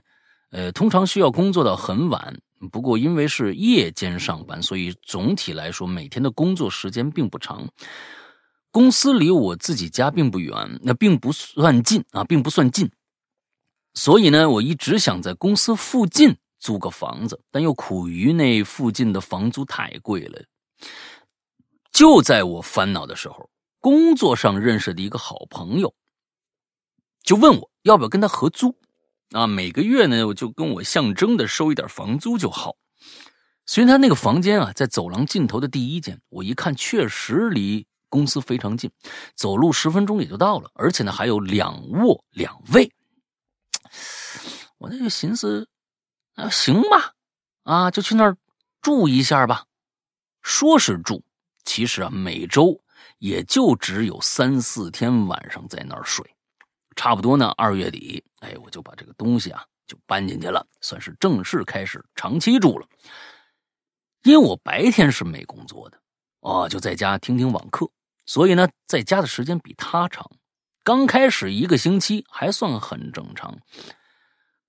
[0.51, 2.35] 呃，通常需要工作到很晚。
[2.69, 7.69] 不过，因为是夜间上班，所以总体来说每天的工作时间并不长。
[8.71, 12.91] 公司离我自己家并不远，那并不算近啊，并不算近。
[13.95, 20.43] 所以呢，我一直想在公司附近租个房子，但又苦于那附近的房租太贵了。
[21.93, 25.95] 就在我烦恼的时候，工作上认识的一个好朋友
[27.23, 28.77] 就问我要不要跟他合租。
[29.35, 32.77] 啊，每个月呢，我就跟我象征的收一点房租就好。
[33.67, 38.89] 虽然他那个房间啊，在走廊尽头的第一间，我一看确实离公司非常近，
[39.35, 42.89] 走路十分钟也就到了，而且呢还有两卧两卫。
[44.79, 45.69] 我那就寻思，
[46.37, 47.15] 啊，行吧，
[47.65, 48.37] 啊，就去那儿
[48.81, 49.65] 住一下吧。
[50.43, 51.25] 说是住，
[51.65, 52.81] 其实啊，每周
[53.19, 56.25] 也就只有三四天晚上在那儿睡。
[56.97, 62.87] 差不多呢，二月底，哎，我就把这个东西啊就搬进去了，算是正式开始长期住了。
[64.23, 66.01] 因为我白天是没工作的，
[66.41, 67.91] 哦，就在家听听网课，
[68.25, 70.31] 所以呢，在家的时间比他长。
[70.83, 73.59] 刚开始一个星期还算很正常，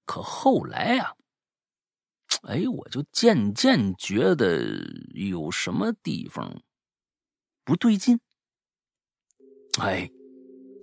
[0.05, 1.13] 可后来呀，
[2.43, 4.61] 哎，我就渐渐觉得
[5.13, 6.61] 有什么地方
[7.63, 8.19] 不对劲，
[9.79, 10.09] 哎。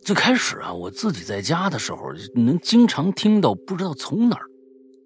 [0.05, 4.47] 最开始啊，我自己在家的时候，能经常听到不知道从哪儿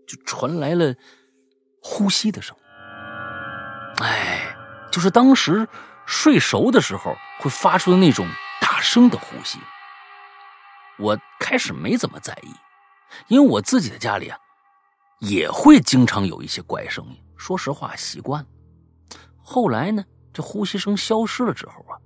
[0.07, 0.95] 就传来了
[1.83, 2.63] 呼吸的声音。
[4.05, 4.57] 哎，
[4.91, 5.69] 就是当时
[6.07, 8.27] 睡熟的时候会发出的那种
[8.61, 9.59] 大声的呼吸。
[10.99, 12.49] 我开始没怎么在意，
[13.29, 14.39] 因为我自己的家里啊
[15.21, 17.23] 也会经常有一些怪声音。
[17.37, 18.49] 说实话，习惯了。
[19.37, 20.03] 后来呢，
[20.33, 22.01] 这呼吸声消失了之后啊。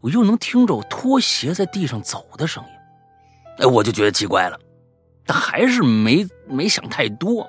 [0.00, 2.70] 我又能听着拖鞋在地上走的声音，
[3.58, 4.58] 哎，我就觉得奇怪了，
[5.24, 7.48] 但还是没没想太多。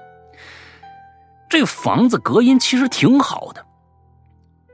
[1.50, 3.66] 这房子隔音其实挺好的，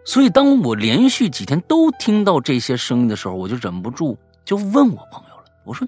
[0.05, 5.87] 所以当我连续几天都听到这些声音的时候，我就忍不住就问我朋友了，我说：“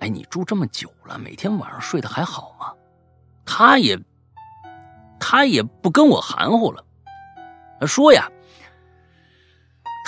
[0.00, 2.72] 哎，你住这么久了，每天晚上睡得还好吗？”
[3.44, 3.98] 他也
[5.18, 6.84] 他也不跟我含糊了，
[7.80, 8.30] 他说呀。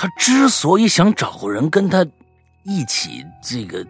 [0.00, 2.06] 他之所以想找个人跟他
[2.62, 3.86] 一起这个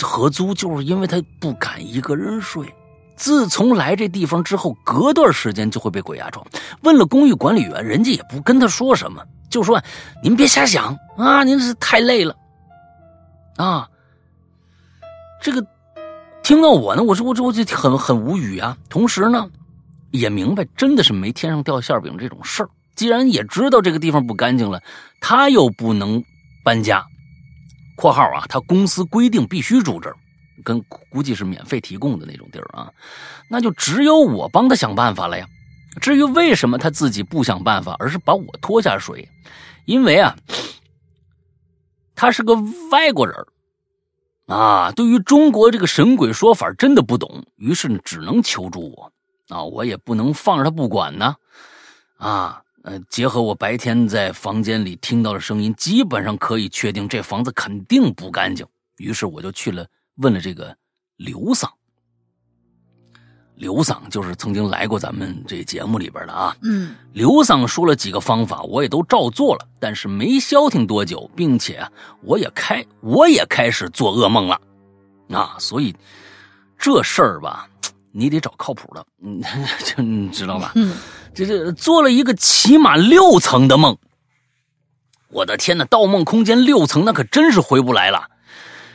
[0.00, 2.66] 合租，就是因为他不敢一个人睡。
[3.14, 6.42] 自从来这地方之后，隔段时间就会被鬼压床。
[6.80, 9.78] 问了公寓管理员，人家也不跟他说什么，就说
[10.24, 12.34] ：“您别瞎想啊，您是太累了。”
[13.58, 13.86] 啊，
[15.42, 15.62] 这个
[16.42, 18.74] 听到我呢，我说我这我就很很无语啊。
[18.88, 19.46] 同时呢，
[20.10, 22.70] 也明白真的是没天上掉馅饼这种事儿。
[23.00, 24.82] 既然也知道这个地方不干净了，
[25.22, 26.22] 他又不能
[26.62, 27.02] 搬家
[27.96, 30.16] （括号啊，他公司规定必须住这儿，
[30.62, 30.78] 跟
[31.08, 32.92] 估计是免费提供的那种地儿啊），
[33.48, 35.46] 那就只有我帮他想办法了呀。
[35.98, 39.26] 至于为什么他自己不想办法，而是把我拖下水，
[39.86, 40.36] 因为啊，
[42.14, 42.54] 他是个
[42.92, 43.34] 外国人
[44.46, 49.10] 啊，对于中国这个神鬼说法真的不懂，于是只能求助我
[49.48, 51.34] 啊，我也不能放着他不管呢
[52.18, 52.60] 啊。
[52.82, 58.66] 呃，结合我白天在房间里听到的声音，基本上可以确定这房子肯定不干净。
[58.96, 59.86] 于是我就去了，
[60.16, 60.74] 问了这个
[61.16, 61.70] 刘桑。
[63.56, 66.56] 刘桑就是曾经来过咱们这节目里边的啊。
[66.62, 71.86] 嗯，刘桑说了几个方法，我也都照做了，但是没消停多久，并且
[72.22, 74.58] 我也开我也开始做噩梦了
[75.30, 75.56] 啊。
[75.58, 75.94] 所以
[76.78, 77.66] 这事儿吧。
[78.12, 79.40] 你得找靠谱的，嗯，
[79.86, 80.72] 就你知道吧？
[80.74, 80.96] 嗯，
[81.34, 83.96] 这这做了一个起码六层的梦。
[85.28, 88.28] 我的天哪，盗梦空间六层，那可真是回不来了。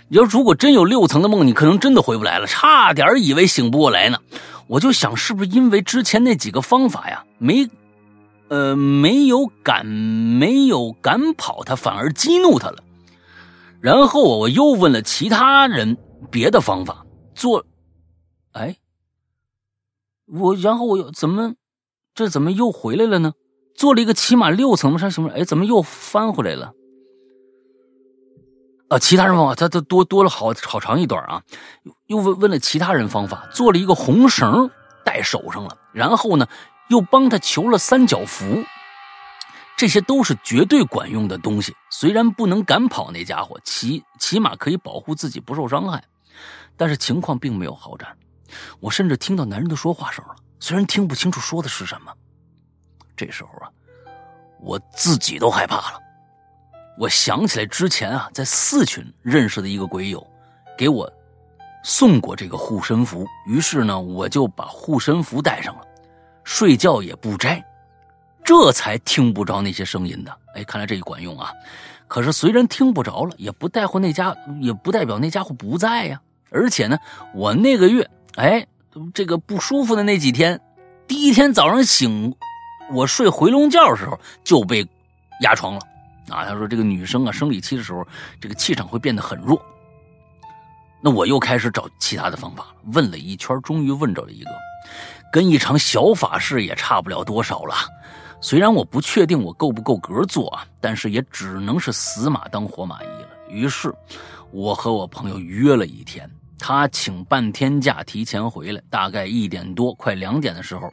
[0.10, 4.20] 你要如果真有六层的梦，你可能真的回不来了，差点以为醒不过来呢。
[4.68, 7.70] 我就想，是不是因为之前那几个方法呀，没，
[8.50, 12.84] 呃，没有赶，没有赶跑他，反而激怒他了。
[13.80, 15.98] 然后我又问了其他人
[16.30, 17.66] 别的方法做，
[18.52, 18.76] 哎。
[20.28, 21.54] 我然后我又怎么，
[22.16, 23.34] 这怎么又回来了呢？
[23.76, 25.30] 做了一个起码六层上什么？
[25.32, 26.74] 哎，怎么又翻回来了？
[28.88, 31.44] 啊，其他人方法他他多多了好好长一段啊，
[32.08, 34.72] 又问问了其他人方法，做了一个红绳
[35.04, 36.48] 戴手上了，然后呢，
[36.88, 38.64] 又帮他求了三角符，
[39.76, 41.76] 这些都是绝对管用的东西。
[41.90, 46.04] 虽然不能赶跑那家伙，起起码可以保护自己不受伤害，
[46.78, 48.16] 但是情况并没有好转。
[48.80, 50.24] 我甚至听到男人的说话声，
[50.60, 52.12] 虽然听不清楚说的是什么。
[53.16, 53.70] 这时候啊，
[54.60, 56.00] 我自己都害怕了。
[56.98, 60.26] 我想起来之前啊，在四群认识的一个鬼友，
[60.78, 61.12] 给我
[61.84, 65.82] 送过这个护身符，于是呢，我就把护身符带上了，
[66.44, 67.64] 睡觉也不摘，
[68.44, 70.38] 这才听不着那些声音的。
[70.56, 71.52] 哎，看来这一管用啊。
[72.08, 76.22] 可是虽然听不着了，也不代表那家也不代表那家伙不在呀。
[76.50, 76.98] 而且呢，
[77.34, 78.10] 我那个月。
[78.36, 78.68] 哎，
[79.14, 80.60] 这个不舒服的那几天，
[81.08, 82.34] 第一天早上醒，
[82.92, 84.88] 我睡回笼觉的时候就被
[85.42, 85.82] 压床了。
[86.30, 88.06] 啊，他说这个女生啊，生理期的时候，
[88.40, 89.62] 这个气场会变得很弱。
[91.02, 94.50] 那我又开始找其他的方法，问了一圈，终于问着了一个，
[95.32, 97.76] 跟一场小法事也差不了多少了。
[98.42, 103.30] 虽然我不确定我够不够格做啊，但是也只能是死马当活马医了。
[103.50, 103.94] 于是，
[104.52, 106.30] 我和我朋友约了一天。
[106.58, 110.92] 他请半天假提前回来，大概一点多快两点的时候，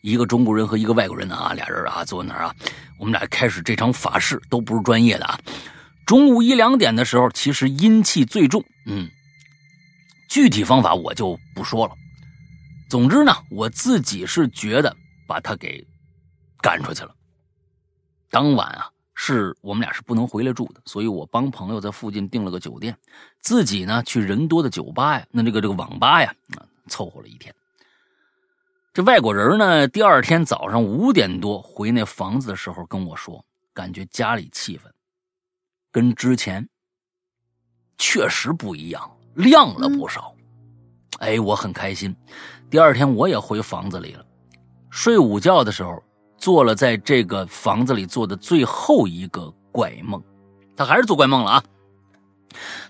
[0.00, 2.54] 一个中国人和一个外国人啊，俩人啊坐那儿啊，
[2.98, 5.38] 我们俩开始这场法事，都不是专业的啊。
[6.06, 9.08] 中午一两点的时候，其实阴气最重，嗯，
[10.28, 11.94] 具体方法我就不说了。
[12.88, 14.96] 总之呢，我自己是觉得
[15.26, 15.86] 把他给
[16.60, 17.14] 赶出去了。
[18.30, 18.90] 当晚啊。
[19.22, 22.96] 是我们俩是不能回来住的，所以我帮朋友在附近订了个酒店，
[23.42, 27.54] 自己呢去人多的酒吧呀，那这个这个网吧呀，啊，凑合了一天。
[28.94, 33.44] 这外国人呢，第二天早上五点多回那房子的时候跟我说，
[33.74, 34.84] 感觉家里气氛
[35.92, 36.66] 跟之前
[37.98, 40.34] 确实不一样，亮了不少。
[41.18, 42.16] 哎，我很开心。
[42.70, 44.24] 第二天我也回房子里了，
[44.88, 46.02] 睡午觉的时候。
[46.40, 50.20] 做了在这个房子里做的最后一个怪梦，
[50.74, 51.64] 他还是做怪梦了啊！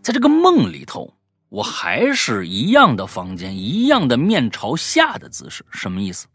[0.01, 1.13] 在这个梦里头，
[1.49, 6.29] 我还是一样的房间，一样的面朝下的姿势，什么意思？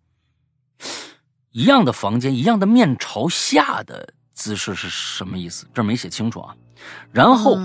[1.51, 5.65] 一样的房间，一样的面朝下的姿势是什么意思？
[5.73, 6.53] 这没写清楚啊。
[7.13, 7.57] 然后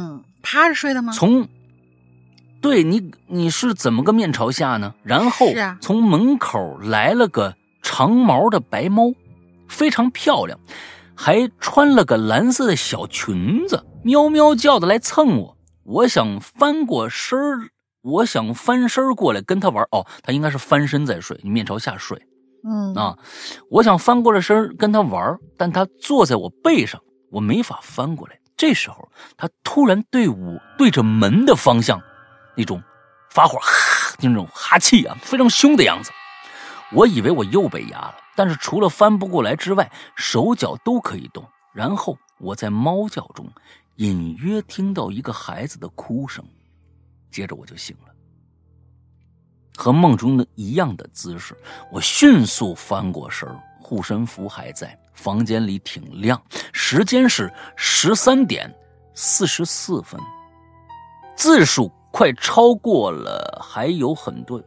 [0.43, 1.13] 趴着睡的吗？
[1.13, 1.49] 从
[2.63, 4.95] 对你你是怎么个面朝下呢？
[5.03, 5.49] 然后
[5.81, 9.13] 从门口来了个长毛的白猫，
[9.71, 10.59] 非常漂亮，
[11.15, 15.57] 还穿了个蓝色的小裙子，喵喵叫的来蹭我。
[15.85, 17.39] 我想翻过身
[18.03, 19.83] 我想翻身过来跟他玩。
[19.91, 22.21] 哦，他应该是翻身在睡，你面朝下睡。
[22.63, 23.17] 嗯啊，
[23.71, 28.39] 我想翻过了身跟他玩，但他坐在我背上，我没法翻过来。
[28.57, 32.01] 这时候，他突然对我对着门的方向，
[32.57, 32.83] 那种
[33.31, 36.11] 发火哈，那种哈气啊，非常凶的样子。
[36.93, 41.47] 我以为我又被压了，但是除了翻不过来之外，手脚都可以动。
[41.75, 43.47] 然后我在猫叫中
[43.97, 46.43] 隐约听到一个孩子的哭声，
[47.31, 48.15] 接着我就醒了。
[49.77, 51.55] 和梦中的一样的姿势，
[51.93, 53.47] 我迅速翻过身
[53.79, 56.43] 护身符还在，房间里挺亮，
[56.73, 58.75] 时间是十三点
[59.15, 60.19] 四十四分，
[61.37, 64.59] 字数快超过了，还有很多，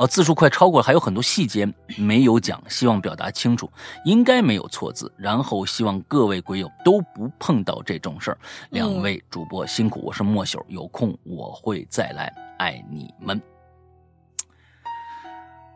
[0.00, 3.70] 哦，字数快超过了，还有很多细节没有讲，希望表达清楚，
[4.06, 5.12] 应该没有错字。
[5.18, 8.38] 然后希望各位鬼友都不碰到这种事儿。
[8.70, 13.38] 两位主播辛苦，我是莫朽，有空我会再来，爱你们。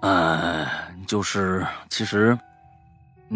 [0.00, 0.66] 呃，
[1.06, 2.38] 就是其实，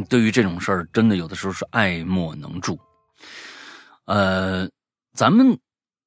[0.09, 2.79] 对于这种事儿，真的有的时候是爱莫能助。
[4.07, 4.67] 呃，
[5.13, 5.59] 咱们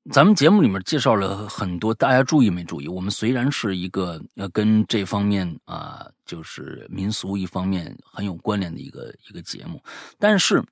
[0.10, 2.88] 咱们节目里面介绍了很多，大家注意没注意？
[2.88, 9.82] 我们虽然是一个呃跟这方面啊，就是民俗一方面很有关联的一个一个节目，
[10.18, 10.64] 但是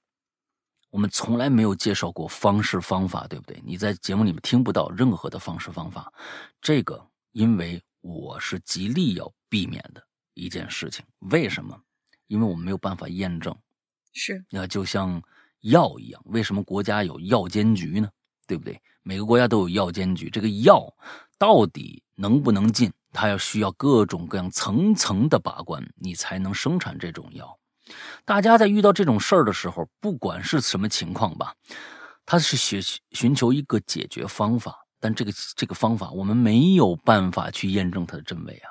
[0.90, 3.62] 我们从来没有介绍过方式方法，对不对？
[3.64, 6.12] 你在节目里面听不到任何的方式方法，
[6.62, 7.82] 这个因为。
[8.02, 10.02] 我是极力要避免的
[10.34, 11.78] 一件事情，为什么？
[12.28, 13.54] 因为我们没有办法验证，
[14.14, 15.22] 是那就像
[15.60, 18.10] 药一样，为什么国家有药监局呢？
[18.48, 18.82] 对不对？
[19.10, 20.88] 每个国家都有药监局，这个药
[21.40, 27.57] 到底能不能进，它要需要各种各样层层的把关，你才能生产这种药。
[28.23, 31.56] 大家在遇到这种事儿的时候，不管是什么情况吧，
[32.23, 32.80] 他是寻
[33.14, 34.86] 寻求一个解决方法。
[34.99, 38.69] 但这个这个方法，我们没有办法去验证它的真伪啊。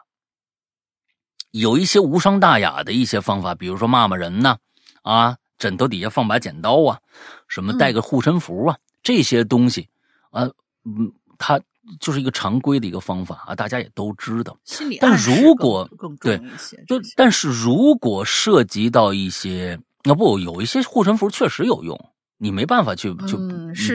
[1.51, 4.59] 有一些无伤大雅的一些方法，比如说骂骂人呐，
[5.02, 7.01] 啊，枕头底下放把剪刀啊，
[7.48, 9.89] 什么带个护身符啊，这些东西
[10.31, 10.49] 啊，
[10.85, 11.61] 嗯，它
[12.01, 14.57] 就是一个常规的一个方法啊，大家也都知道。
[15.01, 15.89] 但如果
[16.21, 16.39] 对
[16.87, 21.99] 就，但是如果涉及到一些，那不有一些护身符确实有用。
[22.41, 23.37] 你没办法去就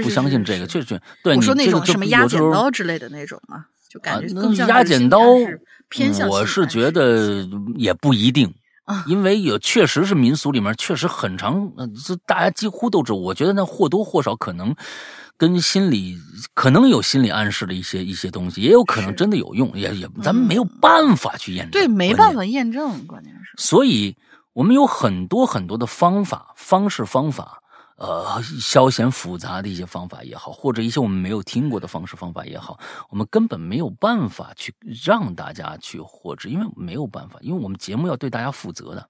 [0.04, 1.34] 不相信这个，确实对。
[1.34, 5.20] 我说那种什么压剪刀之类的那种啊，就感觉更像压剪刀。
[5.88, 7.48] 偏向我是觉得
[7.78, 8.54] 也不一定，
[9.08, 11.72] 因为有确实是民俗里面确实很长，
[12.06, 13.16] 这大家几乎都知道。
[13.18, 14.76] 我觉得那或多或少可能
[15.44, 16.18] 跟心理
[16.54, 21.72] 可能有心理暗示的一些一些东西，也有可能真的有用，也也咱们没有办法去验证。
[21.72, 23.62] 对，没办法验证，关键是。
[23.62, 24.16] 所以
[24.54, 27.60] 我们有很多很多的方法、方式、方法。
[27.96, 32.80] 呃，稍显复杂的一些方法也好，或者一些我们没有听过的方式方法也好，
[33.10, 34.74] 我们根本没有办法去
[35.06, 39.08] 让大家去获知，因为没有办法，因为我们节目要对大家负责的，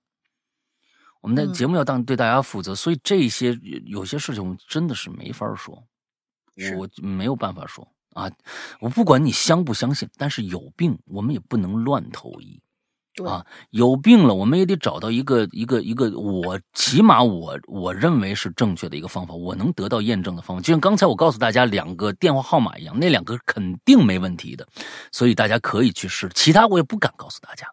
[1.21, 5.81] 我们的节目要当对大家负责，所以这些有些事情真的是没法说，
[6.77, 8.31] 我没有办法说啊，
[8.79, 12.61] 我不管你相不相信，但是有病我们也不能乱投医。
[13.23, 20.61] 啊，有病了，我们也得找到一个一个一个，我起码我我认为是正确的一个方法，我能得到验证的方法。
[20.63, 24.67] 就像刚才我告诉大家两个电话号码一样，那两个肯定没问题的，
[25.11, 26.27] 所以大家可以去试。
[26.33, 27.67] 其他我也不敢告诉大家，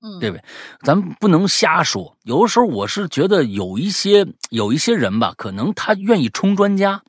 [0.00, 0.44] 嗯，对不对？
[0.82, 2.16] 咱们不能瞎说。
[2.24, 7.04] 有的时候我是觉得有一些有一些人吧，可能他愿意充专家。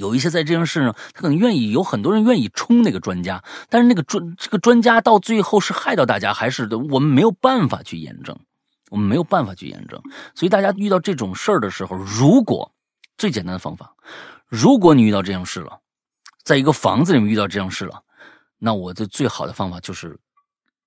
[0.00, 8.34] 有一些在这件事上，他可能愿意有很多人愿意冲那个专家，但是那个专这个专家到最后是害到大家，还是我们没有办法去验证，
[8.88, 10.00] 我们没有办法去验证。
[10.34, 12.72] 所以大家遇到这种事儿的时候，如果
[13.18, 13.94] 最简单的方法，
[14.48, 15.78] 如果你遇到这样事了，
[16.44, 18.02] 在一个房子里面遇到这样事了，
[18.56, 20.18] 那我的最好的方法就是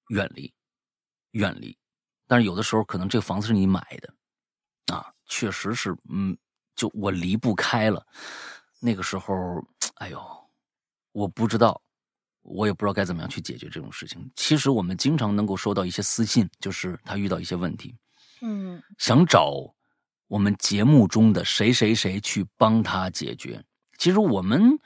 [0.07, 0.51] 远离，
[1.33, 1.77] 远离。
[2.27, 6.35] 但是有的时候可能这个房子是你买的，啊，确实是，嗯，
[6.75, 8.03] 就我离不开了。
[8.85, 9.33] 那个时候，
[9.95, 10.21] 哎呦，
[11.13, 11.81] 我不知道，
[12.41, 14.29] 我也不知道该怎么样去解决这种事情。
[14.35, 17.95] 其实我们经常能够收到一些私信，就是他遇到一些问题，
[18.41, 19.53] 嗯，想找
[20.27, 23.63] 我们节目中的谁谁谁去帮他解决。
[23.97, 24.77] 其实我们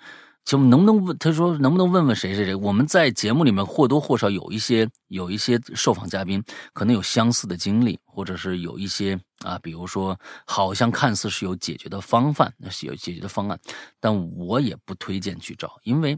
[0.48, 1.18] 就能不能问？
[1.18, 2.56] 他说能不能问问谁谁谁？
[2.56, 6.41] 我们在节目里面或多或少有一些有一些受访嘉宾
[6.72, 13.60] 可能有相似的经历，或者是有一些啊，比如说好像看似是有解决的方法，那是有解决的方案，
[13.99, 16.18] 但我也不推荐去找，因为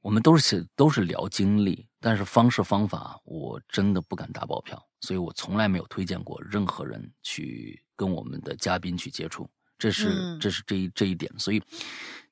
[0.00, 9.48] 我们都是都是聊经历，但是方式方法我真的不敢打包票，所以我从来没有推荐过任何人去跟我们的嘉宾去接触。
[9.78, 11.62] 这是这是这一这一点，所以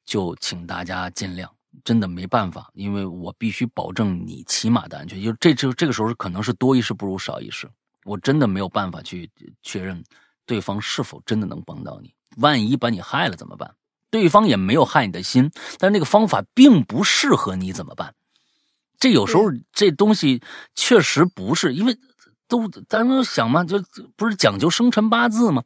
[0.04, 1.48] 就请大家见谅，
[1.84, 5.22] 真的没办法，因为我必须保证你起码的安全。
[5.22, 7.70] 就这就这个时候可能是多一事不如少一事，
[8.04, 9.30] 我真的没有办法去
[9.62, 10.02] 确认
[10.44, 12.14] 对方是否真的能帮到你。
[12.38, 13.74] 万一把你害了怎么办？
[14.10, 18.14] 对方也没有害你的心，但那个方法并不适合你怎么办？
[18.98, 20.42] 这有时候这东西
[20.74, 21.96] 确实不是因为。
[22.48, 23.82] 都，咱们想嘛，就
[24.16, 25.62] 不是讲究生辰八字吗？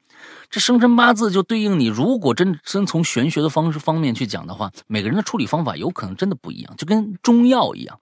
[0.48, 1.86] 这生辰八字就对应你。
[1.86, 7.98] 如果真真从玄学的方式方面去讲的话，每个人的处理方法有可能真的不一样，就跟中药一样。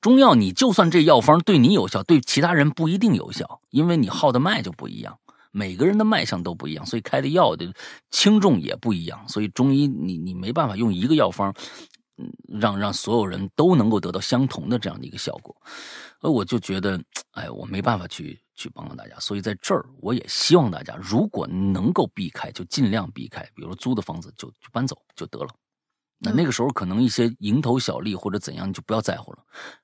[0.00, 5.16] 中药你就算这药方对你有效，对其他人不一定有效，因为你号的脉就不一样，
[5.52, 7.72] 每个人的脉象都不一样，所以开的药的
[8.10, 9.28] 轻重也不一样。
[9.28, 11.54] 所以中医你你没办法用一个药方，
[12.48, 15.54] 让让所有人都能够得到相同的这样的一个效果。
[16.20, 17.00] 而我就觉得，
[17.32, 23.42] 哎，我没办法去去帮到大家，所以在这儿我也希望大家，如果能够避开，就尽量避开。
[23.54, 25.48] 比如租的房子就就搬走就得了。
[26.18, 29.38] 那那个时候可能一些蝇头小利或者怎样，你就不要在乎了。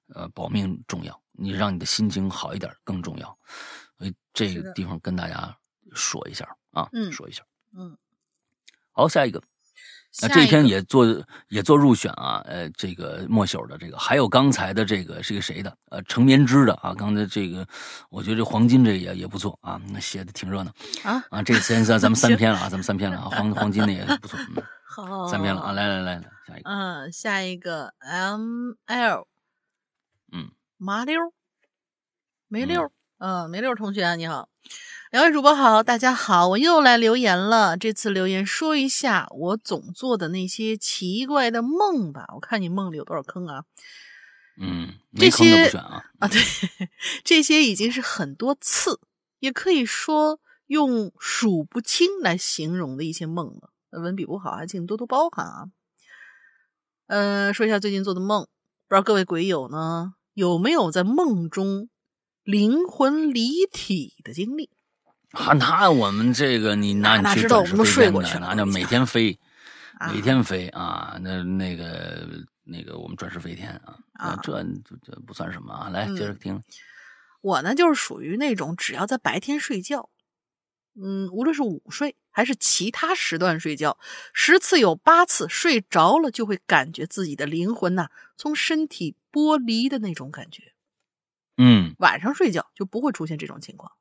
[0.09, 3.39] 呃，保命重要，你让你的心情好一点更重要。
[3.97, 5.57] 所以这个地方跟大家
[5.93, 7.45] 说一下啊，说一下。
[7.77, 7.97] 嗯，
[8.91, 9.41] 好，下一个。
[10.23, 11.05] 那这篇也做
[11.49, 15.77] 也做入选啊，呃，这个莫朽的这个，还有刚才的这个是个谁的？
[15.91, 17.67] 呃，成棉枝的啊，刚才这个，
[18.11, 20.73] 我觉得这黄金这也也不错啊，那写的挺热闹
[21.03, 21.25] 啊。
[21.31, 29.27] 啊，这次咱咱们 三篇了啊，咱们三篇了啊，黄黄金的也不错，嗯， 好，三篇了啊，来来来来，下一个，嗯，下一个 M L，
[30.33, 31.19] 嗯，麻溜，
[32.47, 34.49] 梅溜，嗯，梅溜同学你好。
[35.15, 37.77] 两位主播好，大家好，我又来留言了。
[37.77, 42.27] 这次留言说一下我总做的那些奇怪的梦吧。
[42.35, 43.65] 我看你梦里有多少坑啊？
[44.61, 46.41] 嗯，这些啊 啊，对，
[47.23, 48.99] 这些已经是很多次，
[49.39, 53.71] 也可以说用数不清来形容的一些梦了。
[53.93, 55.67] 文笔不好，还请多多包涵啊。
[57.07, 58.49] 嗯，说一下最近做的梦，
[58.89, 61.89] 不知道各位鬼友呢有没有在梦中
[62.43, 64.71] 灵魂离体的经历？
[65.35, 69.39] 啊，那我们这个你拿你去转世飞天的，拿着每天飞，
[70.13, 72.27] 每天飞啊，那那个
[72.63, 74.65] 那个我们转世飞天啊，啊，这
[75.03, 76.63] 这不算什么啊，来接着听。
[77.41, 80.09] 我呢，就是属于那种只要在白天睡觉，
[80.95, 83.99] 嗯，无论是午睡还是其他时段睡觉，
[84.33, 90.73] 十次有八次睡着了就会感觉自己的灵魂呐从身体剥离的那种感觉。
[91.57, 93.93] 嗯，晚上睡觉就不会出现这种情况。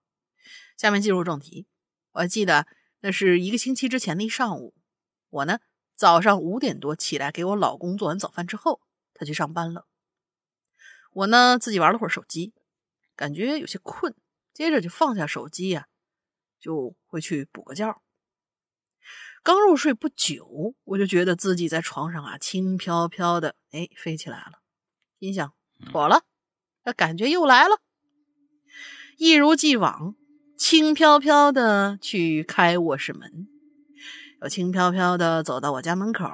[0.77, 1.67] 下面进入正题，
[2.11, 2.67] 我记得
[3.01, 4.73] 那是一个星期之前的一上午，
[5.29, 5.59] 我呢
[5.95, 8.81] 早上五点多起来给我老公做完早饭之后，
[9.13, 9.87] 他去上班了。
[11.11, 12.53] 我呢自己玩了会儿手机，
[13.15, 14.15] 感觉有些困，
[14.53, 15.87] 接着就放下手机呀，
[16.59, 18.01] 就回去补个觉。
[19.43, 24.61] 刚入睡不久，我就觉得自己在床上啊轻飘飘的，哎飞起来了，
[25.19, 25.53] 心想
[25.85, 26.23] 妥了，
[26.83, 27.81] 那感觉又来了，
[29.17, 30.15] 一如既往。
[30.63, 33.49] 轻飘飘的去开卧室门，
[34.41, 36.25] 又轻飘飘的走到我家门口，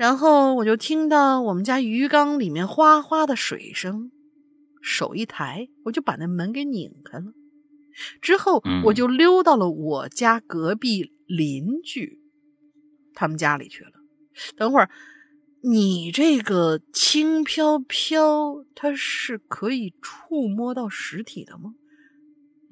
[0.00, 4.10] 然后我就听到我们家鱼缸里面哗哗的水声，
[4.82, 7.26] 手一抬，我就把那门给拧开了。
[8.20, 12.18] 之后我就溜到了我家隔壁邻居
[13.14, 13.92] 他们家里去了。
[14.56, 14.90] 等会儿，
[15.62, 21.74] 你这个轻飘飘，它是可以触摸到实体的吗？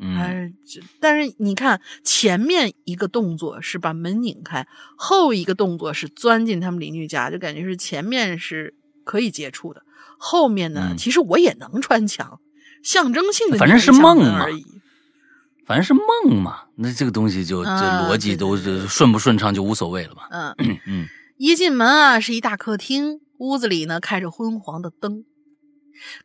[0.01, 4.67] 还是，但是你看，前面一个动作是把门拧开，
[4.97, 9.83] 后一个动作是钻进他们邻居家，就感觉是前面是可以接触的，
[10.17, 12.39] 后面呢，其实我也能穿墙，
[12.83, 14.65] 象征性的反正是梦而已，
[15.67, 20.29] 反正是梦嘛，那这个东西就这逻辑都是顺不顺畅就无所谓了吧？
[20.31, 20.55] 嗯
[20.87, 21.07] 嗯，
[21.37, 25.25] 一进门啊，是一大客厅，屋子里呢开着昏黄的灯。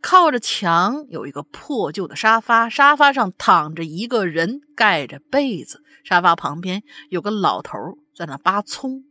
[0.01, 5.81] 靠着墙有一个破旧的沙发，沙发上躺着一个人，盖着被子。
[6.03, 7.77] 沙发旁边有个老头
[8.15, 9.05] 在那扒葱。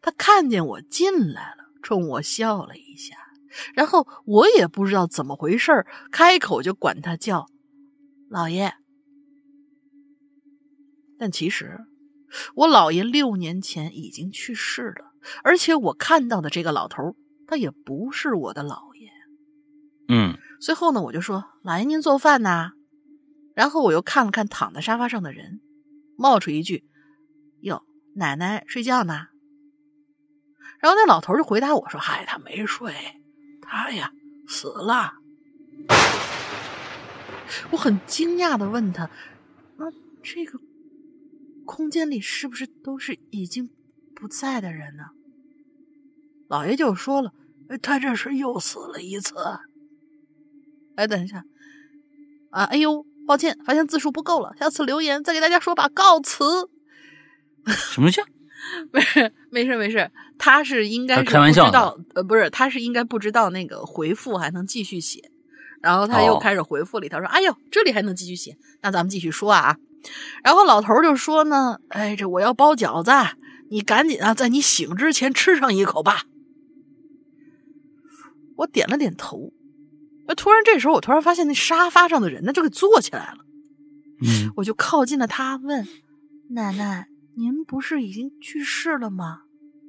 [0.00, 3.16] 他看见我进来了，冲我笑了一下，
[3.74, 7.46] 然后我也不知道怎么回事开口就管他叫
[8.28, 8.72] 老爷。
[11.18, 11.80] 但其实
[12.54, 17.16] 我姥爷六年前已经去世了，而且我看到的这个老头，
[17.46, 18.89] 他也不是我的姥。
[20.12, 22.72] 嗯，最后呢，我就说：“姥爷，您做饭呢？”
[23.54, 25.60] 然后我又看了看躺在沙发上的人，
[26.16, 26.82] 冒出一句
[27.62, 27.84] ：“哟，
[28.16, 29.28] 奶奶睡觉呢。”
[30.82, 32.92] 然后那老头就回答我说：“嗨，他没睡，
[33.62, 34.12] 他呀
[34.48, 35.14] 死了。”
[37.70, 39.08] 我很惊讶的问他
[39.78, 39.92] ：“那
[40.24, 40.58] 这个
[41.64, 43.70] 空间里是不是都是已经
[44.16, 45.04] 不在的人呢？”
[46.50, 47.32] 老爷就说了
[47.80, 49.36] ：“他这是又死了一次。”
[51.00, 51.42] 哎，等一下，
[52.50, 56.68] 啊，哎呦，抱歉，发现字数不够了，下次留言再给大家说吧告辞。
[57.66, 58.22] 什么叫？
[58.92, 60.10] 没事，没事，没事。
[60.38, 65.30] 他是应该是开玩笑的，呃，不是，他是应该不知道那个回复还能继续写。
[65.80, 69.78] 然后他又开始回复里，他说：“哎呦，这里还能继续写，那咱们继续说啊。”
[70.44, 73.10] 然后老头就说呢：“哎，这我要包饺子，
[73.70, 76.24] 你赶紧啊，在你醒之前吃上一口吧。”
[78.56, 79.54] 我点了点头。
[80.36, 83.38] 突然这时候，我突然发现那沙发上的人呢就给坐起来了。
[84.22, 85.88] 嗯，我就靠近了他，问
[86.50, 89.42] ：“奶奶，您不是已经去世了吗？”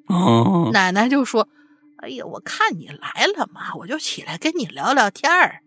[0.08, 1.48] 哦，奶奶就说
[1.98, 5.62] ：“哎呀，我看你来了嘛，我就起来跟你聊聊天儿。”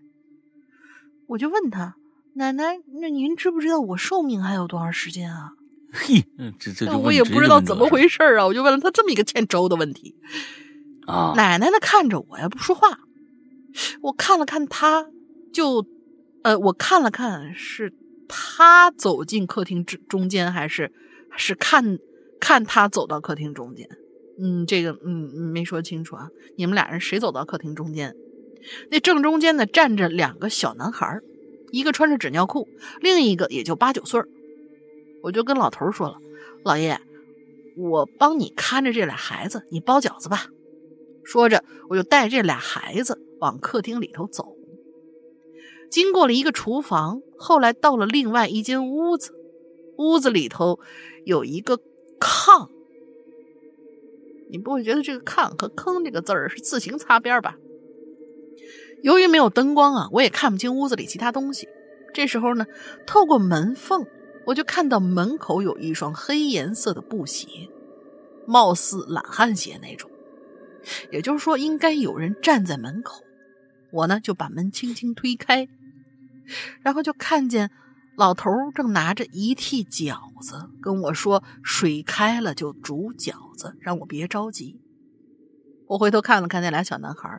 [1.28, 1.96] 我就问他
[2.34, 5.52] ：“奶奶，那您知不知道我寿命还有多长时间啊？”
[5.96, 6.24] 嘿，
[6.58, 10.16] 这这我也不知道怎么回事啊，我就问了他这么一个欠周的问题。
[11.06, 12.98] 啊，奶奶呢看着我呀不说话，
[14.02, 15.08] 我看了看他，
[15.52, 15.86] 就
[16.42, 17.92] 呃，我看了看是
[18.28, 20.92] 他走进客厅中中间，还是
[21.36, 21.98] 是看
[22.40, 23.88] 看他走到客厅中间？
[24.38, 26.28] 嗯，这个嗯没说清楚啊。
[26.56, 28.14] 你们俩人谁走到客厅中间？
[28.90, 31.20] 那正中间呢站着两个小男孩，
[31.70, 32.68] 一个穿着纸尿裤，
[33.00, 34.22] 另一个也就八九岁
[35.22, 36.18] 我就跟老头说了
[36.64, 36.98] ：“老爷，
[37.76, 40.46] 我帮你看着这俩孩子，你包饺子吧。”
[41.24, 44.56] 说着，我就带这俩孩子往客厅里头走。
[45.90, 49.32] 经过了一个厨房，后来到了另外一间屋子，
[49.96, 50.80] 屋子里头
[51.24, 51.78] 有一个
[52.20, 52.68] 炕。
[54.50, 57.56] 你不会觉得这个“炕”和“坑”这个字儿是自行擦边吧？
[59.02, 61.68] 由于没有灯光啊，我也看不清屋子里其他东西。
[62.12, 62.66] 这时候呢，
[63.06, 64.06] 透过门缝，
[64.46, 67.48] 我就看到门口有一双黑颜色的布鞋，
[68.46, 70.10] 貌似懒汉鞋那种。
[71.10, 73.22] 也就是说，应该有人站在门口。
[73.90, 75.68] 我呢，就把门轻轻推开，
[76.82, 77.70] 然后就看见
[78.16, 84.80] 老头正拿着一屉饺子，跟我说：“水开了就煮饺子，让我别着急。”
[85.86, 87.38] 我回头看了看那俩小男孩，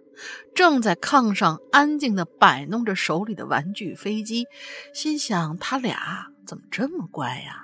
[0.54, 4.46] 正在炕上安静的摆弄着手里的玩具飞机，
[4.94, 7.64] 心想：他俩怎么这么乖呀？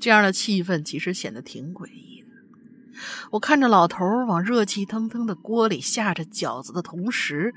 [0.00, 2.07] 这样的气氛其实显得挺诡异。
[3.30, 7.54] 我看着老头往热气腾腾的锅里下着饺子的同时，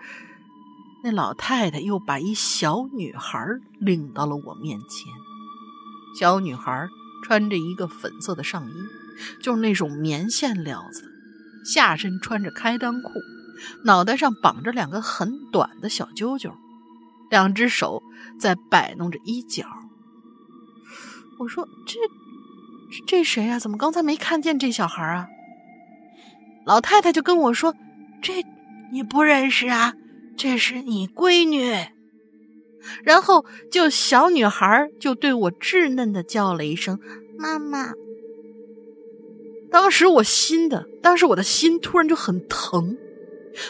[1.04, 3.46] 那老太太又把一小女孩
[3.80, 5.12] 领到了我面前。
[6.20, 6.88] 小女孩
[7.24, 8.74] 穿着一个粉色的上衣，
[9.42, 11.10] 就是那种棉线料子，
[11.66, 13.10] 下身穿着开裆裤，
[13.86, 16.54] 脑袋上绑着两个很短的小揪揪，
[17.30, 18.04] 两只手
[18.40, 19.66] 在摆弄着衣角。
[21.40, 21.98] 我说：“这……”
[23.08, 23.60] 这谁呀？
[23.60, 25.28] 怎么刚才没看见这小孩啊？
[26.66, 27.74] 老太太就跟我说
[28.22, 28.46] ：“这
[28.92, 29.94] 你不认识啊？
[30.38, 31.74] 这是你闺女。”
[33.04, 37.00] 然后就小女孩就对我稚嫩的叫了一声
[37.38, 37.94] “妈妈”。
[39.72, 42.98] 当时我心的，当时我的心突然就很疼，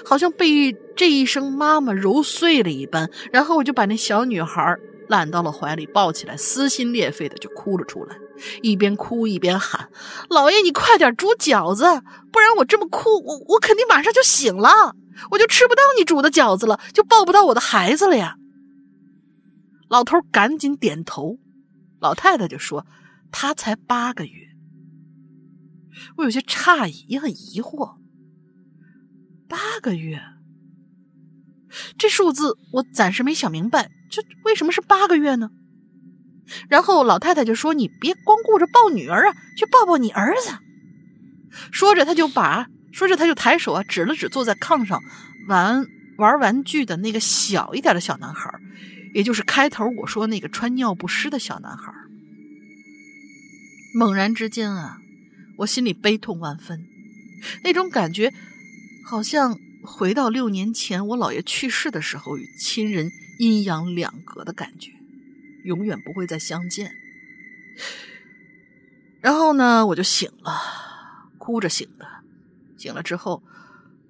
[0.04, 3.10] 好像被这一声“妈妈”揉碎了一般。
[3.32, 4.76] 然后我就把那小女孩
[5.08, 8.18] 揽到了怀里，抱起来，撕心裂肺的就哭了出来。
[8.62, 9.90] 一边哭一边喊
[10.30, 11.84] ：“老爷，你快点煮饺子，
[12.32, 14.96] 不然我这么哭，我我肯定马上就醒了，
[15.32, 18.38] 我就吃不到你煮的饺子了，就抱不到我的孩子了呀！”
[19.90, 21.38] 老头赶紧点头，
[22.00, 22.86] 老太太就说
[23.32, 24.48] ：“他才八个月。”
[26.18, 27.98] 我有些诧异，也很疑惑。
[29.48, 30.22] 八个月，
[31.98, 35.50] 这数字我暂时没想明白，这为什么是八个月呢？
[36.68, 40.58] 然后老太太就说：“你别光顾着抱女儿啊，去抱抱你儿子。”
[41.72, 45.02] 说着，他就把说着他就抬手啊，指了指坐在炕上
[45.48, 45.86] 玩
[46.18, 48.50] 玩玩具的那个小一点的小男孩，
[49.14, 51.94] 也就是开头我说那个穿尿不湿的小男孩。
[53.94, 54.98] 猛然之间啊，
[55.58, 56.86] 我心里悲痛万分，
[57.64, 58.32] 那种感觉
[59.06, 63.10] 好像回到六年前我姥爷去世的时候，与亲人
[63.40, 64.92] 阴阳两隔的感觉。
[65.64, 66.92] 永远不会再相见。
[69.22, 70.52] 然后呢，我就醒了，
[71.38, 72.08] 哭着醒的。
[72.78, 73.44] 醒了之后，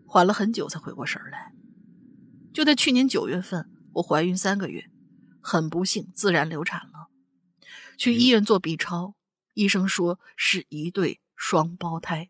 [0.05, 1.53] 缓了很久才回过神来。
[2.53, 4.89] 就在去年九月份，我怀孕三个月，
[5.41, 7.09] 很不幸自然流产了。
[7.97, 9.15] 去医院做 B 超，
[9.53, 12.29] 医生说是一对双胞胎。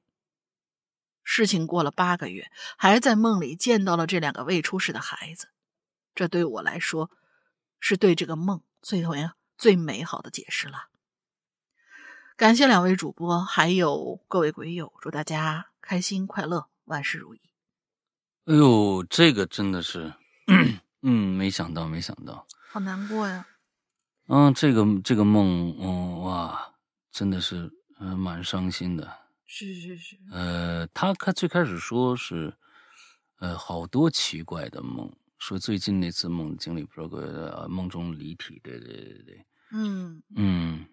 [1.24, 5.50] 事情过了八个月，还在梦里见到了这两个未出世的孩子。
[6.16, 7.12] 这对我来说，
[7.80, 10.90] 是对这个梦最后呀最美好的解释了。
[12.36, 17.42] 感谢两位主播，还有各位鬼友，祝大家开心快乐，万事如意。
[18.46, 20.14] 哎呦，这个真的是，
[21.04, 23.46] 嗯，没想到，没想到，好难过呀。
[24.28, 26.74] 嗯，这个这个梦，嗯，哇，
[27.12, 29.20] 真的是，嗯，蛮伤心的。
[29.46, 30.18] 是是是。
[30.32, 32.58] 呃，他开最开始说是，
[33.38, 39.46] 呃，好多奇怪的梦，说最近那次梦经历，不是个梦中离体，对对对对。
[39.74, 40.86] 嗯嗯，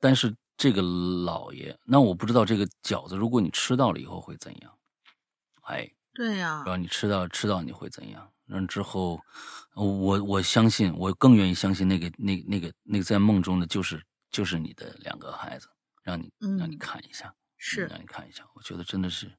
[0.00, 0.34] 但是。
[0.60, 4.76] 这个老爷，那我不知道这个饺子，如果你吃到了以后会怎样？
[5.62, 8.28] 哎，对呀，然后你吃到吃到你会怎样？
[8.44, 9.20] 然后之后，
[9.76, 15.68] 我我相信，我更愿意相信那个那那个那个在梦中的就是就是你的两个孩子，
[16.02, 16.28] 让你
[16.58, 19.30] 让你看一下，是让你看一下，我觉得真的是，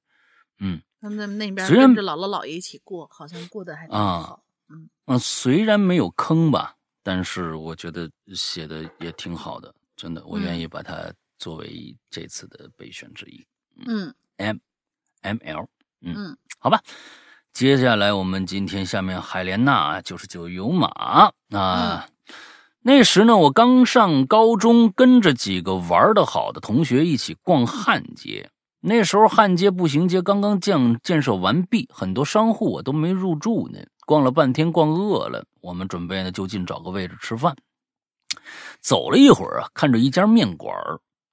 [0.60, 9.74] 嗯，他们在那边跟着姥姥姥爷一起过，好像过得还挺好，嗯嗯，虽然没有坑吧，但是我觉得写的也挺好的。
[9.96, 13.46] 真的，我愿意把它作为这次的备选之一。
[13.86, 14.58] 嗯，M
[15.22, 15.68] M L，
[16.02, 16.82] 嗯，好吧。
[17.52, 20.88] 接下来我们今天下面海莲娜九十九有马
[21.50, 22.08] 啊。
[22.82, 28.50] 那时呢，我刚上高中，跟着几个玩的好的同学一起逛汉街。
[28.82, 33.80] 那时候汉街步行街刚刚建建设完毕，很多商户我都没入住呢。
[34.06, 37.56] 逛了半天，逛饿了，我们准备呢就近找个位置吃饭。
[38.80, 40.74] 走了一会儿啊，看着一家面馆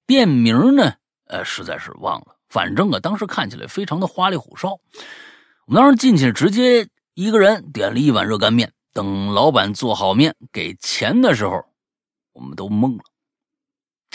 [0.06, 0.92] 店名呢，
[1.28, 2.36] 呃，实在是忘了。
[2.48, 4.78] 反正啊，当时看起来非常的花里胡哨。
[5.66, 8.72] 我们当时进去，直接一个人点了一碗热干面。
[8.92, 11.64] 等老板做好面给钱的时候，
[12.32, 13.04] 我们都懵了。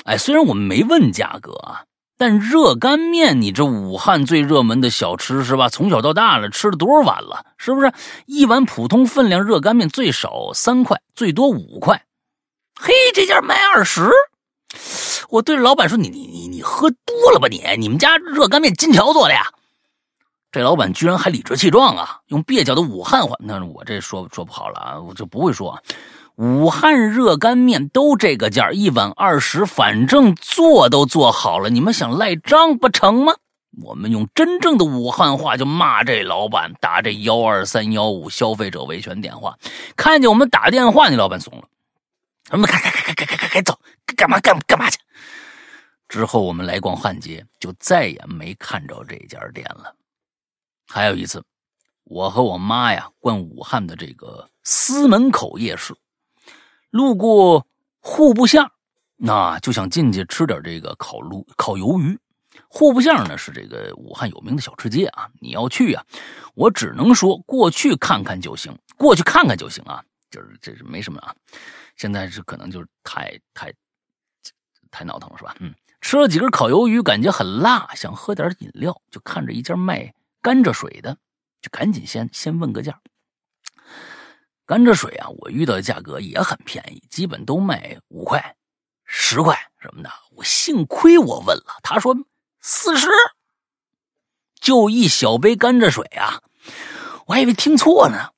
[0.05, 1.85] 哎，虽然我们没问价格啊，
[2.21, 5.69] 但热干面，你这武汉最热门的小吃是吧？
[5.69, 7.43] 从小到大了，吃了多少碗了？
[7.57, 7.91] 是不是？
[8.27, 12.05] 一碗普通分量热干面最少三块，最多五块。
[12.79, 14.11] 嘿，这家卖二十，
[15.29, 17.63] 我对着老板说：“你你你你喝多了吧你？
[17.79, 19.47] 你们家热干面金条做的呀？”
[20.53, 25.81] 这老板居然还理直气壮啊，用蹩脚的武汉话，那我这说说不好了啊，我就不会说。
[26.35, 33.35] 武汉热干面都这个价，一碗二十，反正做都做好了，你们想赖账不成吗？
[33.83, 39.57] 我们用真正的武汉话就骂这老板，打这幺二三幺五消费者维权电话。
[39.95, 41.63] 看见我们打电话，你老板怂了，
[42.49, 43.79] 什么开开开开开开开走，
[44.17, 44.97] 干嘛干干嘛去？
[46.09, 49.95] 之后我们来逛汉街，就再也没看着这家店了。
[50.87, 51.41] 还有一次，
[52.03, 55.95] 我和我妈呀逛武汉的这个司门口夜市。
[56.91, 57.65] 路过
[57.99, 58.71] 户部巷，
[59.17, 62.19] 那就想进去吃点这个烤炉烤鱿鱼。
[62.67, 66.05] 户部巷呢是这个武汉有名的小吃街啊，你要去啊，
[66.53, 71.33] 我只能说过去看看就行，过去看看就行啊，就是这是没什么啊。
[71.95, 73.73] 现在是可能就是太太
[74.89, 75.55] 太闹腾了，是吧？
[75.59, 81.17] 嗯，吃了几根烤鱿鱼，感觉很辣，想喝点饮料，就看着一家卖甘蔗水的，
[81.61, 82.99] 就赶紧先先问个价。
[84.71, 88.55] 甘蔗水啊，我遇到的价格也很便宜，基本都卖五块、
[89.03, 90.09] 十块什么的。
[90.33, 92.15] 我幸亏我问了，他说
[92.61, 93.09] 四十，
[94.61, 96.39] 就一小杯甘蔗水啊，
[97.25, 98.29] 我还以为听错呢。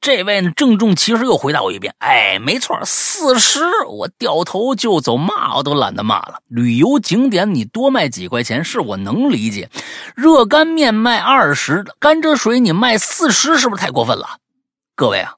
[0.00, 6.40] 这位呢，郑重其事又回答我一遍：“哎，没错，四十。”我掉头就走，骂我都懒得骂了。
[6.48, 9.70] 旅游景点你多卖几块钱是我能理解，
[10.16, 14.38] 热干面卖二十，甘蔗水你卖四十，是不是太过分了？
[14.98, 15.34] 各位啊，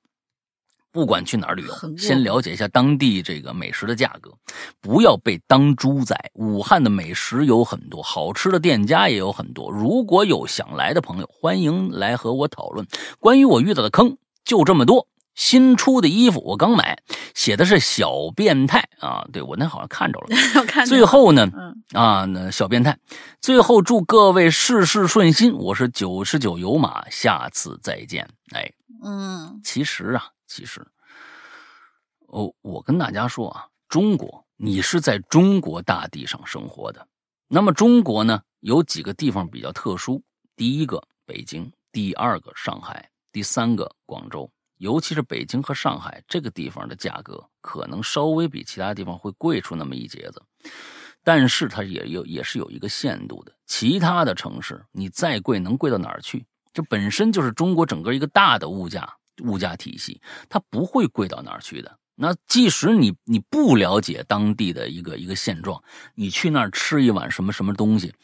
[0.93, 4.33] 不管去哪儿旅游，先了解一下当地这个美食的价格，
[4.81, 6.31] 不要被当猪宰。
[6.35, 9.69] 武汉的美食有很多，好吃的店家也有很多。
[9.69, 12.87] 如果有想来的朋友，欢迎来和我讨论
[13.19, 14.17] 关于我遇到的坑。
[14.45, 17.03] 就这么多，新出的衣服我刚买，
[17.35, 20.29] 写的是小变态啊，对我那好像看着了。
[20.87, 21.51] 最后呢，
[21.95, 22.97] 啊，那小变态，
[23.41, 25.53] 最后祝各位事事顺心。
[25.53, 28.29] 我是九十九有马，下次再见。
[28.53, 28.71] 哎，
[29.03, 30.87] 嗯，其实啊，其实，
[32.27, 37.07] 哦，我跟大家说啊，中国，你是在中国大地上生活的，
[37.47, 40.23] 那么中国呢，有几个地方比较特殊，
[40.57, 43.09] 第一个北京，第二个上海。
[43.31, 50.43] 第三个，广州，尤其是北京和上海这个地方的价格，可能稍微比其他地方会贵出那么一截子。
[51.23, 53.53] 但是它也有也是有一个限度的。
[53.67, 56.45] 其他的城市你再贵，能贵到哪儿去？
[56.79, 61.99] 这本身就是中国整个一个大的物价物价体系，它不会贵到哪儿去的。
[62.15, 65.83] 那即使你你不了解当地的一个一个现状，
[66.15, 68.15] 你去那儿吃一碗什么什么东西，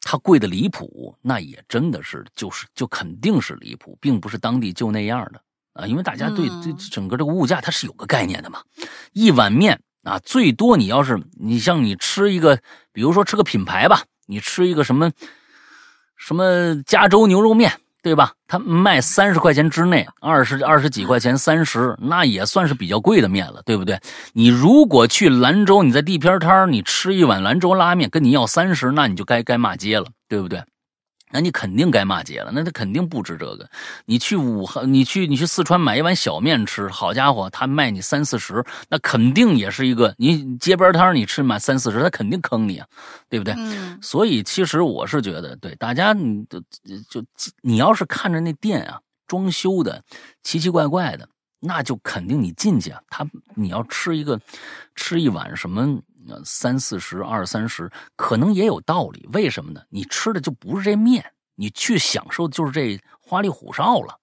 [0.00, 5.40] 它贵的离谱，那也真的是就是就肯定是离谱，并不是当地就那样的
[5.74, 5.86] 啊。
[5.86, 8.60] 因为大家对对整个这个物价它是有个概念的嘛。
[9.12, 12.60] 一碗面啊，最多你要是你像你吃一个，
[12.92, 15.12] 比如说吃个品牌吧，你吃一个什么
[16.18, 17.72] 什么加州牛肉面。
[18.00, 18.32] 对吧？
[18.46, 24.00] 他卖三十块钱之内，二十二十几块钱，三十，那也算是比较贵的面了，对不对？
[24.32, 30.62] 你如果去兰州，你在地片摊你吃一碗兰州拉面，跟你要三十，那你就该该骂街了，对不对？
[31.30, 33.68] 那你肯定该骂街了，那他肯定不值这个。
[34.06, 42.86] 你去武汉，你去你去四川买一碗小面吃，好家伙，他卖你三四十，那肯定也是一个你街边摊你吃满三四十，他肯定坑你啊，
[43.28, 43.54] 对不对？
[43.58, 46.60] 嗯所以其实我是觉得，对大家，你就
[47.10, 47.24] 就
[47.62, 50.02] 你要是看着那店啊，装修的
[50.42, 51.28] 奇奇怪怪的，
[51.60, 54.40] 那就肯定你进去啊，他你要吃一个
[54.94, 56.00] 吃一碗什么。
[56.44, 59.28] 三四十、二三十，可能也有道理。
[59.32, 59.80] 为什么呢？
[59.88, 61.24] 你吃的就不是这面，
[61.56, 64.14] 你去享受的就是这花里胡哨了。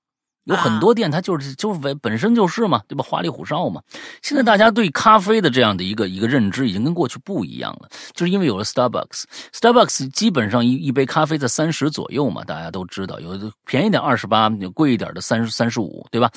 [0.45, 3.03] 有很多店，它就是就是本本身就是嘛，对吧？
[3.03, 3.82] 花里胡哨嘛。
[4.22, 9.23] 现在大家对咖啡的这样的一个一个认知，已经跟过去不一样了，就是因为有了 Starbucks。
[9.52, 16.30] Starbucks 基本上一一杯咖啡在三十左右嘛，大家都知道，有的便宜点二十八，有贵一点的三十三十五，对吧？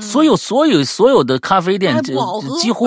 [0.00, 2.86] 所有所有所有的咖啡店几乎。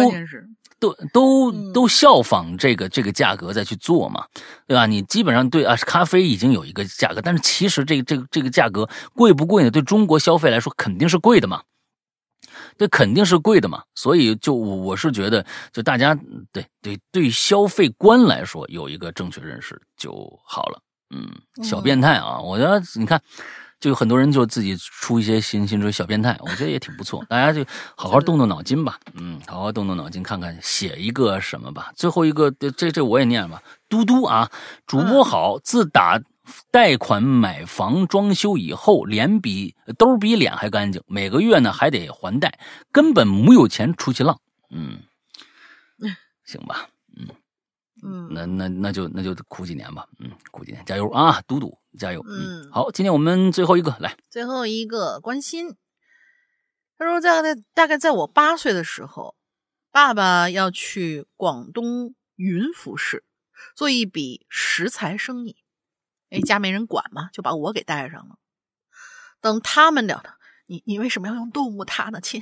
[0.84, 4.26] 都都都效仿这个这个价格再去做嘛，
[4.68, 4.86] 对吧？
[4.86, 9.72] 你基本上对啊，咖啡已经有一个价格，但是其实这个这个这个价格贵不贵呢？
[9.72, 11.64] 对中国消费来说肯定是贵的嘛，
[12.78, 13.84] 这肯定是贵的嘛。
[13.96, 16.14] 所以就我是觉得，就大家
[16.52, 20.12] 对对对消费观来说有一个正确认识就
[20.44, 20.82] 好了。
[21.16, 21.32] 嗯，
[21.64, 23.22] 小变态啊，我觉得你看。
[23.84, 27.22] 就有很多人就自己出一些新新这小变态，我觉得也挺不错。
[27.28, 27.66] 大家就
[27.98, 31.92] 好好动动脑筋吧，嗯，好好动动脑筋，看看写一个什么吧。
[31.94, 33.62] 最后一个，这这我也念吧。
[33.90, 34.50] 嘟嘟啊，
[34.88, 36.18] 主播好，自打
[36.72, 42.58] 贷款买房装修以后，脸比兜比脸还干净，每个月呢还得还贷，
[42.90, 44.40] 根本没有钱出去浪。
[44.70, 45.00] 嗯，
[46.46, 46.88] 行吧，
[48.04, 51.78] 嗯嗯，那那那就那就苦几年吧，嗯，苦几年，加油啊，嘟嘟。
[52.00, 52.26] 加油！
[52.28, 55.76] 嗯，好，今天我们最后一个来，最后一个关心。
[56.98, 59.36] 他说，在在大概在我八岁的时候，
[59.92, 63.24] 爸爸要去广东云浮市
[63.76, 65.58] 做一笔石材生意，
[66.32, 68.38] 哎，家没人管嘛，就把我给带上了。
[69.40, 70.34] 等他们聊的，
[70.66, 72.42] 你你为什么要用动物他呢，亲？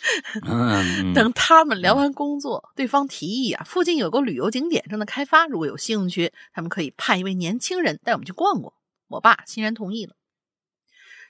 [1.14, 8.72] 等他们聊完工作，对方提议啊，附近有个旅游景点正在开发，如果有兴趣，他们可以派一位年轻人带我们去逛逛。
[9.08, 10.16] 我爸欣然同意了。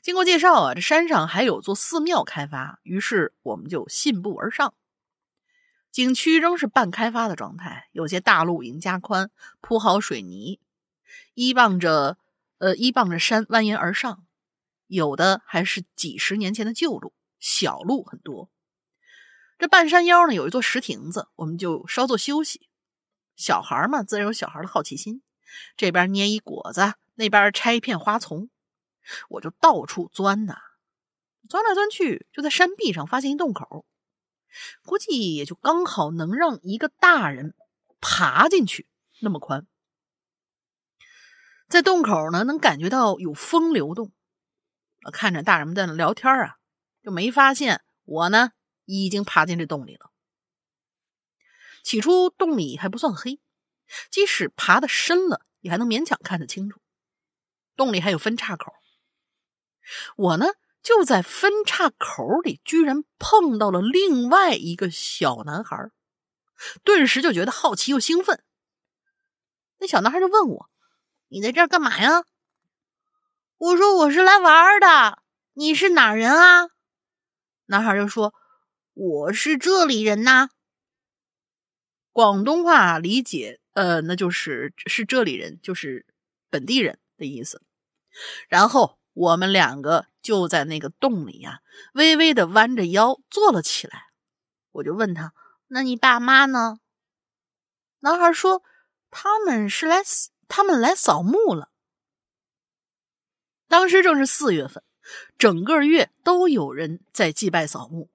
[0.02, 4.72] 经过介绍啊，这山上还有座寺庙开发，于是我们就信步而上。
[5.90, 9.30] 景区仍是半开发的状态，有些大路已经加宽，
[9.60, 10.60] 铺好水泥，
[11.34, 12.16] 依傍着
[12.58, 14.24] 呃依傍着山蜿蜒而上，
[14.86, 18.48] 有的还是几十年前的旧路，小路很多。
[19.60, 22.70] 这半山腰呢，有一座石亭子，我们就稍作休息。
[23.36, 25.22] 小孩嘛，自然有小孩的好奇心，
[25.76, 28.48] 这边捏一果子，那边拆一片花丛，
[29.28, 30.56] 我就到处钻呐，
[31.46, 33.84] 钻来钻去，就在山壁上发现一洞口，
[34.86, 37.54] 估计也就刚好能让一个大人
[38.00, 38.88] 爬进去，
[39.20, 39.66] 那么宽。
[41.68, 44.10] 在洞口呢，能感觉到有风流动，
[45.12, 46.56] 看着大人们在那聊天啊，
[47.04, 48.52] 就没发现我呢。
[48.98, 50.10] 已经爬进这洞里了。
[51.82, 53.40] 起初洞里还不算黑，
[54.10, 56.80] 即使爬的深了，也还能勉强看得清楚。
[57.76, 58.74] 洞里还有分叉口，
[60.16, 60.46] 我呢
[60.82, 65.90] 就在分叉口里，居然碰到了另外一个小男孩，
[66.84, 68.44] 顿时就觉得好奇又兴奋。
[69.78, 70.70] 那小男孩就问我
[71.28, 72.24] ：“你在这儿干嘛呀？”
[73.56, 75.22] 我说：“我是来玩的。”
[75.54, 76.68] 你是哪人啊？
[77.66, 78.34] 男孩就说。
[79.02, 80.50] 我是这里人呐，
[82.12, 86.04] 广东话理解，呃，那就是是这里人，就是
[86.50, 87.62] 本地人的意思。
[88.50, 91.62] 然后我们两个就在那个洞里呀，
[91.94, 94.08] 微微的弯着腰坐了起来。
[94.72, 95.32] 我就问他
[95.68, 96.76] ：“那你爸妈呢？”
[98.00, 98.62] 男孩说
[99.10, 100.02] ：“他们是来，
[100.46, 101.70] 他们来扫墓了。”
[103.66, 104.84] 当时正是四月份，
[105.38, 108.10] 整个月都有人在祭拜扫墓。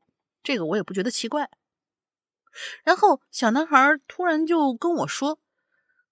[0.46, 1.50] 这个我也不觉得奇怪。
[2.86, 5.40] 然后小男孩突然就跟我说：“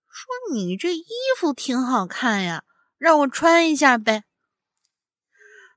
[0.09, 1.05] 说你这衣
[1.37, 2.65] 服挺好看呀，
[2.97, 4.25] 让我穿一下呗。”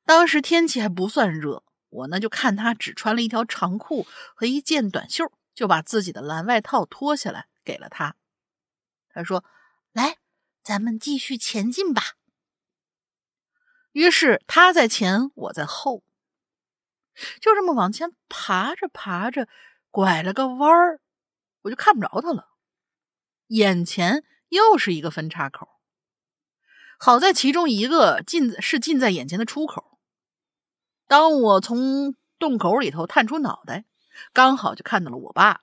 [0.05, 8.17] 当时天气还不算热，我呢就看他只穿了一条长裤和一件短袖，就把自己的蓝外套脱下来给了他。
[9.11, 9.45] 他说
[9.93, 10.19] ：“来，
[10.63, 12.15] 咱们继续前进吧。”
[13.93, 16.03] 于是他在前，我在后，
[17.41, 19.49] 就这么往前爬着爬着，
[19.91, 21.01] 拐了个弯儿，
[21.63, 22.49] 我就看不着他了。
[23.49, 25.69] 眼前又是一个分叉口，
[26.99, 29.99] 好在其中一个近是近在眼前的出口。
[31.07, 33.85] 当我从洞口里头探出脑袋，
[34.33, 35.63] 刚好就看到了我爸。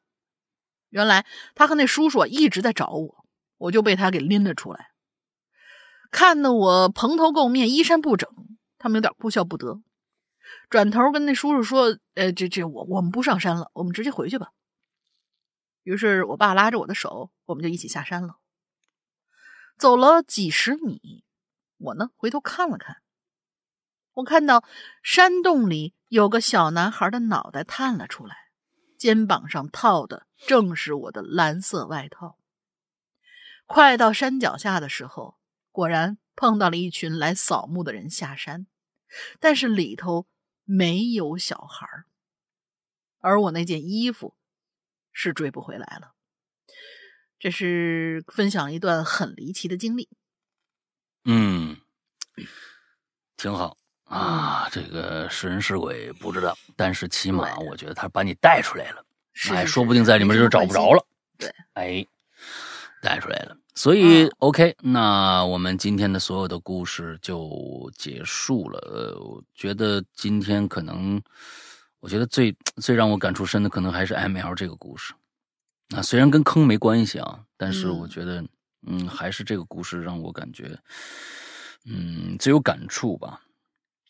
[0.89, 1.25] 原来
[1.55, 3.25] 他和那叔叔一直在找我，
[3.57, 4.91] 我就被他给拎了出来。
[6.11, 8.29] 看得我蓬头垢面、衣衫不整，
[8.77, 9.81] 他们有点哭笑不得。
[10.69, 14.51] 转头跟那叔叔说：“呃，这这，我我们不上山了，我们直接回去吧。”
[15.83, 18.37] 于是我爸拉着我的手，我们就一起下山了。
[19.77, 21.23] 走了几十米，
[21.77, 22.97] 我呢回头看了看，
[24.13, 24.63] 我看到
[25.01, 28.35] 山洞里有个小男孩的脑袋探了出来，
[28.97, 32.37] 肩膀上套的正是我的蓝色外套。
[33.65, 35.37] 快到山脚下的时候。
[35.73, 38.67] 果然碰到了一群来扫墓的人下山，
[39.39, 40.27] 但是里头
[40.63, 41.87] 没有小孩
[43.19, 44.35] 而我那件衣服
[45.11, 46.13] 是追不回来了。
[47.39, 50.09] 这是分享一段很离奇的经历。
[51.25, 51.77] 嗯，
[53.37, 59.05] 挺好啊，这个是人是鬼不知道，但是起码我觉得他把你带出来了，
[59.51, 61.05] 哎，说不定在里面就找不着了。
[61.37, 62.05] 对，哎，
[63.01, 63.57] 带出来了。
[63.75, 68.79] 所以，OK，那我们今天的所有的故事就结束了。
[68.79, 71.21] 呃，我觉得今天可能，
[71.99, 75.13] 我觉得最最让我感触深的，可能还是 ML 这个故事。
[75.95, 78.45] 啊，虽然跟坑没关系啊，但是我觉得，
[78.85, 80.77] 嗯，还是这个故事让我感觉，
[81.85, 83.41] 嗯，最有感触吧。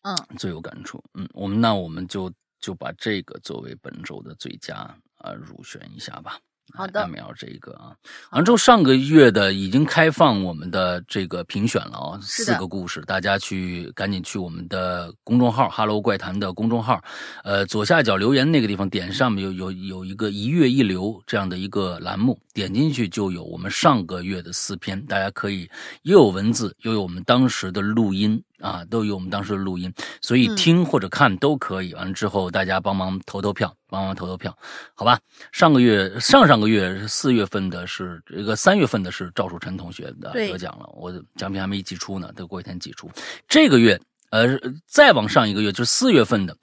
[0.02, 1.02] 嗯，最有感触。
[1.14, 2.30] 嗯，我们那我们就
[2.60, 4.76] 就把这个作为本周的最佳
[5.19, 6.38] 啊入选一下吧。
[6.73, 7.02] 好的。
[7.02, 7.91] 下面要这一个啊，
[8.31, 17.03] 完之后上个月的已经开放我们的这个评选了啊，四个故事，大家去赶紧去我们的公众号 “Hello 怪谈”的公众号，
[17.44, 25.70] 呃，左下角留言那个地方点上面有有有一个一月一流这样的一个栏目，点进去就有我们上个月的四篇，大家可以
[26.04, 28.42] 又有文字又有我们当时的录音。
[28.60, 31.94] 啊，都有我们当时的录音，所以听或者看都可以。
[31.96, 34.58] 完了之后，大家帮忙投投票，帮忙投投票，
[34.94, 35.20] 好吧？
[35.52, 43.12] 上个月、上上个月四月份的是这个，三月份的是赵树臣同学的得奖了，我的奖品还没寄出呢，得过一天寄出。
[43.50, 44.00] 这个月，
[44.30, 44.58] 呃，
[44.88, 46.56] 再往上一个月就是四月份的，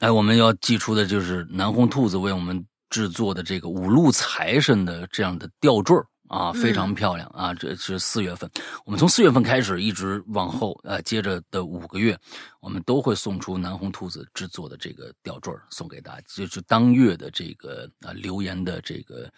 [0.00, 5.96] 哎，我们要寄出的就是南红兔子为我们制作的这个五路财神的这样的吊坠
[6.28, 7.52] 啊，非常漂亮啊！
[7.52, 8.48] 这是四月份，
[8.84, 12.16] 我们从四月份开始一直往后，呃，接着的五个月，
[12.60, 19.28] 我们都会送出南红兔子制作的这个吊坠送给大家，就是当月的这个啊留言的这个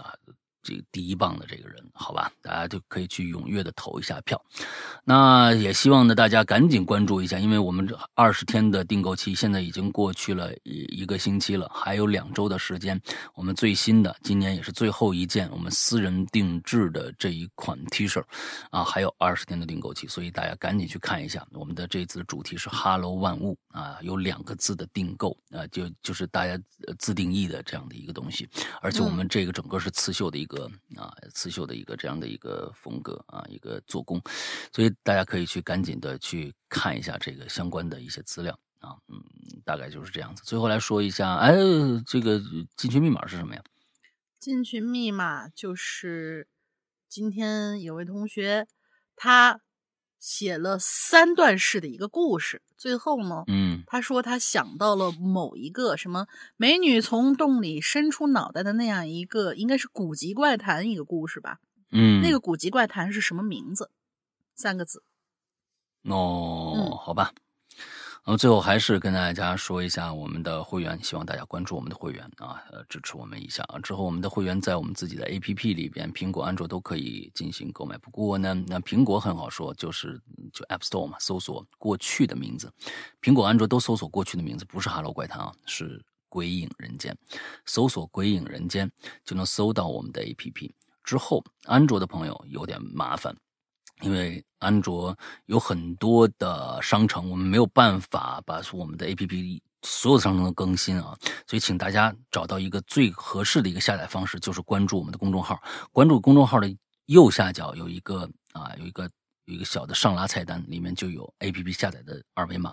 [0.00, 0.14] 啊。
[0.64, 4.42] 这个第一棒的这个人，好吧，大家就可以去踊跃的投一下票。
[5.04, 12.98] 那也希望呢，大家赶紧关注一下，因为我们这二十天的订购期现在已经过去了一一个星期了，还有两周的时间。
[13.34, 18.24] 我们最新的，今年也是最后一件我们私人定制的这一款 T 恤，
[18.70, 21.46] 啊，还有二十天的订购期，所以大家赶紧去看一下。
[21.52, 26.58] 我们的这次主题是 “Hello 万物”啊，有两个字的订购啊，就就是大家
[26.98, 28.48] 自定义的这样的一个东西，
[28.80, 30.53] 而且我们这个整个是刺绣的一个。
[30.54, 34.22] 个啊，刺绣的一个这样的一个风格啊，一个做工，
[34.72, 39.20] 所以大家可以去赶紧的去看一下这个相关的一些资料啊，嗯，
[39.64, 40.42] 大概就是这样子。
[40.44, 41.54] 最后来说一下，哎，
[42.06, 42.40] 这个
[42.76, 43.62] 进群密码是什么呀？
[44.38, 46.48] 进群密码就是
[47.08, 48.68] 今天有位同学
[49.16, 49.60] 他。
[50.24, 56.26] 写了三段式的一个故事，最后呢，嗯，他说他想到了某一个什么
[56.56, 61.58] 美女从洞里伸出脑袋的那样一个，应该是古籍怪谈一个故事吧，
[61.92, 63.90] 嗯，那个古籍怪谈是什么名字？
[64.54, 65.02] 三个字。
[66.04, 67.34] 哦，好吧。
[68.26, 73.78] 那么最后还是跟大家说一下我们的会员，希望大家关注我们的会员啊，呃，支持我们一下啊。
[73.80, 77.98] 之后我们的会员在我们自己的 APP 里边，苹果、安卓都可以进行购买。
[77.98, 80.18] 不过呢，那苹果很好说，就是
[80.54, 82.72] 就 App Store 嘛，搜索过去的名字。
[83.20, 87.14] 苹果、安卓都搜索过去的名字，不是 Hello 怪谈啊，是鬼影人间。
[87.66, 88.90] 搜索鬼影人间
[89.22, 90.72] 就能搜到我们的 APP。
[91.02, 93.36] 之后，安卓的朋友有点麻烦。
[94.00, 95.16] 因为安卓
[95.46, 101.16] 有很多的商城，我们没有办法把我们的 APP 所有的商城都更新啊，
[101.46, 105.62] 所以请大家找到一个最合适的一个下载方式，就是关注我们的公众号。
[105.92, 106.74] 关注公众号的
[107.06, 109.08] 右下角有一个啊，有一个
[109.46, 112.72] 有一个小的上拉菜单，里面就有 APP 下载的二维码，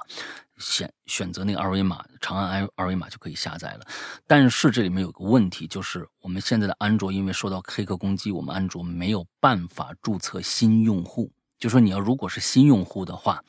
[0.58, 3.86] 选选择那个二维码，长按二二维码就可以下载了。
[4.26, 11.32] 但是这里面有个问题，就是我们现在的安卓因为受到黑客攻击，我们安卓没有办法注册新用户。
[11.60, 13.44] 就说你要如果是新用户的话，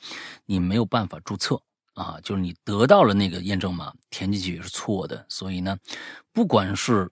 [0.45, 1.61] 你没有办法注册。
[1.95, 5.23] 啊，就是你得到了那个验证码，填进去也是错的。
[5.29, 5.77] 所以呢，
[6.31, 7.07] 不管是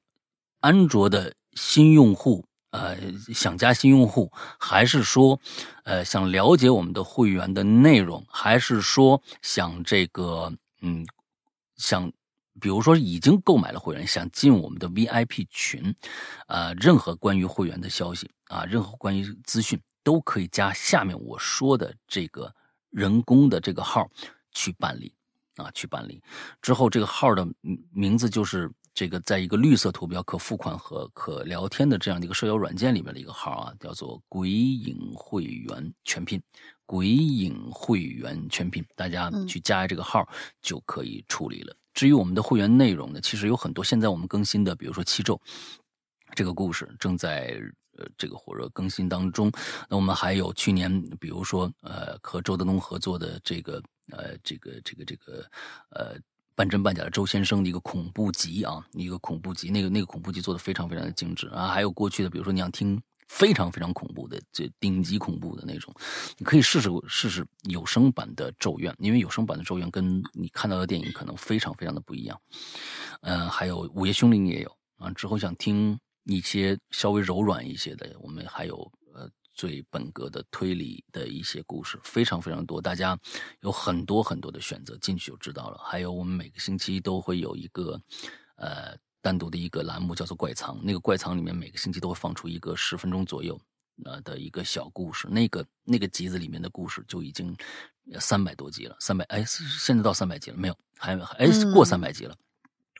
[0.59, 2.97] 安卓的新用户，呃，
[3.33, 5.39] 想加新用户，还是说，
[5.83, 11.05] 呃，想了解我们的会员的内容，还是说想这个，嗯，
[11.77, 12.11] 想，
[12.59, 15.95] 比如说已经购买了会员，想进我们的 VIP 群，
[16.47, 22.53] 呃，任何关于会员的消息啊，任何关于资讯，都可以加下面我说的这个
[22.89, 24.09] 人工的这个号。
[24.53, 25.15] 去办理，
[25.55, 26.21] 啊，去办理
[26.61, 27.47] 之后，这个号的
[27.93, 36.41] 名字就是这个，在一个绿色图标可付款和可聊天的这样的一个社交软件里面的一个号啊，叫做“鬼影会员全拼
[36.85, 40.27] ”，“鬼影会员全拼”，大家去加这个号
[40.61, 41.75] 就可以处理了。
[41.93, 45.39] 至于我们的会员内容呢，其实有很多，现在我们更新的，比如说七咒
[46.35, 47.59] 这个故事正在。
[47.97, 49.51] 呃，这个火热更新当中，
[49.89, 50.89] 那我们还有去年，
[51.19, 55.45] 比如说，呃，和周德东合作的这个，呃，这个，这个，这个，
[55.89, 56.15] 呃，
[56.55, 65.93] 半真半假的周先生的一个恐怖集啊，一个恐怖集，那个那个恐怖集做的非常非常的精致啊，还有过去的，比如说你想听非常非常恐怖的，这顶级恐怖的那种，
[66.37, 72.39] 你可以试试试试有声版的《咒怨》，因为有声版的《咒怨》跟你看到的电影可能非常非常的不一样。
[73.21, 75.99] 嗯，还有《午夜凶铃》也有啊，之后想听。
[76.25, 78.91] 一些稍微柔软一些的，我们还有
[79.61, 83.15] 最本格的推理的一些故事，非常非常多，大家
[83.59, 85.77] 有很多很多的选择，进去就知道了。
[85.85, 88.01] 还有我们每个星期都会有一个
[88.55, 90.83] 呃单独的一个栏目，叫做怪藏。
[90.83, 93.55] 那个怪藏里面每个星期都会放出一个十分钟左右
[94.03, 97.55] 呃的一个小故事，那个那个集子里面的故事就已经
[98.19, 100.75] 三百多集了，三百哎现在到三百集了没有？
[100.97, 102.35] 还哎过三百集了。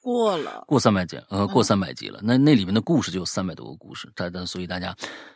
[0.02, 2.20] 过了，过三百集，呃，过三百集了。
[2.24, 4.96] 那那里面的故事就有三百多个故事，但但所以大家，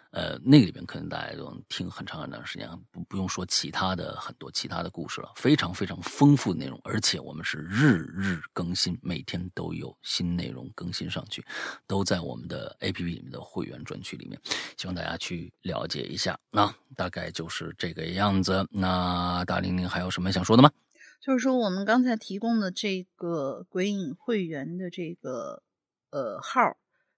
[0.09, 11.45] 呃，那个里面可能大家都听很长很长时间，不不用说其他的很多其他的故事了，非常非常丰富的内容，而且我们是日日更新，每天都有新内容更新上去，
[11.85, 14.39] 都在我们的 A P P 里面的会员专区里面，
[14.77, 16.35] 希望大家去了解一下。
[16.49, 18.65] 那大概就是这个样子。
[18.71, 20.71] 那大玲玲还有什么想说的吗？
[21.21, 25.63] 就是说，我们刚才提供的这个鬼影会员的这个
[26.11, 26.77] 呃号，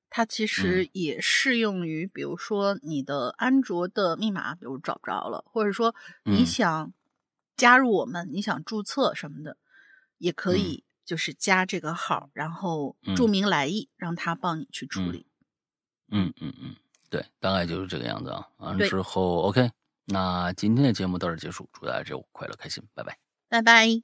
[0.09, 5.93] 它其实也适用于，比如说你的安卓的密码，比如找不着了，或者说
[6.23, 6.93] 你想
[7.57, 9.57] 加入我们，你想注册什么的，
[10.17, 15.25] 也可以就是加这个号，然后注明来意，让他帮你去处理。
[16.09, 16.75] 嗯嗯嗯，
[17.09, 18.47] 对，大概就是这个样子啊。
[18.57, 19.69] 完了之后，OK，
[20.05, 23.26] 那今天的节目到这结束，祝大家周五快乐开心，拜拜。
[23.49, 24.01] 拜拜。